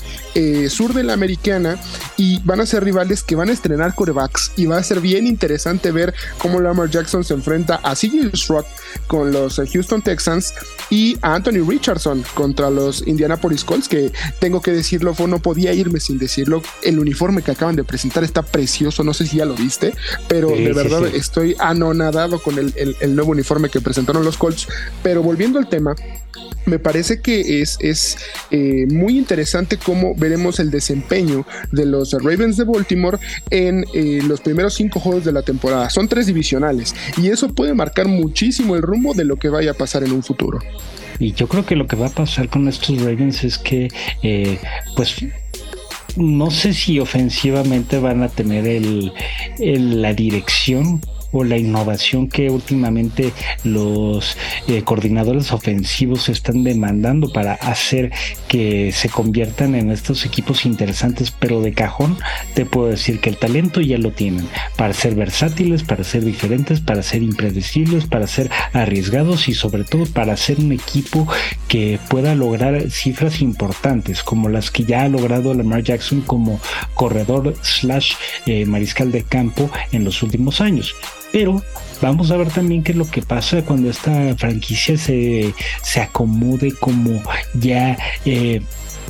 sur 0.70 0.94
de 0.94 1.04
la 1.04 1.14
americana 1.14 1.80
y 2.18 2.40
van 2.44 2.60
a 2.60 2.66
ser 2.66 2.84
rivales 2.84 3.24
que 3.24 3.36
van 3.36 3.50
a 3.50 3.54
estrenar 3.54 3.96
corebacks 3.96 4.52
y 4.58 4.66
va 4.66 4.78
a 4.78 4.84
ser 4.84 5.00
bien 5.00 5.28
interesante 5.28 5.63
ver 5.92 6.14
cómo 6.38 6.60
Lamar 6.60 6.90
Jackson 6.90 7.24
se 7.24 7.34
enfrenta 7.34 7.76
a 7.84 7.96
CJ 7.96 8.36
Stroud 8.36 8.66
con 9.08 9.32
los 9.32 9.60
eh, 9.60 9.68
Houston 9.72 10.02
Texans 10.02 10.54
y 10.90 11.18
a 11.22 11.36
Anthony 11.36 11.68
Richardson 11.68 12.24
contra 12.34 12.70
los 12.70 13.06
Indianapolis 13.08 13.64
Colts, 13.64 13.88
que 13.88 14.12
tengo 14.40 14.62
que 14.62 14.72
decirlo, 14.72 15.16
no 15.28 15.40
podía 15.40 15.74
irme 15.74 16.00
sin 16.00 16.18
decirlo. 16.18 16.62
El 16.84 17.00
uniforme 17.00 17.42
que 17.42 17.52
acaban 17.52 17.76
de 17.76 17.84
presentar 17.84 18.24
está 18.24 18.42
precioso, 18.42 19.04
no 19.04 19.14
sé 19.14 19.26
si 19.26 19.38
ya 19.38 19.46
lo 19.46 19.56
viste, 19.56 19.94
pero 20.28 20.50
de 20.50 20.74
verdad 20.74 21.06
estoy 21.08 21.56
anonadado 21.60 22.40
con 22.40 22.58
el, 22.58 22.74
el 23.00 23.16
nuevo 23.16 23.32
uniforme 23.32 23.70
que 23.70 23.82
presentaron 23.82 24.24
los 24.24 24.38
Colts. 24.38 24.68
Pero 25.02 25.24
volviendo 25.24 25.60
al 25.60 25.70
tema, 25.70 25.96
me 26.66 26.80
parece 26.80 27.22
que 27.22 27.62
es, 27.62 27.78
es 27.82 28.18
eh, 28.52 28.86
muy 28.90 29.18
interesante 29.18 29.78
cómo 29.78 30.16
veremos 30.16 30.60
el 30.60 30.72
desempeño 30.72 31.46
de 31.72 31.86
los 31.86 32.14
Ravens 32.14 32.58
de 32.58 32.64
Baltimore 32.64 33.18
en 33.50 33.86
eh, 33.94 34.22
los 34.26 34.42
primeros 34.42 34.74
cinco 34.76 35.00
juegos 35.00 35.26
de 35.26 35.32
la 35.32 35.42
temporada. 35.42 35.53
Son 35.90 36.08
tres 36.08 36.28
divisionales 36.28 36.96
y 37.18 37.28
eso 37.28 37.54
puede 37.54 37.74
marcar 37.74 38.08
muchísimo 38.08 38.76
el 38.76 38.82
rumbo 38.82 39.14
de 39.14 39.26
lo 39.26 39.38
que 39.38 39.50
vaya 39.50 39.72
a 39.72 39.74
pasar 39.76 40.04
en 40.04 40.12
un 40.12 40.24
futuro. 40.24 40.60
Y 41.20 41.34
yo 41.34 41.48
creo 41.48 41.66
que 41.66 41.76
lo 41.76 41.88
que 41.88 41.96
va 41.96 42.08
a 42.08 42.10
pasar 42.10 42.50
con 42.50 42.68
estos 42.68 43.02
Ravens 43.02 43.44
es 43.44 43.58
que, 43.58 43.90
eh, 44.24 44.60
pues, 44.96 45.16
no 46.16 46.52
sé 46.52 46.74
si 46.74 47.00
ofensivamente 47.00 48.00
van 48.00 48.24
a 48.24 48.30
tener 48.30 48.68
el, 48.68 49.12
la 49.60 50.14
dirección 50.14 51.02
o 51.34 51.44
la 51.44 51.58
innovación 51.58 52.30
que 52.30 52.50
últimamente 52.50 53.34
los 53.66 54.38
eh, 54.68 54.84
coordinadores 54.84 55.52
ofensivos 55.52 56.30
están 56.30 56.64
demandando 56.64 57.34
para 57.34 57.54
hacer 57.56 58.12
que 58.48 58.94
se 58.94 59.10
conviertan 59.10 59.76
en 59.76 59.92
estos 59.92 60.26
equipos 60.26 60.66
interesantes, 60.66 61.32
pero 61.32 61.60
de 61.62 61.74
cajón 61.74 62.18
te 62.54 62.66
puedo 62.66 62.88
decir 62.88 63.20
que 63.20 63.30
el 63.30 63.38
talento 63.38 63.82
ya 63.82 63.98
lo 63.98 64.12
tienen 64.12 64.48
para 64.78 64.94
ser 64.94 65.16
versátiles, 65.16 65.84
para 65.84 66.04
ser 66.04 66.24
diferentes, 66.24 66.80
para 66.80 67.04
ser 67.04 67.24
impredecibles, 67.24 68.06
para 68.06 68.28
ser 68.28 68.50
arriesgados 68.72 69.50
y 69.50 69.54
sobre 69.54 69.84
todo 69.84 70.06
para 70.06 70.38
ser 70.38 70.60
un 70.60 70.72
equipo 70.72 71.28
que 71.68 72.00
pueda 72.10 72.36
lograr 72.36 72.92
cifras 72.92 73.42
importantes 73.42 74.24
como 74.24 74.50
las 74.50 74.70
que 74.70 74.84
ya 74.84 75.02
ha 75.02 75.10
logrado 75.10 75.54
Lamar 75.54 75.84
Jackson 75.84 76.22
como 76.22 76.60
corredor 76.94 77.56
slash 77.62 78.14
eh, 78.46 78.66
mariscal 78.66 79.12
de 79.12 79.24
campo 79.24 79.70
en 79.92 80.04
los 80.04 80.22
últimos 80.22 80.62
años. 80.62 80.96
Pero 81.34 81.64
vamos 82.00 82.30
a 82.30 82.38
ver 82.38 82.50
también 82.50 82.84
qué 82.84 82.92
es 82.92 82.98
lo 82.98 83.10
que 83.10 83.24
pasa 83.24 83.64
cuando 83.64 83.90
esta 83.90 84.36
franquicia 84.36 84.96
se, 84.98 85.52
se 85.82 86.00
acomode 86.00 86.74
como 86.80 87.20
ya 87.56 87.98
eh, 88.24 88.62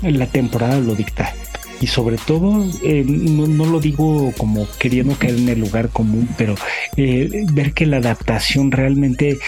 la 0.01 0.25
temporada 0.27 0.79
lo 0.79 0.95
dicta. 0.95 1.35
Y 1.81 1.87
sobre 1.87 2.15
todo, 2.15 2.65
eh, 2.81 3.03
no, 3.05 3.65
lo 3.65 3.81
digo 3.81 4.33
como 4.37 4.65
queriendo 4.79 5.15
caer 5.15 5.35
en 5.35 5.49
el 5.49 5.59
lugar 5.59 5.89
común, 5.89 6.29
pero 6.37 6.55
eh, 6.95 7.45
ver 7.51 7.73
que 7.73 7.85
la 7.85 7.97
adaptación 7.97 8.71
realmente 8.71 9.39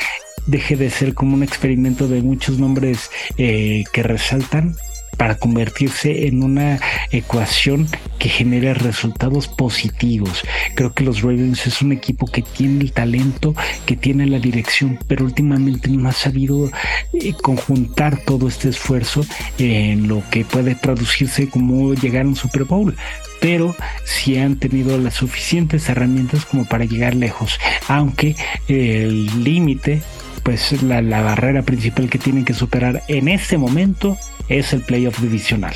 deje 0.46 0.76
de 0.76 0.90
ser 0.90 1.14
como 1.14 1.34
un 1.34 1.44
experimento 1.44 2.10
de 2.10 2.22
muchos 2.22 2.60
nombres 2.60 3.10
que 3.38 4.04
resaltan 4.04 4.76
para 5.18 5.36
convertirse 5.36 6.28
en 6.28 6.44
una 6.44 6.80
ecuación 7.12 7.88
que 8.20 8.30
genere 8.30 8.74
resultados 8.74 9.48
positivos. 9.48 10.44
Creo 10.76 10.94
que 10.94 11.04
los 11.04 11.22
Ravens 11.22 11.68
es 11.68 11.82
un 11.82 11.92
equipo 11.92 12.28
que 12.28 12.42
tiene 12.42 12.82
el 12.82 12.92
talento, 12.92 13.56
que 13.86 13.96
tiene 13.96 14.26
la 14.26 14.40
dirección, 14.40 15.00
pero 15.08 15.26
últimamente 15.26 15.90
no 15.90 16.10
ha 16.10 16.14
sabido 16.14 16.72
eh, 17.14 17.34
conjuntar 17.42 18.18
todo 18.26 18.48
este 18.48 18.70
esfuerzo 18.70 19.26
en 19.58 20.08
lo 20.08 20.24
que 20.30 20.46
puede 20.46 20.76
traducirse 20.76 21.50
como 21.50 21.94
llegar 21.94 22.26
a 22.26 22.30
un 22.30 22.36
Super 22.36 22.64
Bowl 22.64 22.96
pero 23.42 23.76
sí 24.06 24.38
han 24.38 24.56
tenido 24.56 24.98
las 24.98 25.16
suficientes 25.16 25.88
herramientas 25.90 26.46
como 26.46 26.66
para 26.66 26.86
llegar 26.86 27.14
lejos, 27.14 27.60
aunque 27.88 28.36
el 28.68 29.44
límite, 29.44 30.02
pues 30.42 30.82
la, 30.82 31.02
la, 31.02 31.22
barrera 31.22 31.62
principal 31.62 32.10
que 32.10 32.18
tienen 32.18 32.46
que 32.46 32.54
superar 32.54 33.04
en 33.08 33.28
este 33.28 33.58
momento 33.58 34.18
es 34.50 34.74
el 34.74 34.82
playoff 34.82 35.20
divisional. 35.20 35.76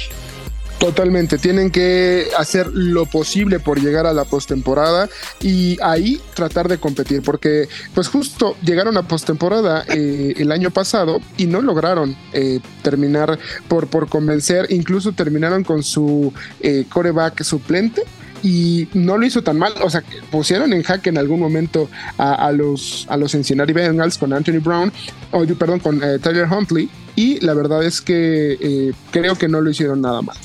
Totalmente, 0.79 1.37
tienen 1.37 1.71
que 1.71 2.29
hacer 2.37 2.67
lo 2.67 3.05
posible 3.05 3.59
por 3.59 3.81
llegar 3.81 4.05
a 4.05 4.13
la 4.13 4.23
postemporada 4.23 5.09
y 5.41 5.77
ahí 5.81 6.21
tratar 6.33 6.69
de 6.69 6.77
competir, 6.77 7.21
porque 7.21 7.67
pues 7.93 8.07
justo 8.07 8.55
llegaron 8.63 8.95
a 8.95 9.03
postemporada 9.03 9.83
eh, 9.89 10.35
el 10.37 10.53
año 10.53 10.71
pasado 10.71 11.19
y 11.35 11.47
no 11.47 11.59
lograron 11.59 12.15
eh, 12.31 12.61
terminar 12.81 13.37
por, 13.67 13.87
por 13.87 14.07
convencer, 14.07 14.67
incluso 14.69 15.11
terminaron 15.11 15.65
con 15.65 15.83
su 15.83 16.33
eh, 16.61 16.85
coreback 16.87 17.43
suplente 17.43 18.03
y 18.43 18.87
no 18.93 19.17
lo 19.17 19.25
hizo 19.25 19.41
tan 19.41 19.57
mal. 19.57 19.73
O 19.83 19.89
sea, 19.89 20.03
pusieron 20.31 20.73
en 20.73 20.83
jaque 20.83 21.09
en 21.09 21.17
algún 21.17 21.39
momento 21.39 21.89
a, 22.17 22.51
los, 22.51 23.05
a 23.09 23.17
los 23.17 23.31
Cincinnati 23.31 23.73
Bengals 23.73 24.17
con 24.17 24.33
Anthony 24.33 24.59
Brown, 24.61 24.91
o 25.31 25.45
perdón, 25.45 25.79
con 25.79 25.99
Tyler 25.99 26.47
Huntley. 26.51 26.89
Y 27.15 27.43
la 27.45 27.53
verdad 27.53 27.83
es 27.83 28.01
que 28.01 28.93
creo 29.11 29.35
que 29.35 29.47
no 29.47 29.61
lo 29.61 29.69
hicieron 29.69 30.01
nada 30.01 30.21
mal. 30.21 30.37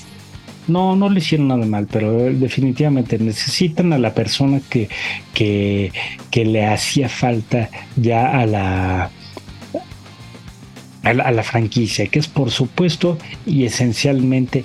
No, 0.67 0.97
no 0.97 1.11
le 1.11 1.19
hicieron 1.19 1.49
nada 1.49 1.67
mal, 1.67 1.87
pero 1.91 2.13
definitivamente 2.33 3.19
necesitan 3.19 3.93
a 3.93 3.99
la 3.99 4.15
persona 4.15 4.61
que, 4.71 4.89
que, 5.35 5.93
le 6.45 6.67
hacía 6.67 7.09
falta 7.09 7.69
ya 7.97 8.41
a 8.41 8.47
la, 8.47 9.11
a 11.03 11.13
la 11.13 11.43
franquicia, 11.43 12.07
que 12.07 12.19
es 12.19 12.29
por 12.29 12.51
supuesto 12.51 13.19
y 13.45 13.65
esencialmente 13.65 14.65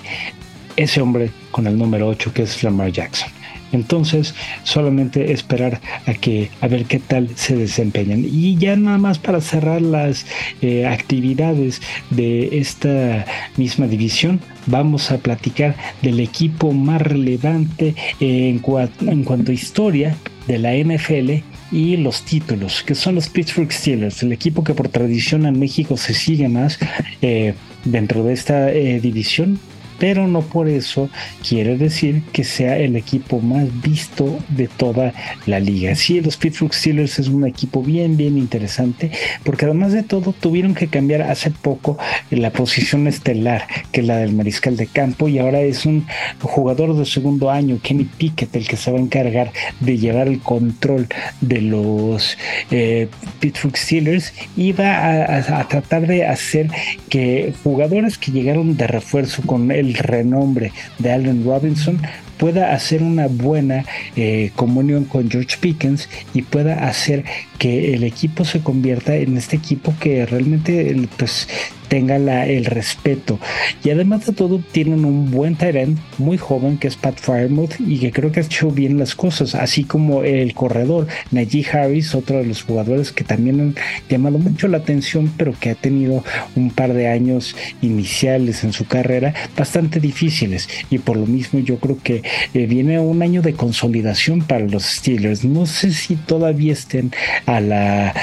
ese 0.76 1.00
hombre 1.00 1.30
con 1.50 1.66
el 1.66 1.76
número 1.76 2.08
8 2.08 2.32
que 2.32 2.42
es 2.42 2.62
Lamar 2.62 2.92
Jackson. 2.92 3.30
Entonces, 3.72 4.34
solamente 4.64 5.32
esperar 5.32 5.80
a 6.06 6.14
que 6.14 6.50
a 6.60 6.68
ver 6.68 6.86
qué 6.86 6.98
tal 6.98 7.28
se 7.36 7.56
desempeñan. 7.56 8.24
Y 8.24 8.56
ya 8.56 8.76
nada 8.76 8.98
más 8.98 9.18
para 9.18 9.40
cerrar 9.40 9.80
las 9.80 10.26
eh, 10.60 10.86
actividades 10.86 11.80
de 12.10 12.58
esta 12.58 13.24
misma 13.56 13.86
división, 13.86 14.40
vamos 14.66 15.10
a 15.10 15.18
platicar 15.18 15.76
del 16.02 16.20
equipo 16.20 16.72
más 16.72 17.02
relevante 17.02 17.94
en, 18.18 18.58
cuanto 18.58 19.52
a 19.52 19.54
historia 19.54 20.16
de 20.46 20.58
la 20.58 20.74
NFL 20.74 21.44
y 21.70 21.96
los 21.96 22.24
títulos, 22.24 22.82
que 22.82 22.96
son 22.96 23.14
los 23.14 23.28
Pittsburgh 23.28 23.70
Steelers, 23.70 24.24
el 24.24 24.32
equipo 24.32 24.64
que 24.64 24.74
por 24.74 24.88
tradición 24.88 25.46
en 25.46 25.58
México 25.60 25.96
se 25.96 26.14
sigue 26.14 26.48
más 26.48 26.80
eh, 27.22 27.54
dentro 27.84 28.24
de 28.24 28.32
esta 28.32 28.72
eh, 28.72 29.00
división 29.00 29.60
pero 30.00 30.26
no 30.26 30.40
por 30.40 30.68
eso 30.68 31.10
quiere 31.46 31.76
decir 31.76 32.22
que 32.32 32.42
sea 32.42 32.78
el 32.78 32.96
equipo 32.96 33.38
más 33.40 33.68
visto 33.82 34.38
de 34.48 34.66
toda 34.66 35.12
la 35.46 35.60
liga. 35.60 35.94
Sí, 35.94 36.20
los 36.20 36.38
Pittsburgh 36.38 36.72
Steelers 36.72 37.18
es 37.18 37.28
un 37.28 37.46
equipo 37.46 37.82
bien, 37.82 38.16
bien 38.16 38.38
interesante, 38.38 39.12
porque 39.44 39.66
además 39.66 39.92
de 39.92 40.02
todo 40.02 40.32
tuvieron 40.32 40.74
que 40.74 40.88
cambiar 40.88 41.22
hace 41.22 41.50
poco 41.50 41.98
la 42.30 42.50
posición 42.50 43.06
estelar, 43.06 43.66
que 43.92 44.00
es 44.00 44.06
la 44.06 44.16
del 44.16 44.32
mariscal 44.32 44.76
de 44.76 44.86
campo, 44.86 45.28
y 45.28 45.38
ahora 45.38 45.60
es 45.60 45.84
un 45.84 46.06
jugador 46.40 46.96
de 46.96 47.04
segundo 47.04 47.50
año, 47.50 47.78
Kenny 47.82 48.04
Pickett, 48.04 48.56
el 48.56 48.66
que 48.66 48.78
se 48.78 48.90
va 48.90 48.96
a 48.96 49.02
encargar 49.02 49.52
de 49.80 49.98
llevar 49.98 50.28
el 50.28 50.40
control 50.40 51.08
de 51.42 51.60
los 51.60 52.38
eh, 52.70 53.08
Pittsburgh 53.38 53.76
Steelers 53.76 54.32
y 54.56 54.72
va 54.72 54.96
a, 54.96 55.60
a 55.60 55.68
tratar 55.68 56.06
de 56.06 56.24
hacer 56.24 56.70
que 57.10 57.52
jugadores 57.62 58.16
que 58.16 58.32
llegaron 58.32 58.78
de 58.78 58.86
refuerzo 58.86 59.42
con 59.42 59.70
el 59.70 59.89
renombre 59.94 60.72
de 60.98 61.12
Allen 61.12 61.44
Robinson 61.44 62.00
pueda 62.38 62.72
hacer 62.72 63.02
una 63.02 63.26
buena 63.26 63.84
eh, 64.16 64.50
comunión 64.56 65.04
con 65.04 65.30
George 65.30 65.58
Pickens 65.60 66.08
y 66.32 66.42
pueda 66.42 66.88
hacer 66.88 67.24
que 67.58 67.94
el 67.94 68.02
equipo 68.02 68.46
se 68.46 68.60
convierta 68.60 69.14
en 69.14 69.36
este 69.36 69.56
equipo 69.56 69.94
que 70.00 70.24
realmente 70.24 70.96
pues 71.18 71.48
tenga 71.90 72.46
el 72.46 72.64
respeto. 72.66 73.40
Y 73.82 73.90
además 73.90 74.24
de 74.24 74.32
todo, 74.32 74.62
tienen 74.70 75.04
un 75.04 75.30
buen 75.32 75.56
Tyrant 75.56 75.98
muy 76.18 76.38
joven 76.38 76.78
que 76.78 76.86
es 76.86 76.94
Pat 76.94 77.18
Firemouth 77.18 77.74
y 77.80 77.98
que 77.98 78.12
creo 78.12 78.30
que 78.30 78.40
ha 78.40 78.44
hecho 78.44 78.70
bien 78.70 78.96
las 78.96 79.16
cosas, 79.16 79.56
así 79.56 79.82
como 79.82 80.22
el 80.22 80.54
corredor 80.54 81.08
Najee 81.32 81.66
Harris, 81.70 82.14
otro 82.14 82.38
de 82.38 82.46
los 82.46 82.62
jugadores 82.62 83.10
que 83.10 83.24
también 83.24 83.60
han 83.60 83.74
llamado 84.08 84.38
mucho 84.38 84.68
la 84.68 84.78
atención, 84.78 85.32
pero 85.36 85.52
que 85.58 85.70
ha 85.70 85.74
tenido 85.74 86.22
un 86.54 86.70
par 86.70 86.94
de 86.94 87.08
años 87.08 87.56
iniciales 87.82 88.62
en 88.62 88.72
su 88.72 88.86
carrera 88.86 89.34
bastante 89.56 89.98
difíciles. 89.98 90.68
Y 90.90 90.98
por 90.98 91.16
lo 91.16 91.26
mismo, 91.26 91.58
yo 91.58 91.78
creo 91.78 91.98
que 92.00 92.22
eh, 92.54 92.66
viene 92.66 93.00
un 93.00 93.20
año 93.20 93.42
de 93.42 93.54
consolidación 93.54 94.42
para 94.42 94.64
los 94.64 94.84
Steelers. 94.84 95.44
No 95.44 95.66
sé 95.66 95.92
si 95.92 96.14
todavía 96.14 96.72
estén 96.72 97.10
a 97.46 97.60
la, 97.60 98.14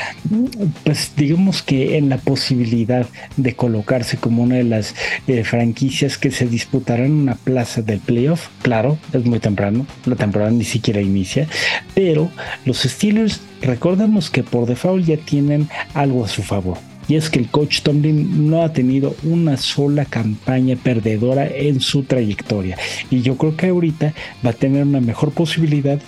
pues 0.85 1.11
digamos 1.17 1.61
que 1.61 1.97
en 1.97 2.07
la 2.07 2.17
posibilidad 2.17 3.05
de 3.35 3.56
colocarse 3.57 4.15
como 4.15 4.43
una 4.43 4.55
de 4.55 4.63
las 4.63 4.95
eh, 5.27 5.43
franquicias 5.43 6.17
que 6.17 6.31
se 6.31 6.47
disputarán 6.47 7.11
una 7.11 7.35
plaza 7.35 7.81
del 7.81 7.99
playoff. 7.99 8.47
Claro, 8.61 8.97
es 9.11 9.25
muy 9.25 9.39
temprano, 9.39 9.85
la 10.05 10.15
temporada 10.15 10.51
ni 10.51 10.63
siquiera 10.63 11.01
inicia, 11.01 11.47
pero 11.93 12.31
los 12.63 12.83
Steelers, 12.83 13.41
recordemos 13.61 14.29
que 14.29 14.43
por 14.43 14.65
default 14.65 15.05
ya 15.05 15.17
tienen 15.17 15.67
algo 15.93 16.23
a 16.23 16.29
su 16.29 16.41
favor. 16.43 16.77
Y 17.09 17.15
es 17.15 17.29
que 17.29 17.39
el 17.39 17.47
coach 17.47 17.81
Tomlin 17.81 18.49
no 18.49 18.63
ha 18.63 18.73
tenido 18.73 19.15
una 19.23 19.55
sola 19.55 20.03
campaña 20.03 20.75
perdedora 20.75 21.47
en 21.47 21.79
su 21.79 22.03
trayectoria. 22.03 22.77
Y 23.09 23.21
yo 23.21 23.37
creo 23.37 23.55
que 23.55 23.67
ahorita 23.67 24.13
va 24.45 24.49
a 24.49 24.53
tener 24.53 24.83
una 24.83 24.99
mejor 24.99 25.31
posibilidad 25.31 25.99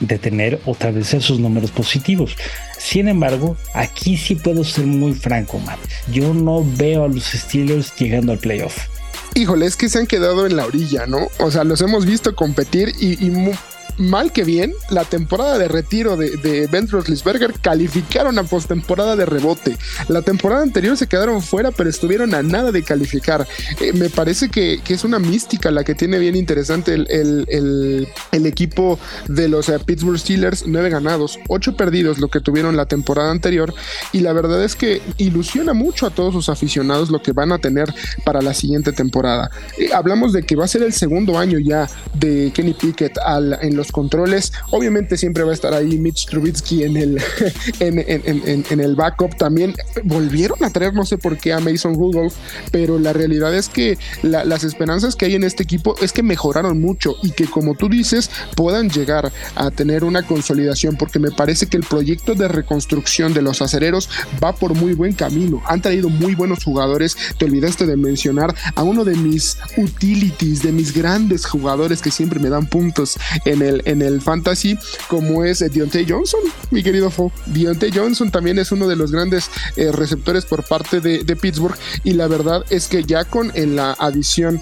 de 0.00 0.18
tener 0.18 0.60
otra 0.64 0.90
vez 0.90 1.14
esos 1.14 1.38
números 1.40 1.70
positivos. 1.70 2.36
Sin 2.78 3.08
embargo, 3.08 3.56
aquí 3.74 4.16
sí 4.16 4.34
puedo 4.34 4.64
ser 4.64 4.86
muy 4.86 5.12
franco, 5.12 5.58
man. 5.58 5.78
Yo 6.12 6.34
no 6.34 6.64
veo 6.76 7.04
a 7.04 7.08
los 7.08 7.24
Steelers 7.24 7.94
llegando 7.96 8.32
al 8.32 8.38
playoff. 8.38 8.76
Híjole, 9.34 9.66
es 9.66 9.76
que 9.76 9.88
se 9.88 9.98
han 9.98 10.06
quedado 10.06 10.46
en 10.46 10.56
la 10.56 10.66
orilla, 10.66 11.06
¿no? 11.06 11.28
O 11.38 11.50
sea, 11.50 11.64
los 11.64 11.80
hemos 11.80 12.06
visto 12.06 12.34
competir 12.34 12.92
y, 12.98 13.24
y 13.24 13.30
mal 13.96 14.32
que 14.32 14.44
bien, 14.44 14.72
la 14.90 15.04
temporada 15.04 15.58
de 15.58 15.68
retiro 15.68 16.16
de, 16.16 16.36
de 16.36 16.66
Ben 16.66 16.88
Roethlisberger 16.88 17.54
calificaron 17.60 18.38
a 18.38 18.44
postemporada 18.44 19.16
de 19.16 19.26
rebote. 19.26 19.76
La 20.08 20.22
temporada 20.22 20.62
anterior 20.62 20.96
se 20.96 21.06
quedaron 21.06 21.42
fuera, 21.42 21.70
pero 21.70 21.88
estuvieron 21.88 22.34
a 22.34 22.42
nada 22.42 22.72
de 22.72 22.82
calificar. 22.82 23.46
Eh, 23.80 23.92
me 23.92 24.10
parece 24.10 24.48
que, 24.48 24.80
es 24.88 25.04
una 25.04 25.18
mística 25.18 25.70
la 25.70 25.84
que 25.84 25.94
tiene 25.94 26.18
bien 26.18 26.34
interesante 26.34 26.94
el, 26.94 28.08
equipo 28.32 28.98
de 29.28 29.48
los 29.48 29.68
eh, 29.68 29.78
Pittsburgh 29.78 30.18
Steelers. 30.18 30.64
Nueve 30.66 30.90
ganados, 30.90 31.38
ocho 31.48 31.76
perdidos, 31.76 32.18
lo 32.18 32.28
que 32.28 32.40
tuvieron 32.40 32.76
la 32.76 32.86
temporada 32.86 33.30
anterior. 33.30 33.74
Y 34.12 34.20
la 34.20 34.32
verdad 34.32 34.64
es 34.64 34.74
que 34.74 35.02
ilusiona 35.18 35.74
mucho 35.74 36.06
a 36.06 36.10
todos 36.10 36.34
sus 36.34 36.48
aficionados 36.48 37.10
lo 37.10 37.22
que 37.22 37.32
van 37.32 37.52
a 37.52 37.58
tener 37.58 37.92
para 38.24 38.40
la 38.42 38.54
siguiente 38.54 38.92
temporada. 38.92 39.50
Eh, 39.78 39.90
hablamos 39.92 40.32
de 40.32 40.42
que 40.42 40.56
va 40.56 40.64
a 40.64 40.68
ser 40.68 40.82
el 40.82 40.92
segundo 40.92 41.38
año 41.38 41.58
ya 41.58 41.88
de 42.14 42.50
Kenny 42.54 42.74
Pickett 42.74 43.18
al, 43.18 43.58
en 43.60 43.76
los 43.78 43.92
controles. 43.92 44.52
Obviamente 44.70 45.16
siempre 45.16 45.44
va 45.44 45.52
a 45.52 45.54
estar 45.54 45.72
ahí 45.72 45.98
Mitch 45.98 46.26
Trubisky 46.26 46.82
en 46.82 46.96
el, 46.96 47.22
en, 47.80 48.80
el 48.80 48.94
backup. 48.94 49.36
También 49.36 49.74
volvieron 50.04 50.62
a 50.62 50.70
traer, 50.70 50.92
no 50.92 51.06
sé 51.06 51.16
por 51.16 51.38
qué, 51.38 51.52
a 51.52 51.60
Mason 51.60 51.94
Rudolph, 51.94 52.34
pero 52.70 52.98
la 52.98 53.12
realidad 53.12 53.54
es 53.54 53.68
que 53.68 53.96
las 54.22 54.64
esperanzas 54.64 55.16
que 55.16 55.26
hay 55.26 55.34
en 55.34 55.44
este 55.44 55.62
equipo 55.62 55.94
es 56.02 56.12
que 56.12 56.22
mejoraron 56.22 56.80
mucho 56.80 57.16
y 57.22 57.30
que 57.30 57.46
como 57.46 57.74
tú 57.74 57.88
dices 57.88 58.30
puedan 58.54 58.90
llegar 58.90 59.32
a 59.54 59.70
tener 59.70 60.04
una 60.04 60.22
consolidación 60.22 60.96
porque 60.96 61.18
me 61.18 61.30
parece 61.30 61.66
que 61.66 61.76
el 61.76 61.84
proyecto 61.84 62.34
de 62.34 62.48
reconstrucción 62.48 63.32
de 63.32 63.42
los 63.42 63.62
acereros 63.62 64.10
va 64.42 64.54
por 64.54 64.74
muy 64.74 64.94
buen 64.94 65.12
camino. 65.12 65.62
Han 65.66 65.80
traído 65.80 66.08
muy 66.08 66.34
buenos 66.34 66.64
jugadores. 66.64 67.16
Te 67.38 67.44
olvidaste 67.44 67.86
de 67.86 67.96
mencionar 67.96 68.54
a 68.74 68.82
uno 68.82 69.04
de 69.04 69.14
mis 69.14 69.56
utilities, 69.76 70.62
de 70.62 70.72
mis 70.72 70.92
grandes 70.92 71.46
jugadores 71.46 72.02
que 72.02 72.10
siempre 72.10 72.40
me 72.40 72.48
dan 72.48 72.66
puntos 72.66 73.18
en 73.44 73.62
el 73.62 73.67
en 73.84 74.02
el 74.02 74.20
fantasy, 74.20 74.78
como 75.08 75.44
es 75.44 75.62
eh, 75.62 75.68
Deontay 75.68 76.06
Johnson, 76.08 76.40
mi 76.70 76.82
querido 76.82 77.10
Fo. 77.10 77.32
Deontay 77.46 77.90
Johnson 77.94 78.30
también 78.30 78.58
es 78.58 78.72
uno 78.72 78.88
de 78.88 78.96
los 78.96 79.12
grandes 79.12 79.50
eh, 79.76 79.92
receptores 79.92 80.44
por 80.44 80.64
parte 80.64 81.00
de, 81.00 81.38
Pittsburgh 81.38 81.76
y 82.02 82.14
la 82.14 82.26
verdad 82.26 82.64
es 82.68 82.88
que 82.88 83.04
ya 83.04 83.24
con 83.24 83.52
en 83.54 83.76
la 83.76 83.92
adición 83.92 84.60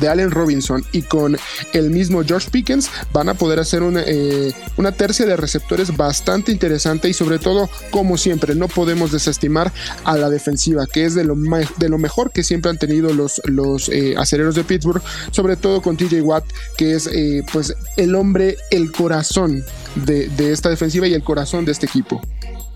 de 0.00 0.08
Allen 0.08 0.30
Robinson 0.30 0.84
y 0.92 1.02
con 1.02 1.36
el 1.72 1.90
mismo 1.90 2.22
George 2.24 2.50
Pickens 2.50 2.90
van 3.12 3.28
a 3.28 3.34
poder 3.34 3.58
hacer 3.58 3.82
una, 3.82 4.02
eh, 4.06 4.52
una 4.76 4.92
tercia 4.92 5.26
de 5.26 5.36
receptores 5.36 5.96
bastante 5.96 6.52
interesante 6.52 7.08
y 7.08 7.12
sobre 7.12 7.38
todo, 7.38 7.68
como 7.90 8.16
siempre, 8.16 8.54
no 8.54 8.68
podemos 8.68 9.12
desestimar 9.12 9.72
a 10.04 10.16
la 10.16 10.30
defensiva, 10.30 10.86
que 10.86 11.04
es 11.04 11.14
de 11.14 11.24
lo, 11.24 11.36
de 11.76 11.88
lo 11.88 11.98
mejor 11.98 12.30
que 12.32 12.42
siempre 12.42 12.70
han 12.70 12.78
tenido 12.78 13.12
los, 13.12 13.40
los 13.44 13.88
eh, 13.88 14.14
acereros 14.16 14.54
de 14.54 14.64
Pittsburgh, 14.64 15.02
sobre 15.30 15.56
todo 15.56 15.82
con 15.82 15.96
TJ 15.96 16.20
Watt, 16.22 16.44
que 16.76 16.94
es 16.94 17.06
eh, 17.06 17.44
pues 17.52 17.74
el 17.96 18.14
hombre, 18.14 18.56
el 18.70 18.92
corazón 18.92 19.64
de, 19.94 20.28
de 20.28 20.52
esta 20.52 20.68
defensiva 20.68 21.06
y 21.06 21.14
el 21.14 21.22
corazón 21.22 21.64
de 21.64 21.72
este 21.72 21.86
equipo. 21.86 22.20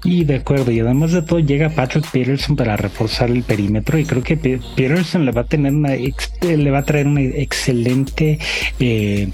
Y 0.03 0.25
de 0.25 0.37
acuerdo, 0.37 0.71
y 0.73 0.81
además 0.81 1.13
de 1.13 1.23
todo 1.23 1.41
llega 1.41 1.69
Patrick 1.69 2.11
Peterson 2.11 2.57
para 2.57 2.77
reforzar 2.77 3.31
el 3.31 3.43
perímetro 3.43 3.99
y 3.99 4.05
creo 4.05 4.23
que 4.23 4.37
Peterson 4.37 5.27
le 5.27 5.33
va 5.33 5.43
a 5.43 5.45
tener 5.45 5.75
una 5.75 5.91
le 5.95 6.71
va 6.71 6.79
a 6.79 6.85
traer 6.85 7.07
una 7.07 7.21
excelente 7.21 8.39
eh, 8.79 9.29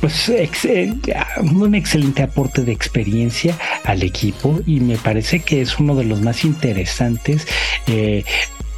pues 0.00 0.28
eh, 0.28 0.92
un 1.40 1.74
excelente 1.74 2.22
aporte 2.22 2.62
de 2.62 2.72
experiencia 2.72 3.56
al 3.84 4.02
equipo 4.02 4.60
y 4.66 4.80
me 4.80 4.96
parece 4.96 5.40
que 5.40 5.60
es 5.60 5.80
uno 5.80 5.96
de 5.96 6.04
los 6.04 6.20
más 6.20 6.44
interesantes 6.44 7.46
eh, 7.86 8.22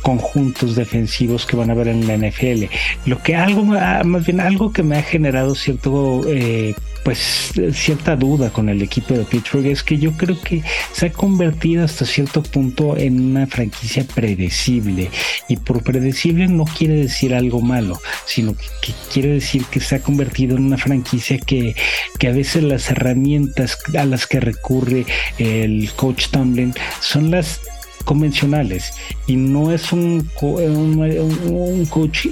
conjuntos 0.07 0.76
defensivos 0.76 1.46
que 1.46 1.57
van 1.57 1.68
a 1.68 1.74
ver 1.74 1.88
en 1.88 2.07
la 2.07 2.16
NFL. 2.16 2.66
Lo 3.07 3.20
que 3.24 3.34
algo, 3.34 3.64
más 3.64 4.24
bien 4.24 4.38
algo 4.38 4.72
que 4.72 4.84
me 4.84 4.98
ha 4.98 5.02
generado 5.02 5.57
cierto 5.57 6.22
eh, 6.28 6.76
pues 7.02 7.52
cierta 7.72 8.14
duda 8.14 8.50
con 8.50 8.68
el 8.68 8.82
equipo 8.82 9.14
de 9.14 9.24
Pittsburgh 9.24 9.66
es 9.66 9.82
que 9.82 9.98
yo 9.98 10.12
creo 10.12 10.40
que 10.40 10.62
se 10.92 11.07
ha 11.07 11.12
convertido 11.12 11.84
hasta 11.84 12.04
cierto 12.04 12.40
punto 12.40 12.96
en 12.96 13.20
una 13.20 13.48
franquicia 13.48 14.04
predecible 14.04 15.11
y 15.48 15.57
por 15.57 15.82
predecible 15.82 16.46
no 16.46 16.66
quiere 16.66 16.94
decir 16.94 17.34
algo 17.34 17.61
malo 17.61 18.00
sino 18.26 18.57
que, 18.57 18.92
quiere 19.12 19.28
decir 19.30 19.64
que 19.66 19.78
se 19.80 19.96
ha 19.96 20.02
convertido 20.02 20.57
en 20.57 20.66
una 20.66 20.78
franquicia 20.78 21.38
que, 21.38 21.76
que 22.18 22.28
a 22.28 22.32
veces 22.32 22.64
las 22.64 22.90
herramientas 22.90 23.78
a 23.96 24.04
las 24.04 24.26
que 24.26 24.40
recurre 24.40 25.07
el 25.38 25.90
coach 25.94 26.28
Tomlin 26.30 26.74
son 27.00 27.30
las 27.30 27.61
convencionales 28.07 28.94
y 29.26 29.36
no 29.36 29.72
es 29.72 29.92
un, 29.92 30.30
un, 30.40 31.00
un 31.00 31.86
coach 31.86 32.28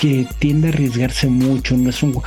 que 0.00 0.26
tiende 0.38 0.68
a 0.68 0.70
arriesgarse 0.70 1.28
mucho. 1.28 1.76
No 1.76 1.90
es 1.90 2.02
un, 2.02 2.20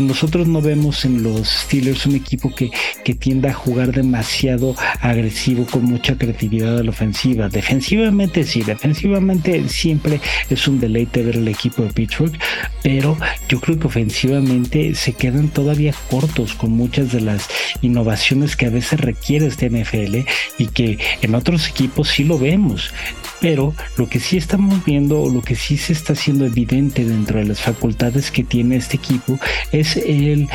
nosotros 0.00 0.46
no 0.46 0.60
vemos 0.60 1.04
en 1.04 1.22
los 1.22 1.48
Steelers 1.48 2.06
un 2.06 2.14
equipo 2.14 2.54
que, 2.54 2.70
que 3.04 3.14
tiende 3.14 3.48
a 3.48 3.54
jugar 3.54 3.92
demasiado 3.92 4.76
agresivo 5.00 5.66
con 5.66 5.84
mucha 5.84 6.16
creatividad 6.16 6.78
a 6.78 6.82
la 6.82 6.90
ofensiva. 6.90 7.48
Defensivamente 7.48 8.44
sí, 8.44 8.62
defensivamente 8.62 9.68
siempre 9.68 10.20
es 10.48 10.68
un 10.68 10.78
deleite 10.78 11.22
ver 11.22 11.36
el 11.36 11.48
equipo 11.48 11.82
de 11.82 11.90
Pittsburgh, 11.90 12.38
pero 12.82 13.16
yo 13.48 13.60
creo 13.60 13.78
que 13.78 13.86
ofensivamente 13.86 14.94
se 14.94 15.12
quedan 15.12 15.48
todavía 15.48 15.94
cortos 16.10 16.54
con 16.54 16.70
muchas 16.70 17.12
de 17.12 17.22
las 17.22 17.48
innovaciones 17.82 18.56
que 18.56 18.66
a 18.66 18.70
veces 18.70 19.00
requiere 19.00 19.46
este 19.46 19.68
NFL 19.68 20.16
y 20.58 20.66
que 20.66 20.98
en 21.22 21.34
otros 21.34 21.68
equipos 21.68 22.08
sí 22.08 22.24
lo 22.24 22.35
vemos. 22.38 22.92
Pero 23.40 23.74
lo 23.96 24.08
que 24.08 24.20
sí 24.20 24.36
estamos 24.36 24.84
viendo, 24.84 25.22
o 25.22 25.30
lo 25.30 25.42
que 25.42 25.56
sí 25.56 25.76
se 25.76 25.92
está 25.92 26.14
haciendo 26.14 26.46
evidente 26.46 27.04
dentro 27.04 27.38
de 27.38 27.44
las 27.44 27.60
facultades 27.60 28.30
que 28.30 28.44
tiene 28.44 28.76
este 28.76 28.96
equipo, 28.96 29.38
es 29.72 29.96
el 29.96 30.48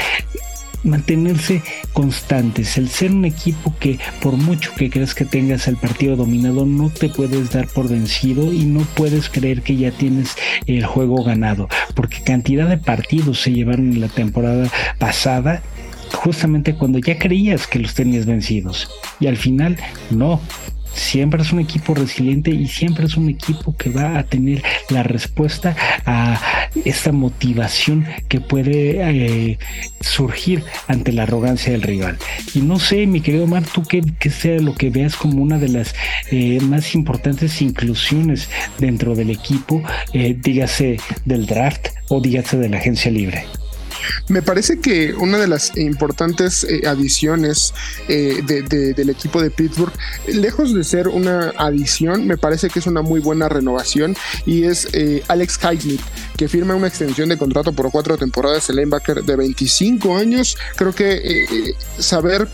mantenerse 0.83 1.61
constantes, 1.93 2.77
el 2.77 2.89
ser 2.89 3.11
un 3.11 3.25
equipo 3.25 3.75
que 3.79 3.99
por 4.21 4.33
mucho 4.33 4.73
que 4.75 4.89
creas 4.89 5.13
que 5.13 5.25
tengas 5.25 5.67
el 5.67 5.77
partido 5.77 6.15
dominado, 6.15 6.65
no 6.65 6.89
te 6.89 7.09
puedes 7.09 7.51
dar 7.51 7.67
por 7.67 7.87
vencido 7.87 8.51
y 8.51 8.65
no 8.65 8.81
puedes 8.95 9.29
creer 9.29 9.61
que 9.61 9.75
ya 9.75 9.91
tienes 9.91 10.35
el 10.65 10.85
juego 10.85 11.23
ganado, 11.23 11.67
porque 11.95 12.23
cantidad 12.23 12.67
de 12.67 12.77
partidos 12.77 13.41
se 13.41 13.51
llevaron 13.51 13.93
en 13.93 14.01
la 14.01 14.07
temporada 14.07 14.69
pasada 14.97 15.61
justamente 16.13 16.75
cuando 16.75 16.99
ya 16.99 17.17
creías 17.17 17.67
que 17.67 17.79
los 17.79 17.93
tenías 17.93 18.25
vencidos 18.25 18.89
y 19.19 19.27
al 19.27 19.37
final 19.37 19.77
no, 20.09 20.41
siempre 20.93 21.41
es 21.41 21.51
un 21.51 21.59
equipo 21.59 21.93
resiliente 21.93 22.51
y 22.51 22.67
siempre 22.67 23.05
es 23.05 23.17
un 23.17 23.29
equipo 23.29 23.75
que 23.75 23.89
va 23.89 24.17
a 24.17 24.23
tener 24.23 24.63
la 24.89 25.03
respuesta 25.03 25.75
a 26.05 26.39
esta 26.85 27.11
motivación 27.11 28.05
que 28.27 28.41
puede 28.41 29.01
eh, 29.01 29.59
surgir 29.99 30.63
ante 30.87 31.11
la 31.11 31.23
arrogancia 31.23 31.71
del 31.71 31.81
rival. 31.81 32.17
Y 32.53 32.59
no 32.59 32.79
sé, 32.79 33.07
mi 33.07 33.21
querido 33.21 33.45
Omar, 33.45 33.63
tú 33.63 33.83
qué, 33.83 34.01
sea 34.29 34.59
lo 34.59 34.75
que 34.75 34.89
veas 34.89 35.15
como 35.15 35.41
una 35.41 35.57
de 35.57 35.69
las 35.69 35.93
eh, 36.31 36.59
más 36.61 36.95
importantes 36.95 37.61
inclusiones 37.61 38.49
dentro 38.79 39.15
del 39.15 39.29
equipo, 39.29 39.83
eh, 40.13 40.35
dígase 40.39 40.99
del 41.25 41.45
draft 41.45 41.87
o 42.09 42.21
dígase 42.21 42.57
de 42.57 42.69
la 42.69 42.77
agencia 42.77 43.11
libre. 43.11 43.45
Me 44.27 44.41
parece 44.41 44.79
que 44.79 45.13
una 45.13 45.37
de 45.37 45.47
las 45.47 45.77
importantes 45.77 46.63
eh, 46.63 46.83
adiciones 46.87 47.73
eh, 48.07 48.41
del 48.45 49.09
equipo 49.09 49.41
de 49.41 49.51
Pittsburgh, 49.51 49.93
lejos 50.27 50.73
de 50.73 50.83
ser 50.83 51.07
una 51.07 51.53
adición, 51.57 52.27
me 52.27 52.37
parece 52.37 52.69
que 52.69 52.79
es 52.79 52.87
una 52.87 53.01
muy 53.01 53.19
buena 53.19 53.49
renovación 53.49 54.15
y 54.45 54.63
es 54.63 54.87
eh, 54.93 55.23
Alex 55.27 55.59
Highsmith, 55.63 56.01
que 56.37 56.47
firma 56.47 56.75
una 56.75 56.87
extensión 56.87 57.29
de 57.29 57.37
contrato 57.37 57.73
por 57.73 57.91
cuatro 57.91 58.17
temporadas, 58.17 58.69
el 58.69 58.77
linebacker 58.77 59.23
de 59.23 59.35
25 59.35 60.17
años. 60.17 60.57
Creo 60.75 60.93
que 60.93 61.75
saber 61.99 62.47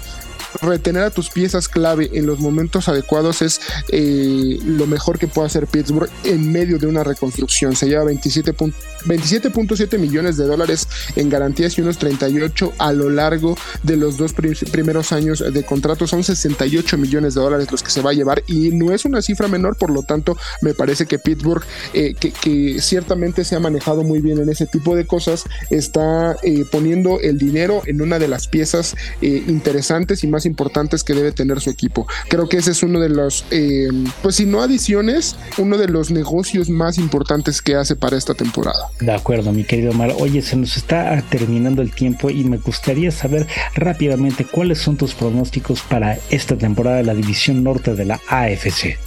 retener 0.61 1.03
a 1.03 1.09
tus 1.11 1.29
piezas 1.29 1.67
clave 1.67 2.09
en 2.13 2.25
los 2.25 2.39
momentos 2.39 2.87
adecuados 2.87 3.41
es 3.41 3.61
eh, 3.89 4.57
lo 4.65 4.87
mejor 4.87 5.19
que 5.19 5.27
puede 5.27 5.47
hacer 5.47 5.67
Pittsburgh 5.67 6.09
en 6.23 6.51
medio 6.51 6.77
de 6.79 6.87
una 6.87 7.03
reconstrucción. 7.03 7.75
Se 7.75 7.87
lleva 7.87 8.05
27.7 8.05 9.97
millones 9.99 10.37
de 10.37 10.45
dólares 10.45 10.87
en 11.15 11.29
garantías 11.29 11.77
y 11.77 11.81
unos 11.81 11.97
38 11.97 12.73
a 12.77 12.93
lo 12.93 13.09
largo 13.09 13.57
de 13.83 13.97
los 13.97 14.17
dos 14.17 14.33
primeros 14.33 15.11
años 15.11 15.43
de 15.51 15.63
contrato. 15.63 16.07
Son 16.07 16.23
68 16.23 16.97
millones 16.97 17.35
de 17.35 17.41
dólares 17.41 17.71
los 17.71 17.83
que 17.83 17.91
se 17.91 18.01
va 18.01 18.11
a 18.11 18.13
llevar 18.13 18.43
y 18.47 18.69
no 18.71 18.93
es 18.93 19.05
una 19.05 19.21
cifra 19.21 19.47
menor, 19.47 19.77
por 19.77 19.91
lo 19.91 20.03
tanto 20.03 20.37
me 20.61 20.73
parece 20.73 21.05
que 21.05 21.19
Pittsburgh, 21.19 21.63
eh, 21.93 22.13
que, 22.15 22.81
ciertamente 22.81 23.43
se 23.43 23.55
ha 23.55 23.59
manejado 23.59 24.03
muy 24.03 24.21
bien 24.21 24.39
en 24.39 24.49
ese 24.49 24.65
tipo 24.65 24.95
de 24.95 25.05
cosas, 25.05 25.43
está 25.69 26.35
eh, 26.43 26.65
poniendo 26.71 27.19
el 27.19 27.37
dinero 27.37 27.81
en 27.85 28.01
una 28.01 28.19
de 28.19 28.27
las 28.27 28.47
piezas 28.47 28.95
interesantes 29.21 30.23
y 30.23 30.27
más 30.27 30.45
importantes 30.47 31.03
que 31.03 31.13
debe 31.13 31.31
tener 31.31 31.61
su 31.61 31.69
equipo. 31.69 32.07
Creo 32.29 32.47
que 32.49 32.57
ese 32.57 32.71
es 32.71 32.83
uno 32.83 32.99
de 32.99 33.09
los, 33.09 33.45
eh, 33.51 33.89
pues 34.21 34.35
si 34.35 34.45
no 34.45 34.61
adiciones, 34.61 35.35
uno 35.57 35.77
de 35.77 35.87
los 35.87 36.11
negocios 36.11 36.69
más 36.69 36.97
importantes 36.97 37.61
que 37.61 37.75
hace 37.75 37.95
para 37.95 38.17
esta 38.17 38.33
temporada. 38.33 38.89
De 38.99 39.13
acuerdo, 39.13 39.51
mi 39.51 39.63
querido 39.63 39.91
Omar. 39.91 40.13
Oye, 40.19 40.41
se 40.41 40.55
nos 40.55 40.77
está 40.77 41.21
terminando 41.29 41.81
el 41.81 41.91
tiempo 41.91 42.29
y 42.29 42.43
me 42.43 42.57
gustaría 42.57 43.11
saber 43.11 43.47
rápidamente 43.75 44.45
cuáles 44.45 44.79
son 44.79 44.97
tus 44.97 45.13
pronósticos 45.13 45.81
para 45.81 46.17
esta 46.29 46.57
temporada 46.57 46.97
de 46.97 47.03
la 47.03 47.13
División 47.13 47.63
Norte 47.63 47.93
de 47.93 48.05
la 48.05 48.19
AFC. 48.27 48.97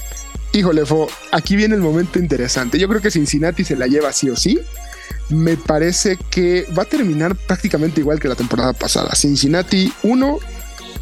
Híjole, 0.53 0.85
Fo, 0.85 1.09
aquí 1.31 1.55
viene 1.57 1.77
el 1.77 1.81
momento 1.81 2.19
interesante. 2.19 2.79
Yo 2.79 2.89
creo 2.89 3.01
que 3.01 3.11
Cincinnati 3.11 3.65
se 3.65 3.77
la 3.77 3.87
lleva 3.87 4.13
sí 4.13 4.29
o 4.31 4.37
sí 4.37 4.59
me 5.31 5.57
parece 5.57 6.19
que 6.31 6.67
va 6.77 6.83
a 6.83 6.87
terminar 6.87 7.37
prácticamente 7.37 8.01
igual 8.01 8.21
que 8.21 8.29
la 8.29 8.35
temporada 8.35 8.73
pasada. 8.73 9.15
Cincinnati 9.15 9.93
1, 10.03 10.39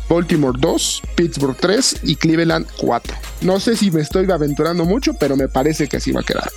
Baltimore 0.08 0.58
2, 0.58 1.02
Pittsburgh 1.14 1.56
3 1.58 2.00
y 2.04 2.16
Cleveland 2.16 2.66
4. 2.78 3.16
No 3.42 3.60
sé 3.60 3.76
si 3.76 3.90
me 3.90 4.00
estoy 4.00 4.30
aventurando 4.30 4.84
mucho, 4.84 5.14
pero 5.14 5.36
me 5.36 5.48
parece 5.48 5.86
que 5.86 5.98
así 5.98 6.12
va 6.12 6.20
a 6.20 6.24
quedar. 6.24 6.50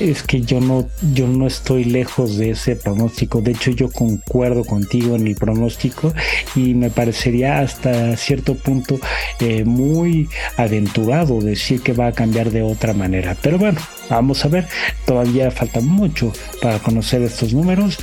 es 0.00 0.22
que 0.22 0.40
yo 0.42 0.60
no, 0.60 0.88
yo 1.12 1.26
no 1.26 1.46
estoy 1.46 1.84
lejos 1.84 2.36
de 2.36 2.50
ese 2.50 2.76
pronóstico. 2.76 3.40
De 3.40 3.52
hecho, 3.52 3.72
yo 3.72 3.90
concuerdo 3.90 4.64
contigo 4.64 5.16
en 5.16 5.26
el 5.26 5.34
pronóstico 5.34 6.14
y 6.54 6.74
me 6.74 6.90
parecería 6.90 7.60
hasta 7.60 8.16
cierto 8.16 8.54
punto 8.54 8.98
eh, 9.40 9.64
muy 9.64 10.28
aventurado 10.56 11.40
decir 11.40 11.82
que 11.82 11.92
va 11.92 12.08
a 12.08 12.12
cambiar 12.12 12.50
de 12.50 12.62
otra 12.62 12.92
manera. 12.94 13.36
Pero 13.42 13.58
bueno, 13.58 13.80
vamos 14.08 14.44
a 14.44 14.48
ver. 14.48 14.66
Todavía 15.04 15.50
falta 15.50 15.80
mucho 15.80 16.32
para 16.62 16.78
conocer 16.78 17.22
estos 17.22 17.52
números. 17.52 17.98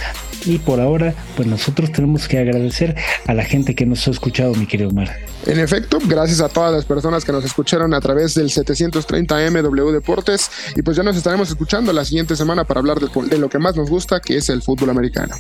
Y 0.46 0.60
por 0.60 0.80
ahora, 0.80 1.14
pues 1.36 1.48
nosotros 1.48 1.92
tenemos 1.92 2.28
que 2.28 2.38
agradecer 2.38 2.96
a 3.28 3.34
la 3.34 3.44
gente 3.44 3.76
que 3.76 3.86
nos 3.86 4.08
ha 4.08 4.12
escuchado, 4.12 4.54
mi 4.56 4.66
querido 4.66 4.90
Omar. 4.90 5.16
En 5.46 5.60
efecto, 5.60 6.00
gracias 6.06 6.42
a 6.42 6.50
todas 6.50 6.74
las 6.74 6.86
personas 6.86 7.26
que 7.26 7.32
nos 7.32 7.44
escucharon 7.44 7.94
a 7.94 8.02
través 8.02 8.34
del 8.36 8.50
730 8.50 9.52
MW 9.52 9.92
Deportes. 9.92 10.50
Y 10.76 10.82
pues 10.82 10.98
ya 10.98 11.04
nos 11.04 11.16
estaremos 11.16 11.50
escuchando 11.50 11.92
la 11.94 12.06
siguiente 12.06 12.36
semana 12.36 12.64
para 12.64 12.80
hablar 12.80 13.00
de, 13.00 13.10
de 13.28 13.38
lo 13.38 13.50
que 13.50 13.60
más 13.60 13.76
nos 13.76 13.90
gusta, 13.90 14.20
que 14.20 14.38
es 14.38 14.50
el 14.50 14.62
fútbol 14.62 14.90
americano. 14.90 15.36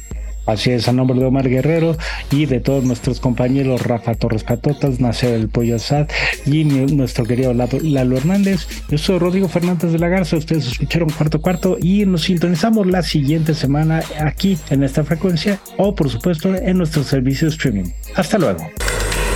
Así 0.46 0.72
es, 0.72 0.88
a 0.88 0.94
nombre 0.94 1.20
de 1.20 1.26
Omar 1.26 1.48
Guerrero 1.50 1.98
y 2.30 2.46
de 2.46 2.60
todos 2.60 2.84
nuestros 2.84 3.20
compañeros 3.20 3.82
Rafa 3.84 4.16
Torres 4.16 4.44
Patotas, 4.44 5.00
Nacer 5.00 5.34
el 5.34 5.48
Pollo 5.48 5.80
Sad 5.80 6.08
y 6.46 6.64
nuestro 6.64 7.26
querido 7.26 7.54
Lalo 7.54 8.18
Hernández. 8.18 8.68
Yo 8.90 8.98
soy 8.98 9.20
Rodrigo 9.20 9.48
Fernández 9.48 9.92
de 9.92 10.00
la 10.00 10.10
Garza, 10.10 10.36
ustedes 10.36 10.68
escucharon 10.68 11.10
cuarto 11.10 11.42
cuarto 11.42 11.78
y 11.80 12.06
nos 12.06 12.24
sintonizamos 12.24 12.88
la 12.88 13.04
siguiente 13.04 13.54
semana 13.54 14.02
aquí 14.20 14.58
en 14.70 14.84
esta 14.84 15.04
frecuencia 15.04 15.60
o 15.78 15.96
por 15.96 16.10
supuesto 16.10 16.54
en 16.54 16.78
nuestro 16.78 17.04
servicio 17.04 17.48
de 17.48 17.56
streaming. 17.56 17.92
Hasta 18.16 18.38
luego. 18.38 18.70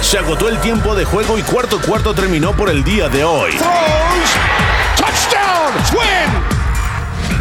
Se 0.01 0.17
agotó 0.17 0.49
el 0.49 0.57
tiempo 0.59 0.95
de 0.95 1.05
juego 1.05 1.37
y 1.37 1.41
cuarto 1.41 1.79
cuarto 1.81 2.13
terminó 2.13 2.55
por 2.55 2.69
el 2.69 2.83
día 2.83 3.09
de 3.09 3.23
hoy. 3.23 3.51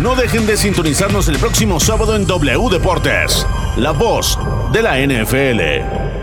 No 0.02 0.14
dejen 0.14 0.46
de 0.46 0.56
sintonizarnos 0.58 1.28
el 1.28 1.38
próximo 1.38 1.80
sábado 1.80 2.16
en 2.16 2.26
W 2.26 2.68
Deportes, 2.70 3.46
la 3.76 3.92
voz 3.92 4.38
de 4.72 4.82
la 4.82 4.98
NFL. 4.98 6.15